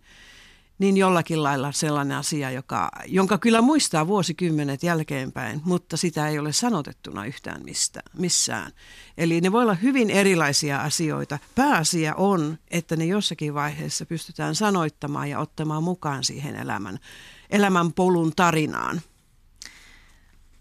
niin 0.80 0.98
jollakin 0.98 1.44
lailla 1.44 1.72
sellainen 1.72 2.18
asia, 2.18 2.52
joka, 2.52 2.90
jonka 3.06 3.38
kyllä 3.38 3.62
muistaa 3.62 4.08
vuosikymmenet 4.08 4.84
jälkeenpäin, 4.84 5.62
mutta 5.64 5.98
sitä 5.98 6.28
ei 6.28 6.40
ole 6.40 6.54
sanotettuna 6.54 7.26
yhtään 7.26 7.64
mistä, 7.64 8.02
missään. 8.18 8.72
Eli 9.18 9.42
ne 9.42 9.52
voi 9.52 9.62
olla 9.62 9.74
hyvin 9.74 10.10
erilaisia 10.10 10.82
asioita. 10.82 11.40
Pääasia 11.56 12.16
on, 12.16 12.58
että 12.72 12.96
ne 12.96 13.06
jossakin 13.06 13.54
vaiheessa 13.54 14.06
pystytään 14.06 14.56
sanoittamaan 14.56 15.30
ja 15.30 15.40
ottamaan 15.40 15.84
mukaan 15.84 16.24
siihen 16.24 16.56
elämän, 16.56 17.00
elämän 17.50 17.94
polun 17.94 18.32
tarinaan. 18.36 19.02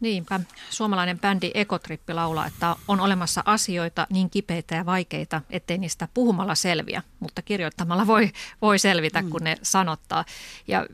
Niinpä. 0.00 0.40
Suomalainen 0.70 1.18
bändi 1.18 1.50
Ekotrippi 1.54 2.14
laulaa, 2.14 2.46
että 2.46 2.76
on 2.88 3.00
olemassa 3.00 3.42
asioita 3.44 4.06
niin 4.10 4.30
kipeitä 4.30 4.74
ja 4.74 4.86
vaikeita, 4.86 5.42
ettei 5.50 5.78
niistä 5.78 6.08
puhumalla 6.14 6.54
selviä, 6.54 7.02
mutta 7.20 7.42
kirjoittamalla 7.42 8.06
voi, 8.06 8.30
voi 8.62 8.78
selvitä, 8.78 9.22
kun 9.30 9.44
ne 9.44 9.56
sanottaa. 9.62 10.24
Ja 10.68 10.86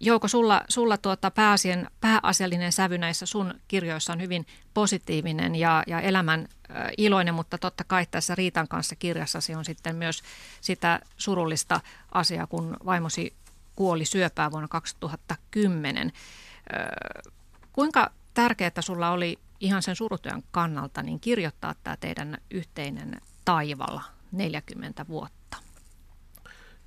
Jouko, 0.00 0.28
sulla, 0.28 0.62
sulla 0.68 0.98
tuota 0.98 1.30
pääasien, 1.30 1.90
pääasiallinen 2.00 2.72
sävy 2.72 2.98
näissä 2.98 3.26
sun 3.26 3.54
kirjoissa 3.68 4.12
on 4.12 4.20
hyvin 4.20 4.46
positiivinen 4.74 5.54
ja, 5.54 5.82
ja 5.86 6.00
elämän 6.00 6.48
äh, 6.70 6.90
iloinen, 6.98 7.34
mutta 7.34 7.58
totta 7.58 7.84
kai 7.84 8.06
tässä 8.10 8.34
Riitan 8.34 8.68
kanssa 8.68 8.96
kirjassasi 8.96 9.54
on 9.54 9.64
sitten 9.64 9.96
myös 9.96 10.22
sitä 10.60 11.00
surullista 11.16 11.80
asiaa, 12.12 12.46
kun 12.46 12.76
vaimosi 12.84 13.32
kuoli 13.76 14.04
syöpää 14.04 14.50
vuonna 14.50 14.68
2010. 14.68 16.06
Äh, 16.06 17.32
kuinka 17.72 18.10
tärkeää, 18.36 18.68
että 18.68 18.82
sulla 18.82 19.10
oli 19.10 19.38
ihan 19.60 19.82
sen 19.82 19.96
surutyön 19.96 20.42
kannalta 20.50 21.02
niin 21.02 21.20
kirjoittaa 21.20 21.74
tämä 21.84 21.96
teidän 21.96 22.38
yhteinen 22.50 23.20
taivalla 23.44 24.02
40 24.32 25.06
vuotta? 25.08 25.56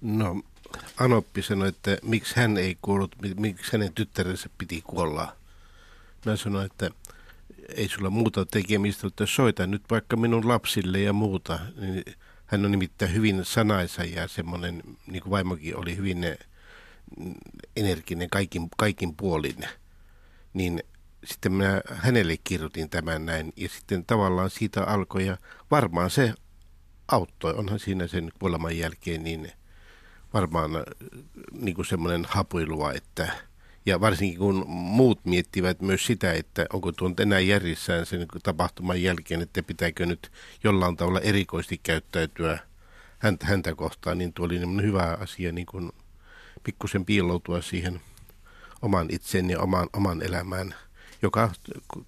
No, 0.01 0.41
Anoppi 0.99 1.41
sanoi, 1.41 1.67
että 1.67 1.97
miksi 2.03 2.35
hän 2.35 2.57
ei 2.57 2.77
kuollut, 2.81 3.15
miksi 3.35 3.71
hänen 3.71 3.93
tyttärensä 3.93 4.49
piti 4.57 4.81
kuolla. 4.81 5.35
Mä 6.25 6.35
sanoin, 6.35 6.65
että 6.65 6.89
ei 7.75 7.87
sulla 7.87 8.09
muuta 8.09 8.45
tekemistä, 8.45 9.07
että 9.07 9.25
soita 9.25 9.67
nyt 9.67 9.83
vaikka 9.91 10.17
minun 10.17 10.47
lapsille 10.47 10.99
ja 10.99 11.13
muuta. 11.13 11.59
Niin 11.81 12.03
hän 12.45 12.65
on 12.65 12.71
nimittäin 12.71 13.13
hyvin 13.13 13.45
sanaisa 13.45 14.03
ja 14.03 14.27
semmoinen, 14.27 14.83
niin 15.07 15.23
kuin 15.23 15.31
vaimokin 15.31 15.77
oli 15.77 15.97
hyvin 15.97 16.25
energinen 17.75 18.29
kaikin, 18.29 18.69
kaikin 18.77 19.15
puolin. 19.15 19.57
Niin 20.53 20.83
sitten 21.23 21.51
minä 21.51 21.81
hänelle 21.91 22.37
kirjoitin 22.43 22.89
tämän 22.89 23.25
näin 23.25 23.53
ja 23.55 23.69
sitten 23.69 24.05
tavallaan 24.05 24.49
siitä 24.49 24.83
alkoi 24.83 25.25
ja 25.25 25.37
varmaan 25.71 26.09
se 26.09 26.33
auttoi. 27.07 27.53
Onhan 27.53 27.79
siinä 27.79 28.07
sen 28.07 28.31
kuoleman 28.39 28.77
jälkeen 28.77 29.23
niin 29.23 29.51
varmaan 30.33 30.75
äh, 30.75 30.83
niin 31.51 31.75
kuin 31.75 31.85
semmoinen 31.85 32.25
hapuilua, 32.29 32.93
että 32.93 33.49
Ja 33.85 34.01
varsinkin 34.01 34.39
kun 34.39 34.63
muut 34.67 35.25
miettivät 35.25 35.81
myös 35.81 36.05
sitä, 36.05 36.33
että 36.33 36.65
onko 36.73 36.91
tuon 36.91 37.15
enää 37.19 37.39
järjissään 37.39 38.05
sen 38.05 38.25
tapahtuman 38.43 39.01
jälkeen, 39.01 39.41
että 39.41 39.63
pitääkö 39.63 40.05
nyt 40.05 40.31
jollain 40.63 40.95
tavalla 40.97 41.19
erikoisesti 41.19 41.79
käyttäytyä 41.83 42.59
häntä, 43.19 43.45
häntä 43.45 43.75
kohtaan, 43.75 44.17
niin 44.17 44.33
tuo 44.33 44.45
oli 44.45 44.59
niin 44.59 44.81
hyvä 44.81 45.17
asia 45.19 45.51
niin 45.51 45.65
kuin 45.65 45.91
pikkusen 46.63 47.05
piiloutua 47.05 47.61
siihen 47.61 48.01
oman 48.81 49.07
itseen 49.09 49.49
ja 49.49 49.59
oman, 49.59 49.89
oman 49.93 50.21
elämään, 50.21 50.75
joka 51.21 51.51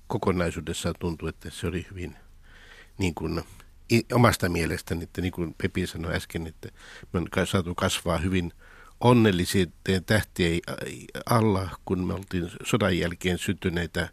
kokonaisuudessaan 0.07 0.95
tuntui, 0.99 1.30
että 1.30 1.49
se 1.49 1.68
oli 1.68 1.88
hyvin 1.89 2.16
niin 2.97 3.16
kuin 3.16 3.43
omasta 4.14 4.49
mielestäni, 4.49 5.03
että 5.03 5.22
niin 5.22 5.32
kuin 5.32 5.55
Pepi 5.57 5.88
sanoi 5.88 6.16
äsken, 6.16 6.47
että 6.47 6.70
me 7.14 7.20
on 7.20 7.47
saatu 7.47 7.76
kasvaa 7.76 8.18
hyvin 8.18 8.53
onnellisten 8.99 9.74
tähtien 10.05 10.59
alla, 11.26 11.70
kun 11.86 12.07
me 12.07 12.14
oltiin 12.14 12.51
sodan 12.64 12.97
jälkeen 12.97 13.38
syntyneitä 13.38 14.09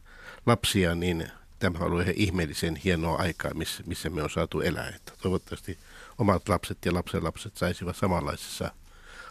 lapsia, 0.46 0.94
niin 0.94 1.30
tämä 1.59 1.78
ollut 1.78 2.03
ihan 2.03 2.14
ihmeellisen 2.16 2.76
hienoa 2.76 3.16
aikaa, 3.16 3.55
missä, 3.55 3.82
missä 3.86 4.11
me 4.11 4.22
on 4.22 4.30
saatu 4.30 4.61
elää. 4.61 4.88
Että 4.88 5.12
toivottavasti 5.22 5.78
omat 6.18 6.49
lapset 6.49 6.78
ja 6.84 6.94
lapsenlapset 6.94 7.57
saisivat 7.57 7.96
samanlaisessa 7.96 8.70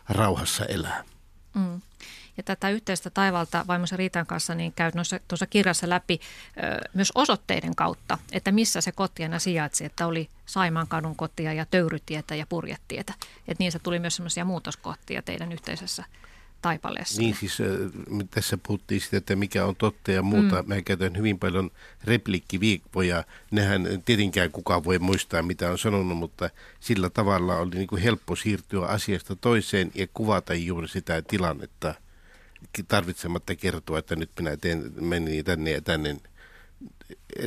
rauhassa 0.09 0.65
elää. 0.65 1.03
Mm. 1.53 1.81
Ja 2.37 2.43
tätä 2.43 2.69
yhteistä 2.69 3.09
taivalta 3.09 3.65
vaimossa 3.67 3.97
Riitan 3.97 4.25
kanssa 4.25 4.55
niin 4.55 4.73
käy 4.73 4.91
tuossa 5.27 5.45
kirjassa 5.45 5.89
läpi 5.89 6.19
ö, 6.57 6.89
myös 6.93 7.11
osoitteiden 7.15 7.75
kautta, 7.75 8.17
että 8.31 8.51
missä 8.51 8.81
se 8.81 8.91
kotiena 8.91 9.39
sijaitsi, 9.39 9.85
että 9.85 10.07
oli 10.07 10.29
Saimankadun 10.45 11.15
kotia 11.15 11.53
ja 11.53 11.65
Töyrytietä 11.65 12.35
ja 12.35 12.45
Purjetietä. 12.49 13.13
Että 13.47 13.63
niissä 13.63 13.79
tuli 13.79 13.99
myös 13.99 14.15
semmoisia 14.15 14.45
muutoskohtia 14.45 15.21
teidän 15.21 15.51
yhteisessä 15.51 16.03
taipaleessa. 16.61 17.21
Niin 17.21 17.35
siis 17.35 17.57
tässä 18.31 18.57
puhuttiin 18.67 19.01
siitä, 19.01 19.17
että 19.17 19.35
mikä 19.35 19.65
on 19.65 19.75
totta 19.75 20.11
ja 20.11 20.21
muuta. 20.21 20.61
Mm. 20.61 20.67
Mä 20.67 20.81
käytän 20.81 21.17
hyvin 21.17 21.39
paljon 21.39 21.71
replikkiviikkoja. 22.03 23.23
Nehän 23.51 23.87
tietenkään 24.05 24.51
kukaan 24.51 24.83
voi 24.83 24.99
muistaa, 24.99 25.41
mitä 25.41 25.71
on 25.71 25.77
sanonut, 25.77 26.17
mutta 26.17 26.49
sillä 26.79 27.09
tavalla 27.09 27.57
oli 27.57 27.75
niin 27.75 27.87
kuin 27.87 28.01
helppo 28.01 28.35
siirtyä 28.35 28.85
asiasta 28.85 29.35
toiseen 29.35 29.91
ja 29.95 30.07
kuvata 30.13 30.53
juuri 30.53 30.87
sitä 30.87 31.21
tilannetta 31.21 31.93
tarvitsematta 32.87 33.55
kertoa, 33.55 33.99
että 33.99 34.15
nyt 34.15 34.31
minä 34.39 34.57
teen, 34.57 34.91
menin 35.01 35.45
tänne 35.45 35.71
ja 35.71 35.81
tänne 35.81 36.17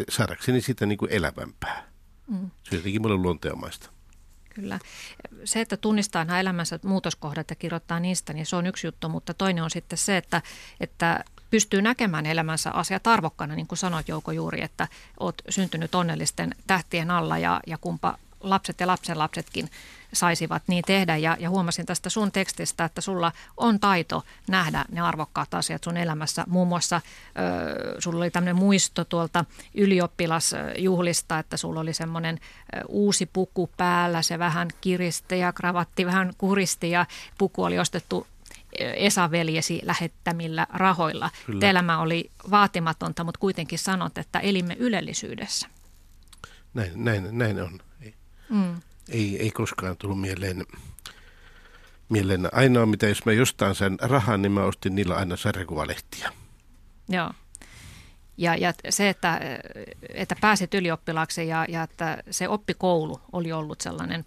saadakseni 0.08 0.60
sitä 0.60 0.86
niin 0.86 0.98
kuin 0.98 1.12
elävämpää. 1.12 1.90
Mm. 2.26 2.50
Se 2.62 2.74
on 2.74 2.78
jotenkin 2.78 3.02
mulle 3.02 3.16
luonteomaista. 3.16 3.90
Kyllä. 4.54 4.78
Se, 5.44 5.60
että 5.60 5.76
tunnistaa 5.76 6.24
nämä 6.24 6.40
elämänsä 6.40 6.78
muutoskohdat 6.84 7.50
ja 7.50 7.56
kirjoittaa 7.56 8.00
niistä, 8.00 8.32
niin 8.32 8.46
se 8.46 8.56
on 8.56 8.66
yksi 8.66 8.86
juttu, 8.86 9.08
mutta 9.08 9.34
toinen 9.34 9.64
on 9.64 9.70
sitten 9.70 9.98
se, 9.98 10.16
että, 10.16 10.42
että 10.80 11.24
pystyy 11.50 11.82
näkemään 11.82 12.26
elämänsä 12.26 12.70
asiat 12.70 13.06
arvokkana, 13.06 13.54
niin 13.54 13.66
kuin 13.66 13.78
sanoit 13.78 14.08
Jouko 14.08 14.32
juuri, 14.32 14.62
että 14.62 14.88
olet 15.20 15.42
syntynyt 15.48 15.94
onnellisten 15.94 16.54
tähtien 16.66 17.10
alla 17.10 17.38
ja, 17.38 17.60
ja 17.66 17.78
kumpa 17.78 18.18
lapset 18.40 18.80
ja 18.80 18.86
lapsenlapsetkin 18.86 19.70
saisivat 20.12 20.62
niin 20.66 20.84
tehdä. 20.86 21.16
Ja, 21.16 21.36
ja 21.40 21.50
huomasin 21.50 21.86
tästä 21.86 22.10
sun 22.10 22.32
tekstistä, 22.32 22.84
että 22.84 23.00
sulla 23.00 23.32
on 23.56 23.80
taito 23.80 24.22
nähdä 24.48 24.84
ne 24.90 25.00
arvokkaat 25.00 25.54
asiat 25.54 25.84
sun 25.84 25.96
elämässä. 25.96 26.44
Muun 26.46 26.68
muassa 26.68 26.96
ö, 26.96 28.00
sulla 28.00 28.18
oli 28.18 28.30
tämmöinen 28.30 28.56
muisto 28.56 29.04
tuolta 29.04 29.44
ylioppilasjuhlista, 29.74 31.38
että 31.38 31.56
sulla 31.56 31.80
oli 31.80 31.94
semmoinen 31.94 32.38
uusi 32.88 33.26
puku 33.26 33.70
päällä, 33.76 34.22
se 34.22 34.38
vähän 34.38 34.68
kiristi 34.80 35.38
ja 35.38 35.52
kravatti 35.52 36.06
vähän 36.06 36.32
kuristi 36.38 36.90
ja 36.90 37.06
puku 37.38 37.64
oli 37.64 37.78
ostettu 37.78 38.26
Esa-veljesi 38.78 39.80
lähettämillä 39.84 40.66
rahoilla. 40.72 41.30
Kyllä. 41.46 41.66
Elämä 41.66 41.98
oli 41.98 42.30
vaatimatonta, 42.50 43.24
mutta 43.24 43.40
kuitenkin 43.40 43.78
sanot, 43.78 44.18
että 44.18 44.38
elimme 44.38 44.76
ylellisyydessä. 44.78 45.68
Näin, 46.74 46.92
näin, 46.94 47.38
näin 47.38 47.62
on. 47.62 47.80
Mm. 48.50 48.80
Ei, 49.10 49.42
ei 49.42 49.50
koskaan 49.50 49.96
tullut 49.96 50.20
mieleen, 50.20 50.66
mieleen. 52.08 52.48
Ainoa, 52.52 52.86
mitä 52.86 53.08
jos 53.08 53.24
mä 53.24 53.32
jostain 53.32 53.74
sain 53.74 53.98
rahaa, 54.00 54.36
niin 54.36 54.52
mä 54.52 54.64
ostin 54.64 54.94
niillä 54.94 55.14
aina 55.14 55.36
sarjakuvalehtiä. 55.36 56.32
Joo. 57.08 57.30
Ja, 58.36 58.56
ja 58.56 58.72
se, 58.88 59.08
että, 59.08 59.40
että 60.08 60.36
pääsit 60.40 60.74
ylioppilaaksi 60.74 61.48
ja, 61.48 61.66
ja 61.68 61.82
että 61.82 62.22
se 62.30 62.48
oppikoulu 62.48 63.20
oli 63.32 63.52
ollut 63.52 63.80
sellainen 63.80 64.24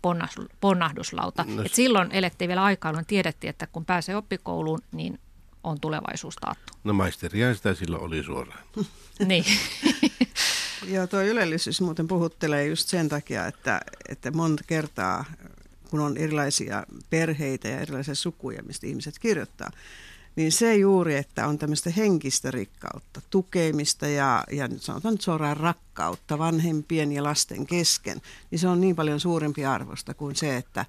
ponnahduslauta. 0.62 1.46
No, 1.48 1.64
Et 1.64 1.74
silloin 1.74 2.12
elettiin 2.12 2.48
vielä 2.48 2.64
aikaa, 2.64 2.90
jolloin 2.90 3.06
tiedettiin, 3.06 3.50
että 3.50 3.68
kun 3.68 3.86
pääsee 3.86 4.16
oppikouluun, 4.16 4.80
niin 4.92 5.20
on 5.64 5.80
tulevaisuus 5.80 6.36
taattu. 6.36 6.74
No 6.84 6.94
maisteriaan 6.94 7.56
sitä 7.56 7.74
silloin 7.74 8.04
oli 8.04 8.24
suoraan. 8.24 8.64
niin. 9.26 9.46
Joo, 10.88 11.08
tuo 11.08 11.22
ylellisyys 11.22 11.82
muuten 11.82 12.08
puhuttelee 12.08 12.68
just 12.68 12.90
sen 12.90 13.10
takia, 13.10 13.48
että, 13.48 13.82
että 14.10 14.32
monta 14.32 14.64
kertaa, 14.68 15.26
kun 15.90 16.00
on 16.00 16.18
erilaisia 16.18 16.84
perheitä 17.10 17.68
ja 17.68 17.80
erilaisia 17.80 18.16
sukuja, 18.16 18.64
mistä 18.64 18.88
ihmiset 18.88 19.20
kirjoittaa, 19.20 19.72
niin 20.36 20.52
se 20.52 20.76
juuri, 20.76 21.16
että 21.16 21.48
on 21.48 21.58
tämmöistä 21.58 21.90
henkistä 21.90 22.52
rikkautta, 22.52 23.22
tukemista 23.30 24.08
ja, 24.08 24.44
ja 24.52 24.70
sanotaan 24.78 25.14
nyt 25.14 25.22
suoraan 25.22 25.58
rakkautta 25.58 26.38
vanhempien 26.38 27.12
ja 27.12 27.24
lasten 27.24 27.66
kesken, 27.66 28.22
niin 28.52 28.60
se 28.60 28.68
on 28.68 28.82
niin 28.82 28.96
paljon 28.96 29.20
suurempi 29.20 29.66
arvosta 29.66 30.14
kuin 30.14 30.36
se, 30.36 30.58
että, 30.58 30.86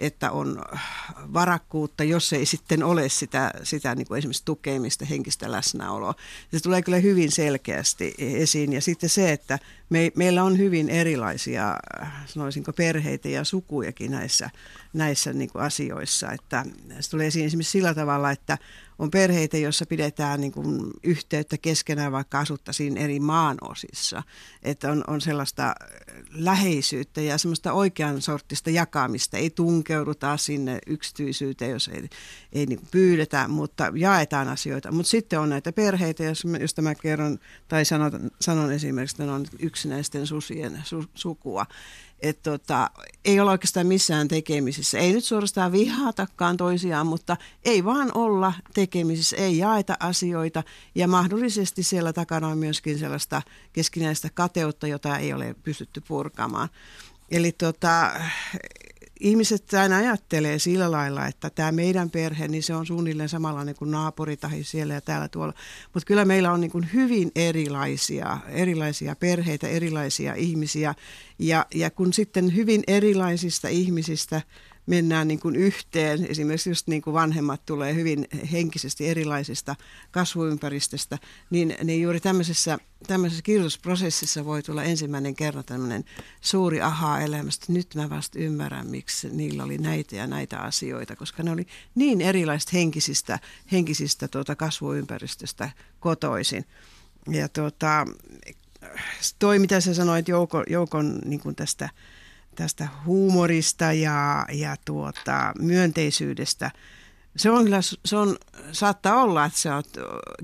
että 0.00 0.30
on 0.30 0.62
varakkuutta, 1.32 2.04
jos 2.04 2.32
ei 2.32 2.46
sitten 2.46 2.82
ole 2.82 3.08
sitä, 3.08 3.50
sitä 3.62 3.94
niin 3.94 4.06
kuin 4.06 4.18
esimerkiksi 4.18 4.44
tukemista, 4.44 5.04
henkistä 5.04 5.52
läsnäoloa. 5.52 6.14
Se 6.52 6.60
tulee 6.60 6.82
kyllä 6.82 6.98
hyvin 6.98 7.32
selkeästi 7.32 8.14
esiin. 8.18 8.72
Ja 8.72 8.80
sitten 8.80 9.08
se, 9.08 9.32
että 9.32 9.58
me, 9.90 10.12
meillä 10.14 10.44
on 10.44 10.58
hyvin 10.58 10.90
erilaisia, 10.90 11.76
sanoisinko, 12.26 12.72
perheitä 12.72 13.28
ja 13.28 13.44
sukujakin 13.44 14.10
näissä, 14.10 14.50
näissä 14.96 15.32
niin 15.32 15.50
kuin 15.52 15.62
asioissa. 15.62 16.32
Että 16.32 16.64
se 17.00 17.10
tulee 17.10 17.26
esiin 17.26 17.46
esimerkiksi 17.46 17.70
sillä 17.70 17.94
tavalla, 17.94 18.30
että 18.30 18.58
on 18.98 19.10
perheitä, 19.10 19.56
joissa 19.56 19.86
pidetään 19.86 20.40
niin 20.40 20.52
kuin 20.52 20.90
yhteyttä 21.02 21.58
keskenään, 21.58 22.12
vaikka 22.12 22.38
asuttaisiin 22.38 22.96
eri 22.96 23.20
maanosissa. 23.20 24.22
Että 24.62 24.92
on, 24.92 25.04
on 25.06 25.20
sellaista 25.20 25.74
läheisyyttä 26.30 27.20
ja 27.20 27.38
semmoista 27.38 27.72
oikean 27.72 28.22
sorttista 28.22 28.70
jakamista. 28.70 29.36
Ei 29.36 29.50
tunkeuduta 29.50 30.36
sinne 30.36 30.78
yksityisyyteen, 30.86 31.70
jos 31.70 31.88
ei, 31.88 32.08
ei 32.52 32.66
niin 32.66 32.80
pyydetä, 32.90 33.48
mutta 33.48 33.92
jaetaan 33.94 34.48
asioita. 34.48 34.92
Mutta 34.92 35.10
sitten 35.10 35.40
on 35.40 35.48
näitä 35.48 35.72
perheitä, 35.72 36.24
joista 36.60 36.82
mä 36.82 36.94
kerron 36.94 37.38
tai 37.68 37.84
sanon, 37.84 38.30
sanon 38.40 38.72
esimerkiksi, 38.72 39.14
että 39.14 39.24
ne 39.24 39.32
on 39.32 39.46
yksinäisten 39.58 40.26
susien 40.26 40.80
su, 40.84 41.04
sukua 41.14 41.66
että 42.20 42.50
tota, 42.50 42.90
ei 43.24 43.40
ole 43.40 43.50
oikeastaan 43.50 43.86
missään 43.86 44.28
tekemisissä. 44.28 44.98
Ei 44.98 45.12
nyt 45.12 45.24
suorastaan 45.24 45.72
vihatakaan 45.72 46.56
toisiaan, 46.56 47.06
mutta 47.06 47.36
ei 47.64 47.84
vaan 47.84 48.10
olla 48.14 48.52
tekemisissä, 48.74 49.36
ei 49.36 49.58
jaeta 49.58 49.96
asioita 50.00 50.62
ja 50.94 51.08
mahdollisesti 51.08 51.82
siellä 51.82 52.12
takana 52.12 52.48
on 52.48 52.58
myöskin 52.58 52.98
sellaista 52.98 53.42
keskinäistä 53.72 54.28
kateutta, 54.34 54.86
jota 54.86 55.18
ei 55.18 55.32
ole 55.32 55.54
pystytty 55.62 56.02
purkamaan. 56.08 56.68
Eli 57.30 57.52
tota, 57.52 58.12
ihmiset 59.20 59.74
aina 59.74 59.96
ajattelee 59.96 60.58
sillä 60.58 60.90
lailla, 60.90 61.26
että 61.26 61.50
tämä 61.50 61.72
meidän 61.72 62.10
perhe, 62.10 62.48
niin 62.48 62.62
se 62.62 62.74
on 62.74 62.86
suunnilleen 62.86 63.28
samanlainen 63.28 63.74
kuin 63.74 63.90
naapuri 63.90 64.36
tai 64.36 64.62
siellä 64.62 64.94
ja 64.94 65.00
täällä 65.00 65.28
tuolla. 65.28 65.54
Mutta 65.94 66.06
kyllä 66.06 66.24
meillä 66.24 66.52
on 66.52 66.60
niin 66.60 66.70
kuin 66.70 66.88
hyvin 66.92 67.32
erilaisia, 67.36 68.38
erilaisia 68.48 69.16
perheitä, 69.16 69.68
erilaisia 69.68 70.34
ihmisiä. 70.34 70.94
Ja, 71.38 71.66
ja 71.74 71.90
kun 71.90 72.12
sitten 72.12 72.54
hyvin 72.56 72.82
erilaisista 72.86 73.68
ihmisistä 73.68 74.42
mennään 74.86 75.28
niin 75.28 75.40
kuin 75.40 75.56
yhteen. 75.56 76.26
Esimerkiksi 76.30 76.70
just 76.70 76.86
niin 76.86 77.02
kuin 77.02 77.14
vanhemmat 77.14 77.66
tulee 77.66 77.94
hyvin 77.94 78.26
henkisesti 78.52 79.08
erilaisista 79.08 79.76
kasvuympäristöstä, 80.10 81.18
niin, 81.50 81.76
niin 81.84 82.02
juuri 82.02 82.20
tämmöisessä, 82.20 82.78
tämmöisessä 83.06 83.42
kirjoitusprosessissa 83.42 84.44
voi 84.44 84.62
tulla 84.62 84.84
ensimmäinen 84.84 85.34
kerran 85.34 85.64
tämmöinen 85.64 86.04
suuri 86.40 86.80
aha-elämästä. 86.80 87.66
Nyt 87.68 87.94
mä 87.94 88.10
vasta 88.10 88.38
ymmärrän, 88.38 88.86
miksi 88.86 89.30
niillä 89.30 89.64
oli 89.64 89.78
näitä 89.78 90.16
ja 90.16 90.26
näitä 90.26 90.58
asioita, 90.58 91.16
koska 91.16 91.42
ne 91.42 91.50
oli 91.50 91.66
niin 91.94 92.20
erilaisista 92.20 92.70
henkisistä, 92.74 93.38
henkisistä 93.72 94.28
tuota 94.28 94.56
kasvuympäristöstä 94.56 95.70
kotoisin. 96.00 96.64
Ja 97.30 97.48
tuota, 97.48 98.06
toi, 99.38 99.58
mitä 99.58 99.80
sä 99.80 99.94
sanoit 99.94 100.28
Joukon, 100.28 100.64
Joukon 100.70 101.18
niin 101.24 101.40
kuin 101.40 101.54
tästä 101.54 101.88
tästä 102.56 102.88
huumorista 103.04 103.92
ja, 103.92 104.46
ja 104.52 104.76
tuota, 104.84 105.52
myönteisyydestä. 105.58 106.70
Se 107.36 107.50
on 107.50 107.64
kyllä, 107.64 107.80
se 108.04 108.16
on, 108.16 108.36
saattaa 108.72 109.22
olla, 109.22 109.44
että 109.44 109.58
sä 109.58 109.76
oot 109.76 109.88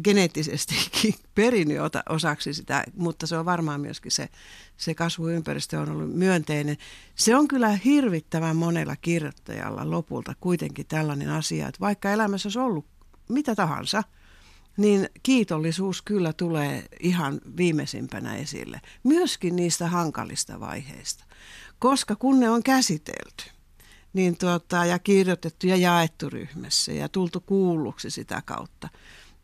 geneettisesti 0.05 0.75
perinnyt 1.35 1.79
osaksi 2.09 2.55
sitä, 2.55 2.85
mutta 2.97 3.27
se 3.27 3.37
on 3.37 3.45
varmaan 3.45 3.81
myöskin 3.81 4.13
se, 4.13 4.29
se 4.77 4.95
kasvuympäristö 4.95 5.81
on 5.81 5.91
ollut 5.91 6.15
myönteinen. 6.15 6.77
Se 7.15 7.37
on 7.37 7.49
kyllä 7.49 7.69
hirvittävän 7.69 8.57
monella 8.57 8.97
kirjoittajalla 8.97 9.91
lopulta 9.91 10.35
kuitenkin 10.41 10.87
tällainen 10.87 11.31
asia, 11.31 11.69
että 11.69 11.81
vaikka 11.81 12.13
elämässä 12.13 12.47
olisi 12.47 12.59
ollut 12.59 12.87
mitä 13.29 13.55
tahansa, 13.55 14.03
niin 14.77 15.09
kiitollisuus 15.23 16.03
kyllä 16.03 16.33
tulee 16.33 16.85
ihan 17.01 17.41
viimeisimpänä 17.57 18.37
esille. 18.37 18.81
Myöskin 19.03 19.57
niistä 19.57 19.89
hankalista 19.89 20.61
vaiheista. 20.61 21.25
Koska 21.83 22.17
kun 22.17 22.41
ne 22.41 22.51
on 22.51 22.63
käsitelty 22.63 23.45
niin 24.13 24.39
tuota, 24.39 24.85
ja 24.85 24.99
kirjoitettu 24.99 25.67
ja 25.67 25.77
jaettu 25.77 26.31
ryhmässä 26.31 26.93
ja 26.93 27.09
tultu 27.09 27.41
kuulluksi 27.41 28.11
sitä 28.11 28.43
kautta, 28.45 28.89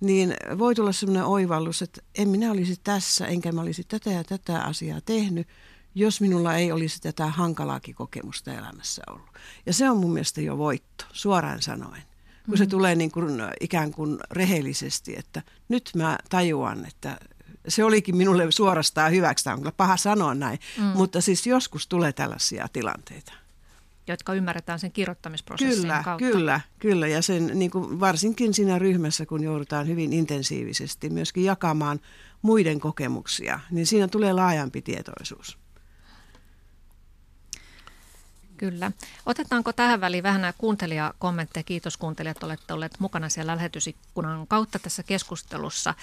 niin 0.01 0.34
voi 0.59 0.74
tulla 0.74 0.93
sellainen 0.93 1.24
oivallus, 1.24 1.82
että 1.82 2.01
en 2.18 2.28
minä 2.28 2.51
olisi 2.51 2.80
tässä, 2.84 3.26
enkä 3.26 3.53
mä 3.53 3.61
olisi 3.61 3.84
tätä 3.84 4.11
ja 4.11 4.24
tätä 4.24 4.61
asiaa 4.61 5.01
tehnyt, 5.01 5.49
jos 5.95 6.20
minulla 6.20 6.55
ei 6.55 6.72
olisi 6.72 7.01
tätä 7.01 7.26
hankalaakin 7.26 7.95
kokemusta 7.95 8.53
elämässä 8.53 9.03
ollut. 9.11 9.28
Ja 9.66 9.72
se 9.72 9.91
on 9.91 9.97
mun 9.97 10.12
mielestä 10.12 10.41
jo 10.41 10.59
voitto, 10.59 11.05
suoraan 11.12 11.62
sanoen. 11.62 12.03
Kun 12.03 12.55
mm-hmm. 12.55 12.57
se 12.57 12.66
tulee 12.66 12.95
niin 12.95 13.11
kuin 13.11 13.41
ikään 13.61 13.91
kuin 13.91 14.18
rehellisesti, 14.30 15.14
että 15.18 15.43
nyt 15.68 15.91
mä 15.97 16.18
tajuan, 16.28 16.86
että 16.86 17.18
se 17.68 17.84
olikin 17.84 18.16
minulle 18.16 18.46
suorastaan 18.50 19.12
hyväksi. 19.12 19.44
Tämä 19.44 19.54
on 19.54 19.60
kyllä 19.60 19.72
paha 19.76 19.96
sanoa 19.96 20.34
näin, 20.34 20.58
mm. 20.78 20.84
mutta 20.84 21.20
siis 21.20 21.46
joskus 21.46 21.86
tulee 21.86 22.12
tällaisia 22.12 22.68
tilanteita 22.72 23.32
jotka 24.12 24.34
ymmärretään 24.34 24.78
sen 24.78 24.92
kirjoittamisprosessin 24.92 25.82
kyllä, 25.82 26.02
kautta. 26.04 26.26
Kyllä, 26.26 26.60
kyllä. 26.78 27.06
Ja 27.06 27.22
sen, 27.22 27.50
niin 27.54 27.70
kuin 27.70 28.00
varsinkin 28.00 28.54
siinä 28.54 28.78
ryhmässä, 28.78 29.26
kun 29.26 29.44
joudutaan 29.44 29.88
hyvin 29.88 30.12
intensiivisesti 30.12 31.10
myöskin 31.10 31.44
jakamaan 31.44 32.00
muiden 32.42 32.80
kokemuksia, 32.80 33.60
niin 33.70 33.86
siinä 33.86 34.08
tulee 34.08 34.32
laajampi 34.32 34.82
tietoisuus. 34.82 35.58
Kyllä. 38.59 38.92
Otetaanko 39.26 39.72
tähän 39.72 40.00
väliin 40.00 40.22
vähän 40.22 40.40
nämä 40.40 40.52
kuuntelijakommentteja? 40.59 41.64
Kiitos 41.64 41.96
kuuntelijat, 41.96 42.42
olette 42.42 42.72
olleet 42.72 42.92
mukana 42.98 43.28
siellä 43.28 43.56
lähetysikkunan 43.56 44.46
kautta 44.46 44.78
tässä 44.78 45.02
keskustelussa. 45.02 45.94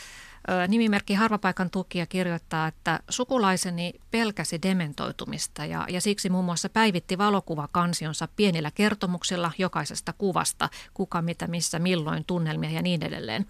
Nimimerkki 0.68 1.14
Harvapaikan 1.14 1.70
tukija 1.70 2.06
kirjoittaa, 2.06 2.68
että 2.68 2.99
sukulaiseni 3.10 3.93
pelkäsi 4.12 4.62
dementoitumista 4.62 5.66
ja, 5.66 5.86
ja 5.89 6.01
siksi 6.01 6.30
muun 6.30 6.45
muassa 6.45 6.70
päivitti 6.70 7.18
valokuvakansionsa 7.18 8.28
pienillä 8.36 8.72
kertomuksilla 8.72 9.51
jokaisesta 9.58 10.14
kuvasta, 10.14 10.70
kuka, 10.93 11.22
mitä, 11.22 11.47
missä, 11.47 11.80
milloin, 11.80 12.26
tunnelmia 12.26 12.70
ja 12.70 12.82
niin 12.82 13.03
edelleen. 13.03 13.45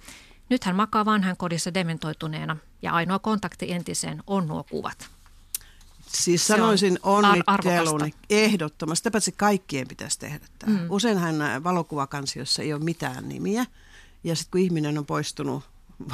Nyt 0.50 0.64
hän 0.64 0.76
makaa 0.76 1.06
vanhan 1.06 1.38
kodissa 1.38 1.74
dementoituneena 1.74 2.58
ja 2.82 2.92
ainoa 2.92 3.20
kontakti 3.20 3.72
entiseen 3.72 4.24
on 4.28 4.48
nuo 4.48 4.64
kuvat. 4.64 5.15
Siis 6.16 6.48
sanoisin 6.48 7.00
on 7.04 7.26
onnitteluni 7.26 8.14
ehdottomasti. 8.30 9.12
Paitsi 9.12 9.32
kaikkien 9.32 9.88
pitäisi 9.88 10.20
tehdä 10.20 10.40
tämä. 10.60 10.80
Mm. 10.80 10.88
Useinhan 10.90 11.36
valokuvakansiossa 11.64 12.62
ei 12.62 12.74
ole 12.74 12.84
mitään 12.84 13.30
nimiä. 13.30 13.66
Ja 14.24 14.36
sitten 14.36 14.52
kun 14.52 14.62
ihminen 14.62 14.98
on 14.98 15.06
poistunut 15.06 15.64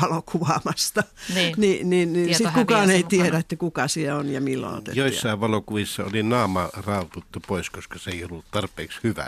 valokuvaamasta, 0.02 1.04
niin, 1.34 1.56
niin, 1.58 1.90
niin, 1.90 2.14
niin 2.14 2.36
sit 2.36 2.52
kukaan 2.54 2.90
ei 2.90 3.04
tiedä, 3.04 3.24
mukana. 3.24 3.40
että 3.40 3.56
kuka 3.56 3.88
siellä 3.88 4.20
on 4.20 4.30
ja 4.30 4.42
milloin 4.42 4.76
otettu. 4.76 5.00
Joissain 5.00 5.40
valokuvissa 5.40 6.04
oli 6.04 6.24
naama 6.24 6.70
raaputtu 6.74 7.40
pois, 7.48 7.70
koska 7.70 8.00
se 8.00 8.12
ei 8.12 8.24
ollut 8.24 8.46
tarpeeksi 8.52 9.00
hyvä 9.04 9.28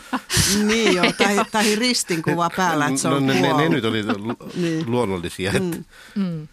niin 0.68 0.94
joo, 0.94 1.12
tai, 1.12 1.36
tai 1.52 1.76
ristinkuva 1.76 2.50
päällä, 2.56 2.86
että 2.86 3.00
se 3.00 3.08
on 3.08 3.26
no, 3.26 3.32
ne, 3.32 3.40
ne, 3.40 3.52
ne 3.52 3.68
nyt 3.68 3.84
oli 3.84 4.02
niin. 4.62 4.90
luonnollisia. 4.90 5.50
Että... 5.50 5.78
Mm. 6.14 6.22
Mm. 6.22 6.48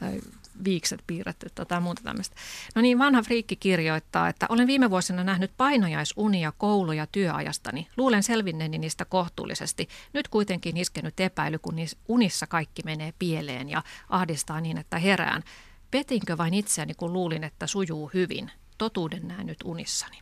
Tai 0.00 0.20
viikset 0.64 1.02
piirretty 1.06 1.48
tai 1.68 1.80
muuta 1.80 2.02
tämmöistä. 2.02 2.36
No 2.74 2.82
niin, 2.82 2.98
vanha 2.98 3.22
friikki 3.22 3.56
kirjoittaa, 3.56 4.28
että 4.28 4.46
olen 4.48 4.66
viime 4.66 4.90
vuosina 4.90 5.24
nähnyt 5.24 5.50
painajasunia 5.56 6.52
koulu- 6.58 6.92
ja 6.92 7.06
työajastani. 7.06 7.88
Luulen 7.96 8.22
selvinneeni 8.22 8.78
niistä 8.78 9.04
kohtuullisesti. 9.04 9.88
Nyt 10.12 10.28
kuitenkin 10.28 10.76
iskenyt 10.76 11.20
epäily, 11.20 11.58
kun 11.58 11.76
unissa 12.08 12.46
kaikki 12.46 12.82
menee 12.84 13.12
pieleen 13.18 13.68
ja 13.68 13.82
ahdistaa 14.08 14.60
niin, 14.60 14.78
että 14.78 14.98
herään. 14.98 15.42
Petinkö 15.90 16.38
vain 16.38 16.54
itseäni, 16.54 16.94
kun 16.94 17.12
luulin, 17.12 17.44
että 17.44 17.66
sujuu 17.66 18.10
hyvin? 18.14 18.50
Totuuden 18.78 19.28
näen 19.28 19.46
nyt 19.46 19.58
unissani. 19.64 20.18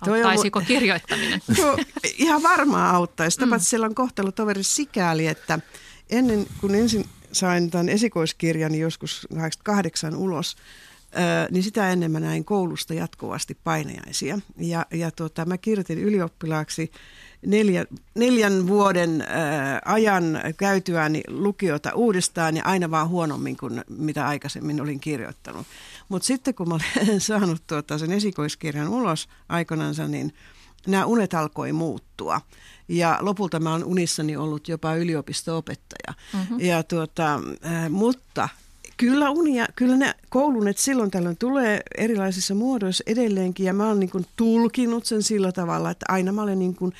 Auttaisiko 0.00 0.60
kirjoittaminen? 0.60 1.40
No, 1.58 1.76
ihan 2.18 2.42
varmaan 2.42 2.94
auttaisi. 2.94 3.46
Mm. 3.46 3.52
Siellä 3.58 3.86
on 3.86 3.94
kohtelu 3.94 4.32
sikäli, 4.60 5.26
että 5.26 5.58
ennen 6.10 6.46
kuin 6.60 6.74
ensin 6.74 7.04
sain 7.32 7.70
tämän 7.70 7.88
esikoiskirjan 7.88 8.74
joskus 8.74 9.26
88 9.34 10.16
ulos, 10.16 10.56
niin 11.50 11.62
sitä 11.62 11.90
ennen 11.90 12.10
mä 12.10 12.20
näin 12.20 12.44
koulusta 12.44 12.94
jatkuvasti 12.94 13.56
painajaisia. 13.64 14.38
Ja, 14.56 14.86
ja 14.92 15.10
tuota, 15.10 15.44
mä 15.44 15.58
kirjoitin 15.58 15.98
ylioppilaaksi 15.98 16.90
neljä, 17.46 17.86
neljän 18.14 18.66
vuoden 18.66 19.20
ää, 19.20 19.82
ajan 19.84 20.40
käytyäni 20.56 21.22
lukiota 21.28 21.94
uudestaan 21.94 22.56
ja 22.56 22.64
aina 22.64 22.90
vaan 22.90 23.08
huonommin 23.08 23.56
kuin 23.56 23.84
mitä 23.88 24.26
aikaisemmin 24.26 24.80
olin 24.80 25.00
kirjoittanut. 25.00 25.66
Mutta 26.08 26.26
sitten 26.26 26.54
kun 26.54 26.68
mä 26.68 26.74
olin 26.74 27.20
saanut 27.30 27.62
tuota 27.66 27.98
sen 27.98 28.12
esikoiskirjan 28.12 28.88
ulos 28.88 29.28
aikanansa, 29.48 30.08
niin 30.08 30.32
nämä 30.86 31.06
unet 31.06 31.34
alkoi 31.34 31.72
muuttua. 31.72 32.40
Ja 32.88 33.18
lopulta 33.20 33.60
mä 33.60 33.72
oon 33.72 33.84
unissani 33.84 34.36
ollut 34.36 34.68
jopa 34.68 34.94
yliopisto-opettaja. 34.94 36.14
Mm-hmm. 36.32 36.60
Ja 36.60 36.82
tuota, 36.82 37.34
äh, 37.66 37.90
mutta 37.90 38.48
Kyllä 38.96 39.30
unia, 39.30 39.66
kyllä 39.76 39.96
ne 39.96 40.14
koulunet 40.28 40.78
silloin 40.78 41.10
tällöin 41.10 41.36
tulee 41.36 41.80
erilaisissa 41.98 42.54
muodoissa 42.54 43.04
edelleenkin 43.06 43.66
ja 43.66 43.72
mä 43.72 43.88
oon 43.88 44.00
niin 44.00 44.10
kuin 44.10 44.26
tulkinut 44.36 45.06
sen 45.06 45.22
sillä 45.22 45.52
tavalla, 45.52 45.90
että 45.90 46.06
aina 46.08 46.32
mä 46.32 46.42
olen 46.42 46.58
niin 46.58 46.74
kuin 46.74 46.92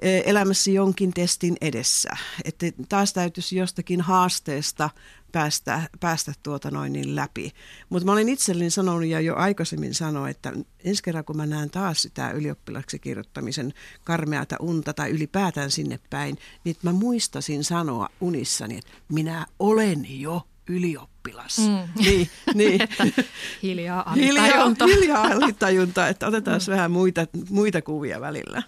elämässä 0.00 0.70
jonkin 0.70 1.14
testin 1.14 1.56
edessä. 1.60 2.10
Että 2.44 2.66
taas 2.88 3.12
täytyisi 3.12 3.56
jostakin 3.56 4.00
haasteesta 4.00 4.90
päästä, 5.32 5.82
päästä 6.00 6.32
tuota 6.42 6.70
noin 6.70 6.92
niin 6.92 7.16
läpi. 7.16 7.52
Mutta 7.88 8.06
mä 8.06 8.12
olin 8.12 8.28
itselleni 8.28 8.70
sanonut 8.70 9.06
ja 9.06 9.20
jo 9.20 9.36
aikaisemmin 9.36 9.94
sanoin, 9.94 10.30
että 10.30 10.52
ensi 10.84 11.02
kerran 11.02 11.24
kun 11.24 11.36
mä 11.36 11.46
näen 11.46 11.70
taas 11.70 12.02
sitä 12.02 12.30
ylioppilaksi 12.30 12.98
kirjoittamisen 12.98 13.74
karmeata 14.04 14.56
unta 14.60 14.92
tai 14.94 15.10
ylipäätään 15.10 15.70
sinne 15.70 16.00
päin, 16.10 16.38
niin 16.64 16.76
mä 16.82 16.92
muistasin 16.92 17.64
sanoa 17.64 18.08
unissani, 18.20 18.78
että 18.78 18.92
minä 19.08 19.46
olen 19.58 20.20
jo 20.20 20.42
ylioppilas. 20.68 21.58
Mm. 21.58 21.88
Niin, 22.04 22.30
niin. 22.54 22.80
hiljaa 23.62 24.10
alitajunta. 24.12 24.86
Hiljaa, 24.86 25.22
hiljaa 25.22 25.44
alitajunta, 25.44 26.08
että 26.08 26.26
otetaan 26.26 26.60
mm. 26.66 26.72
vähän 26.72 26.90
muita, 26.90 27.26
muita 27.50 27.82
kuvia 27.82 28.20
välillä. 28.20 28.62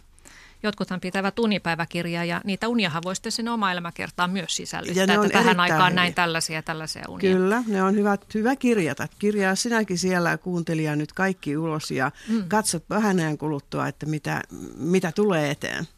Jotkuthan 0.63 1.01
pitävät 1.01 1.39
unipäiväkirjaa 1.39 2.25
ja 2.25 2.41
niitä 2.45 2.69
uniahan 2.69 3.03
voi 3.05 3.17
sitten 3.17 3.33
sinne 3.33 3.51
oma 3.51 3.73
elämäkertaan 3.73 4.31
myös 4.31 4.57
sisällyttää. 4.57 5.03
Ja 5.03 5.07
ne 5.07 5.19
on 5.19 5.27
että 5.27 5.39
tähän 5.39 5.61
aikaan 5.61 5.95
näin 5.95 6.15
tällaisia 6.15 6.57
ja 6.57 6.63
tällaisia 6.63 7.05
unia. 7.09 7.37
Kyllä, 7.37 7.63
ne 7.67 7.83
on 7.83 7.95
hyvä, 7.95 8.19
hyvä 8.35 8.57
kirjata. 8.57 9.09
Kirjaa 9.19 9.55
sinäkin 9.55 9.99
siellä 9.99 10.39
kuuntelija 10.39 10.97
nyt 10.97 11.13
kaikki 11.13 11.57
ulos 11.57 11.91
ja 11.91 12.11
mm. 12.29 12.49
katsot 12.49 12.85
vähän 12.91 13.21
ajan 13.21 13.39
kuluttua, 13.39 13.89
että 13.89 14.07
mitä, 14.07 14.43
mitä 14.77 15.13
tulee 15.13 15.51
eteen. 15.51 15.89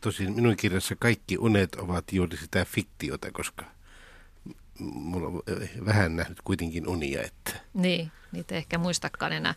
Tosin 0.00 0.32
minun 0.32 0.56
kirjassa 0.56 0.94
kaikki 0.98 1.38
unet 1.38 1.74
ovat 1.74 2.12
juuri 2.12 2.36
sitä 2.36 2.64
fiktiota, 2.64 3.32
koska 3.32 3.64
mulla 4.80 5.28
on 5.28 5.42
vähän 5.84 6.16
nähnyt 6.16 6.38
kuitenkin 6.44 6.88
unia. 6.88 7.22
Että. 7.22 7.52
Niin, 7.74 8.12
niitä 8.32 8.54
ehkä 8.54 8.78
muistakaan 8.78 9.32
enää. 9.32 9.54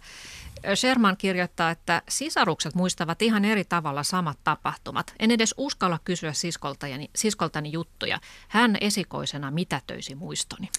Sherman 0.76 1.18
kirjoittaa, 1.18 1.72
että 1.72 2.01
sisarukset 2.09 2.76
muistavat 2.76 3.22
ihan 3.22 3.45
eri 3.45 3.64
tavalla 3.64 4.03
samat 4.03 4.38
tapahtumat. 4.43 5.14
En 5.20 5.32
edes 5.32 5.55
uskalla 5.57 5.99
kysyä 6.05 6.34
siskoltani, 6.34 7.09
siskoltani 7.16 7.72
juttuja. 7.72 8.20
Hän 8.47 8.78
esikoisena 8.82 9.51
mitätöisi 9.51 10.16
muistoni. 10.16 10.70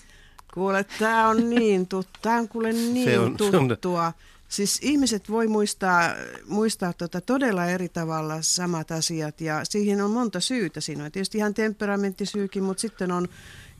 Kuule, 0.54 0.84
tämä 0.98 1.28
on 1.28 1.50
niin 1.50 1.86
tuttu. 1.86 2.18
Tämä 2.22 2.38
on 2.38 2.48
kuule 2.48 2.72
niin 2.92 3.04
se 3.04 3.18
on, 3.18 3.36
tuttua. 3.36 4.12
Siis 4.48 4.78
ihmiset 4.82 5.30
voi 5.30 5.46
muistaa, 5.48 6.14
muistaa 6.46 6.92
tota 6.92 7.20
todella 7.20 7.66
eri 7.66 7.88
tavalla 7.88 8.34
samat 8.40 8.90
asiat 8.90 9.40
ja 9.40 9.64
siihen 9.64 10.00
on 10.00 10.10
monta 10.10 10.40
syytä. 10.40 10.80
Siinä 10.80 11.04
on 11.04 11.12
tietysti 11.12 11.38
ihan 11.38 11.54
temperamenttisyykin, 11.54 12.62
mutta 12.62 12.80
sitten 12.80 13.12
on 13.12 13.28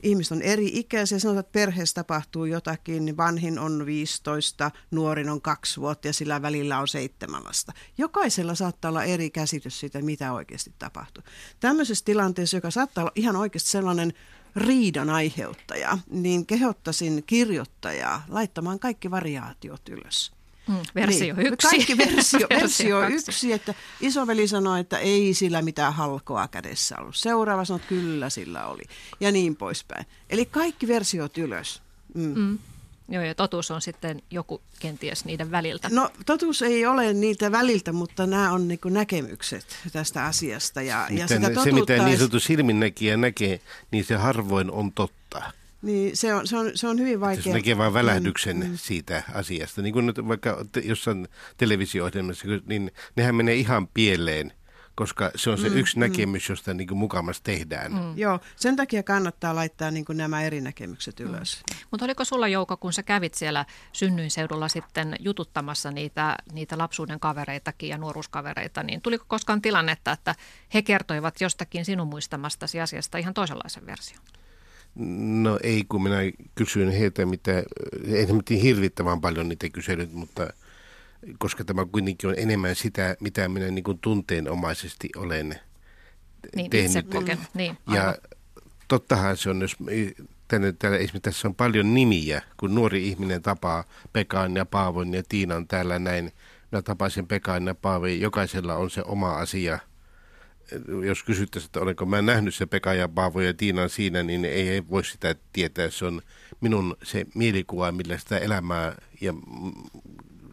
ihmiset 0.05 0.31
on 0.31 0.41
eri 0.41 0.69
ikäisiä, 0.73 1.19
sanotaan, 1.19 1.39
että 1.39 1.51
perheessä 1.51 1.95
tapahtuu 1.95 2.45
jotakin, 2.45 3.05
niin 3.05 3.17
vanhin 3.17 3.59
on 3.59 3.85
15, 3.85 4.71
nuorin 4.91 5.29
on 5.29 5.41
kaksi 5.41 5.81
vuotta 5.81 6.07
ja 6.07 6.13
sillä 6.13 6.41
välillä 6.41 6.79
on 6.79 6.87
seitsemän 6.87 7.43
lasta. 7.43 7.73
Jokaisella 7.97 8.55
saattaa 8.55 8.89
olla 8.89 9.03
eri 9.03 9.29
käsitys 9.29 9.79
siitä, 9.79 10.01
mitä 10.01 10.33
oikeasti 10.33 10.73
tapahtuu. 10.79 11.23
Tämmöisessä 11.59 12.05
tilanteessa, 12.05 12.57
joka 12.57 12.71
saattaa 12.71 13.03
olla 13.03 13.11
ihan 13.15 13.35
oikeasti 13.35 13.69
sellainen 13.69 14.13
riidan 14.55 15.09
aiheuttaja, 15.09 15.97
niin 16.09 16.45
kehottaisin 16.45 17.23
kirjoittajaa 17.25 18.23
laittamaan 18.27 18.79
kaikki 18.79 19.11
variaatiot 19.11 19.89
ylös. 19.89 20.34
Mm, 20.67 20.75
versio 20.95 21.35
niin. 21.35 21.47
yksi. 21.47 21.67
Kaikki 21.67 21.97
versio, 22.05 22.47
versio 22.49 23.07
yksi, 23.07 23.53
että 23.53 23.73
isoveli 24.01 24.47
sanoi, 24.47 24.79
että 24.79 24.97
ei 24.97 25.33
sillä 25.33 25.61
mitään 25.61 25.93
halkoa 25.93 26.47
kädessä 26.47 26.95
ollut. 26.99 27.15
Seuraava 27.15 27.65
sanoi, 27.65 27.77
että 27.77 27.89
kyllä 27.89 28.29
sillä 28.29 28.65
oli. 28.65 28.83
Ja 29.19 29.31
niin 29.31 29.55
poispäin. 29.55 30.05
Eli 30.29 30.45
kaikki 30.45 30.87
versiot 30.87 31.37
ylös. 31.37 31.81
Mm. 32.13 32.39
Mm. 32.39 32.59
Joo, 33.09 33.23
ja 33.23 33.35
totuus 33.35 33.71
on 33.71 33.81
sitten 33.81 34.21
joku 34.31 34.61
kenties 34.79 35.25
niiden 35.25 35.51
väliltä. 35.51 35.89
No 35.91 36.11
totuus 36.25 36.61
ei 36.61 36.85
ole 36.85 37.13
niitä 37.13 37.51
väliltä, 37.51 37.91
mutta 37.91 38.25
nämä 38.25 38.51
on 38.51 38.67
niin 38.67 38.79
näkemykset 38.85 39.65
tästä 39.91 40.25
asiasta. 40.25 40.81
Ja, 40.81 41.07
ja 41.09 41.27
sitä 41.27 41.63
se, 41.63 41.71
mitä 41.71 42.05
niin 42.05 42.17
sanottu 42.17 42.39
silminnäkijä 42.39 43.17
näkee, 43.17 43.59
niin 43.91 44.05
se 44.05 44.15
harvoin 44.15 44.71
on 44.71 44.91
totta. 44.91 45.43
Niin, 45.85 46.17
se 46.17 46.33
on, 46.33 46.47
se 46.47 46.57
on, 46.57 46.71
se 46.75 46.87
on 46.87 46.99
hyvin 46.99 47.19
vaikea. 47.19 47.43
Jos 47.45 47.53
näkee 47.53 47.77
vain 47.77 47.93
välähdyksen 47.93 48.57
mm, 48.57 48.71
siitä 48.75 49.23
asiasta, 49.33 49.81
niin 49.81 49.93
kuin 49.93 50.05
nyt 50.05 50.27
vaikka 50.27 50.65
jossain 50.83 51.27
televisio-ohjelmassa, 51.57 52.47
niin 52.65 52.91
nehän 53.15 53.35
menee 53.35 53.55
ihan 53.55 53.87
pieleen– 53.87 54.53
koska 54.95 55.31
se 55.35 55.49
on 55.49 55.57
se 55.57 55.69
mm, 55.69 55.77
yksi 55.77 55.97
mm. 55.97 55.99
näkemys, 55.99 56.49
josta 56.49 56.73
niin 56.73 56.87
kuin 56.87 56.97
mukamassa 56.97 57.43
tehdään. 57.43 57.93
Mm. 57.93 58.17
Joo, 58.17 58.39
sen 58.55 58.75
takia 58.75 59.03
kannattaa 59.03 59.55
laittaa 59.55 59.91
niin 59.91 60.05
kuin 60.05 60.17
nämä 60.17 60.43
eri 60.43 60.61
näkemykset 60.61 61.19
mm. 61.19 61.25
ylös. 61.25 61.63
Mm. 61.71 61.77
Mutta 61.91 62.05
oliko 62.05 62.25
sulla 62.25 62.47
Jouko, 62.47 62.77
kun 62.77 62.93
sä 62.93 63.03
kävit 63.03 63.33
siellä 63.33 63.65
synnyinseudulla 63.93 64.67
sitten 64.67 65.15
jututtamassa 65.19 65.91
niitä, 65.91 66.35
niitä 66.51 66.77
lapsuuden 66.77 67.19
kavereitakin 67.19 67.89
ja 67.89 67.97
nuoruuskavereita, 67.97 68.83
niin 68.83 69.01
tuliko 69.01 69.25
koskaan 69.27 69.61
tilannetta, 69.61 70.11
että 70.11 70.35
he 70.73 70.81
kertoivat 70.81 71.41
jostakin 71.41 71.85
sinun 71.85 72.07
muistamastasi 72.07 72.81
asiasta 72.81 73.17
ihan 73.17 73.33
toisenlaisen 73.33 73.85
version? 73.85 74.21
No 74.95 75.59
ei, 75.63 75.83
kun 75.89 76.03
minä 76.03 76.17
kysyin 76.55 76.91
heitä, 76.91 77.25
mitä, 77.25 77.63
ei 78.07 78.61
hirvittävän 78.61 79.21
paljon 79.21 79.49
niitä 79.49 79.69
kyselyt, 79.69 80.13
mutta– 80.13 80.47
koska 81.37 81.63
tämä 81.63 81.85
kuitenkin 81.85 82.29
on 82.29 82.35
enemmän 82.37 82.75
sitä, 82.75 83.15
mitä 83.19 83.47
minä 83.47 83.67
niin 83.67 83.83
kuin 83.83 83.99
tunteenomaisesti 83.99 85.09
olen 85.15 85.59
niin, 86.55 86.71
tehnyt. 86.71 87.07
Koken. 87.07 87.37
Niin, 87.53 87.77
ja 87.93 88.15
tottahan 88.87 89.37
se 89.37 89.49
on, 89.49 89.61
jos 89.61 89.77
tänne, 90.47 90.71
täällä, 90.71 90.97
esimerkiksi 90.97 91.19
tässä 91.19 91.47
on 91.47 91.55
paljon 91.55 91.93
nimiä, 91.93 92.41
kun 92.57 92.75
nuori 92.75 93.07
ihminen 93.07 93.41
tapaa 93.41 93.83
Pekan 94.13 94.55
ja 94.55 94.65
Paavon 94.65 95.13
ja 95.13 95.23
Tiinan 95.29 95.67
täällä 95.67 95.99
näin. 95.99 96.31
Mä 96.71 96.81
tapasin 96.81 97.27
Pekan 97.27 97.67
ja 97.67 97.75
Paavon, 97.75 98.19
jokaisella 98.19 98.75
on 98.75 98.89
se 98.89 99.01
oma 99.05 99.37
asia. 99.37 99.79
Jos 101.05 101.23
kysyttäisiin, 101.23 101.67
että 101.67 101.79
olenko 101.79 102.05
mä 102.05 102.21
nähnyt 102.21 102.55
se 102.55 102.65
Pekka 102.65 102.93
ja 102.93 103.07
Paavo 103.07 103.41
ja 103.41 103.53
Tiinan 103.53 103.89
siinä, 103.89 104.23
niin 104.23 104.45
ei 104.45 104.89
voi 104.89 105.05
sitä 105.05 105.35
tietää. 105.53 105.89
Se 105.89 106.05
on 106.05 106.21
minun 106.61 106.97
se 107.03 107.25
mielikuva, 107.35 107.91
millä 107.91 108.17
sitä 108.17 108.37
elämää 108.37 108.95
ja 109.21 109.33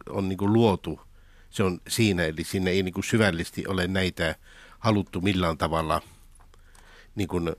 on 0.09 0.29
niin 0.29 0.37
kuin 0.37 0.53
luotu, 0.53 1.01
se 1.49 1.63
on 1.63 1.81
siinä, 1.87 2.23
eli 2.23 2.43
sinne 2.43 2.71
ei 2.71 2.83
niin 2.83 2.93
kuin 2.93 3.03
syvällisesti 3.03 3.67
ole 3.67 3.87
näitä 3.87 4.35
haluttu 4.79 5.21
millään 5.21 5.57
tavalla 5.57 6.01
niin 7.15 7.27
kuin 7.27 7.55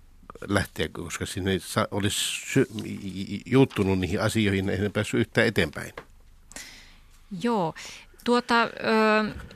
lähteä, 0.48 0.88
koska 0.88 1.26
sinne 1.26 1.50
olisi 1.90 2.18
sy- 2.52 2.68
juuttunut 3.46 3.98
niihin 3.98 4.20
asioihin, 4.20 4.68
ei 4.68 4.88
päässyt 4.88 5.20
yhtään 5.20 5.46
eteenpäin. 5.46 5.92
Joo. 7.42 7.74
Tuota, 8.24 8.62
ö, 8.62 8.68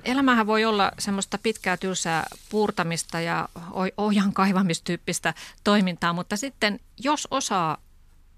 elämähän 0.05 0.47
voi 0.47 0.65
olla 0.65 0.93
semmoista 0.99 1.39
pitkää 1.39 1.77
tylsää 1.77 2.27
puurtamista 2.51 3.21
ja 3.21 3.49
ohjan 3.97 4.33
kaivamistyyppistä 4.33 5.35
toimintaa, 5.65 6.13
mutta 6.13 6.37
sitten 6.37 6.81
jos 6.99 7.29
osaa 7.31 7.79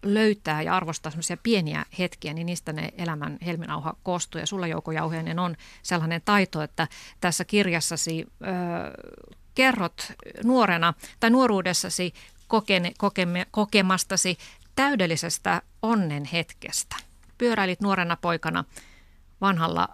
löytää 0.02 0.62
ja 0.62 0.76
arvostaa 0.76 1.10
semmoisia 1.10 1.36
pieniä 1.42 1.84
hetkiä, 1.98 2.32
niin 2.32 2.46
niistä 2.46 2.72
ne 2.72 2.88
elämän 2.98 3.38
helminauha 3.46 3.94
koostuu. 4.02 4.38
Ja 4.38 4.46
sulla 4.46 4.66
Jouko 4.66 4.92
Jauhiainen 4.92 5.38
on 5.38 5.56
sellainen 5.82 6.22
taito, 6.24 6.62
että 6.62 6.88
tässä 7.20 7.44
kirjassasi 7.44 8.26
ö, 8.26 8.46
kerrot 9.54 10.12
nuorena 10.44 10.94
tai 11.20 11.30
nuoruudessasi 11.30 12.14
kokene, 12.48 12.92
kokeme, 12.98 13.46
kokemastasi 13.50 14.38
täydellisestä 14.76 15.62
onnen 15.82 16.24
hetkestä. 16.24 16.96
Pyöräilit 17.38 17.80
nuorena 17.80 18.16
poikana 18.16 18.64
vanhalla 19.40 19.88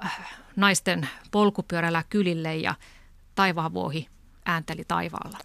naisten 0.56 1.08
polkupyörällä 1.30 2.04
kylille 2.10 2.56
ja 2.56 2.74
taivaanvuohi 3.34 4.08
äänteli 4.46 4.84
taivaalla. 4.88 5.38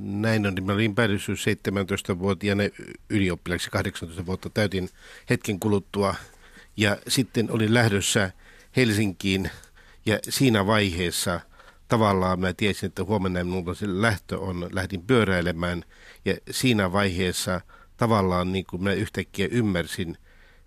Näin 0.00 0.46
on, 0.46 0.54
niin 0.54 0.64
mä 0.64 0.72
olin 0.72 0.94
päädyssä 0.94 1.32
17-vuotiaana 1.32 2.62
ylioppilaksi. 3.10 3.70
18 3.70 4.26
vuotta 4.26 4.50
täytin 4.50 4.88
hetken 5.30 5.60
kuluttua. 5.60 6.14
Ja 6.76 6.96
sitten 7.08 7.50
olin 7.50 7.74
lähdössä 7.74 8.30
Helsinkiin. 8.76 9.50
Ja 10.06 10.18
siinä 10.28 10.66
vaiheessa 10.66 11.40
tavallaan 11.88 12.40
mä 12.40 12.52
tiesin, 12.52 12.86
että 12.86 13.04
huomenna 13.04 13.44
minulla 13.44 13.74
se 13.74 13.86
lähtö 13.88 14.38
on, 14.38 14.68
lähdin 14.72 15.02
pyöräilemään. 15.02 15.84
Ja 16.24 16.34
siinä 16.50 16.92
vaiheessa 16.92 17.60
tavallaan 17.96 18.52
niin 18.52 18.64
kuin 18.70 18.82
mä 18.82 18.92
yhtäkkiä 18.92 19.48
ymmärsin, 19.50 20.18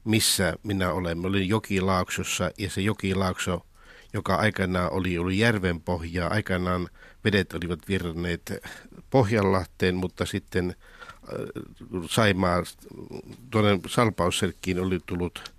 missä 0.04 0.54
minä 0.64 0.92
olen. 0.92 1.18
Mä 1.18 1.28
olin 1.28 1.50
Jokilaaksossa 1.50 2.52
ja 2.58 2.70
se 2.70 2.82
Jokilaakso, 2.82 3.66
joka 4.14 4.36
aikanaan 4.36 4.92
oli 4.92 5.18
ollut 5.18 5.34
järven 5.34 5.82
pohjaa, 5.82 6.30
aikanaan 6.30 6.90
vedet 7.24 7.54
olivat 7.54 7.80
virranneet 7.88 8.54
Pohjanlahteen, 9.10 9.96
mutta 9.96 10.26
sitten 10.26 10.70
äh, 10.70 12.06
Saimaa, 12.10 12.64
tuonne 13.52 13.80
Salpausselkkiin 13.88 14.80
oli 14.80 15.00
tullut 15.06 15.52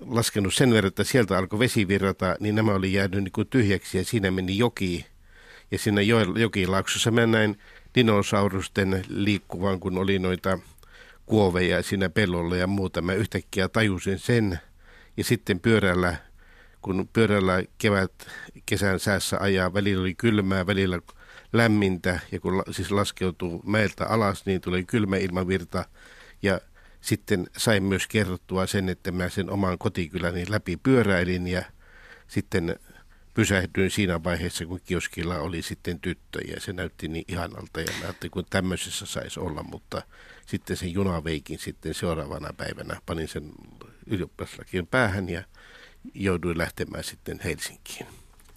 laskenut 0.00 0.54
sen 0.54 0.70
verran, 0.70 0.88
että 0.88 1.04
sieltä 1.04 1.38
alkoi 1.38 1.58
vesi 1.58 1.88
virrata, 1.88 2.36
niin 2.40 2.54
nämä 2.54 2.74
oli 2.74 2.92
jäänyt 2.92 3.24
niin 3.24 3.32
kuin 3.32 3.46
tyhjäksi 3.46 3.98
ja 3.98 4.04
siinä 4.04 4.30
meni 4.30 4.58
joki. 4.58 5.06
Ja 5.70 5.78
siinä 5.78 6.00
jokilaaksossa 6.36 7.10
mä 7.10 7.26
näin 7.26 7.58
dinosaurusten 7.94 9.04
liikkuvan, 9.08 9.80
kun 9.80 9.98
oli 9.98 10.18
noita 10.18 10.58
kuoveja 11.30 11.82
siinä 11.82 12.08
pellolla 12.08 12.56
ja 12.56 12.66
muuta. 12.66 13.02
Mä 13.02 13.14
yhtäkkiä 13.14 13.68
tajusin 13.68 14.18
sen. 14.18 14.58
Ja 15.16 15.24
sitten 15.24 15.60
pyörällä 15.60 16.16
kun 16.82 17.08
pyörällä 17.12 17.62
kevät 17.78 18.12
kesän 18.66 19.00
säässä 19.00 19.36
ajaa, 19.40 19.74
välillä 19.74 20.00
oli 20.00 20.14
kylmää, 20.14 20.66
välillä 20.66 21.00
lämmintä. 21.52 22.20
Ja 22.32 22.40
kun 22.40 22.62
siis 22.70 22.90
laskeutuu 22.90 23.62
mäeltä 23.66 24.06
alas, 24.06 24.46
niin 24.46 24.60
tuli 24.60 24.84
kylmä 24.84 25.16
ilmavirta. 25.16 25.84
Ja 26.42 26.60
sitten 27.00 27.46
sain 27.56 27.82
myös 27.82 28.06
kerrottua 28.06 28.66
sen, 28.66 28.88
että 28.88 29.12
mä 29.12 29.28
sen 29.28 29.50
oman 29.50 29.78
kotikyläni 29.78 30.44
läpi 30.48 30.76
pyöräilin. 30.76 31.46
Ja 31.46 31.62
sitten 32.28 32.76
pysähdyin 33.34 33.90
siinä 33.90 34.24
vaiheessa, 34.24 34.66
kun 34.66 34.80
kioskilla 34.84 35.38
oli 35.38 35.62
sitten 35.62 36.00
tyttö. 36.00 36.40
Ja 36.48 36.60
se 36.60 36.72
näytti 36.72 37.08
niin 37.08 37.24
ihanalta. 37.28 37.80
Ja 37.80 37.92
mä 37.98 38.04
ajattelin, 38.04 38.30
kun 38.30 38.44
tämmöisessä 38.50 39.06
saisi 39.06 39.40
olla, 39.40 39.62
mutta 39.62 40.02
sitten 40.50 40.76
sen 40.76 40.92
junaveikin 40.92 41.58
sitten 41.58 41.94
seuraavana 41.94 42.52
päivänä 42.52 43.00
panin 43.06 43.28
sen 43.28 43.52
ylioppilaslakien 44.06 44.86
päähän 44.86 45.28
ja 45.28 45.42
jouduin 46.14 46.58
lähtemään 46.58 47.04
sitten 47.04 47.40
Helsinkiin. 47.44 48.06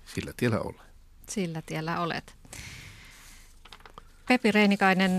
Sillä 0.06 0.34
tiellä 0.38 0.60
olen. 0.60 0.86
Sillä 1.30 1.62
tiellä 1.66 2.00
olet. 2.00 2.36
Pepi 4.28 4.52
Reinikainen, 4.52 5.12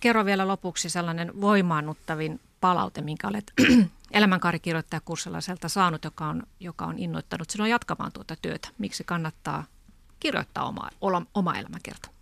kerro 0.00 0.24
vielä 0.24 0.48
lopuksi 0.48 0.90
sellainen 0.90 1.40
voimaannuttavin 1.40 2.40
palaute, 2.60 3.00
minkä 3.00 3.28
olet 3.28 3.52
elämänkaarikirjoittajakurssilaiselta 4.10 5.68
saanut, 5.68 6.04
joka 6.04 6.26
on, 6.26 6.42
joka 6.60 6.84
on 6.84 6.98
innoittanut 6.98 7.50
sinua 7.50 7.68
jatkamaan 7.68 8.12
tuota 8.12 8.36
työtä. 8.42 8.68
Miksi 8.78 9.04
kannattaa 9.04 9.64
kirjoittaa 10.20 10.64
oma, 11.00 11.22
oma 11.34 11.54
elämäkerta? 11.54 12.13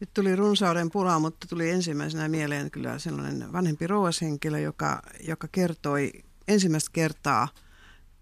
Nyt 0.00 0.10
tuli 0.14 0.36
runsauden 0.36 0.90
pulaa, 0.90 1.18
mutta 1.18 1.46
tuli 1.48 1.70
ensimmäisenä 1.70 2.28
mieleen 2.28 2.70
kyllä 2.70 2.98
sellainen 2.98 3.52
vanhempi 3.52 3.86
rouvashenkilö, 3.86 4.58
joka, 4.58 5.02
joka 5.26 5.48
kertoi 5.52 6.12
ensimmäistä 6.48 6.90
kertaa– 6.92 7.48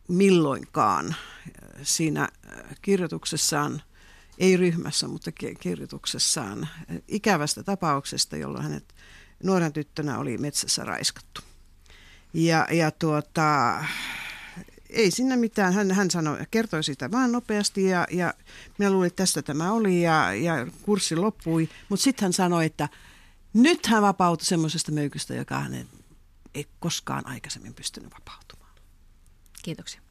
milloinkaan 0.08 1.14
siinä 1.82 2.28
kirjoituksessaan, 2.82 3.82
ei 4.38 4.56
ryhmässä, 4.56 5.08
mutta 5.08 5.32
kirjoituksessaan 5.60 6.68
ikävästä 7.08 7.62
tapauksesta, 7.62 8.36
jolloin 8.36 8.64
hänet 8.64 8.94
nuoren 9.42 9.72
tyttönä 9.72 10.18
oli 10.18 10.38
metsässä 10.38 10.84
raiskattu. 10.84 11.40
Ja, 12.34 12.66
ja 12.70 12.90
tuota, 12.90 13.84
ei 14.92 15.10
sinne 15.10 15.36
mitään. 15.36 15.72
Hän, 15.72 15.90
hän 15.90 16.10
sanoi, 16.10 16.38
kertoi 16.50 16.84
sitä 16.84 17.10
vaan 17.10 17.32
nopeasti 17.32 17.84
ja, 17.84 18.06
ja 18.10 18.34
minä 18.78 18.90
luulin, 18.90 19.06
että 19.06 19.22
tästä 19.22 19.42
tämä 19.42 19.72
oli 19.72 20.02
ja, 20.02 20.34
ja 20.34 20.66
kurssi 20.82 21.16
loppui. 21.16 21.68
Mutta 21.88 22.02
sitten 22.02 22.24
hän 22.24 22.32
sanoi, 22.32 22.66
että 22.66 22.88
nyt 23.52 23.86
hän 23.86 24.02
vapautui 24.02 24.46
semmoisesta 24.46 24.92
möykystä, 24.92 25.34
joka 25.34 25.60
hän 25.60 25.86
ei 26.54 26.66
koskaan 26.80 27.26
aikaisemmin 27.26 27.74
pystynyt 27.74 28.12
vapautumaan. 28.14 28.74
Kiitoksia. 29.62 30.01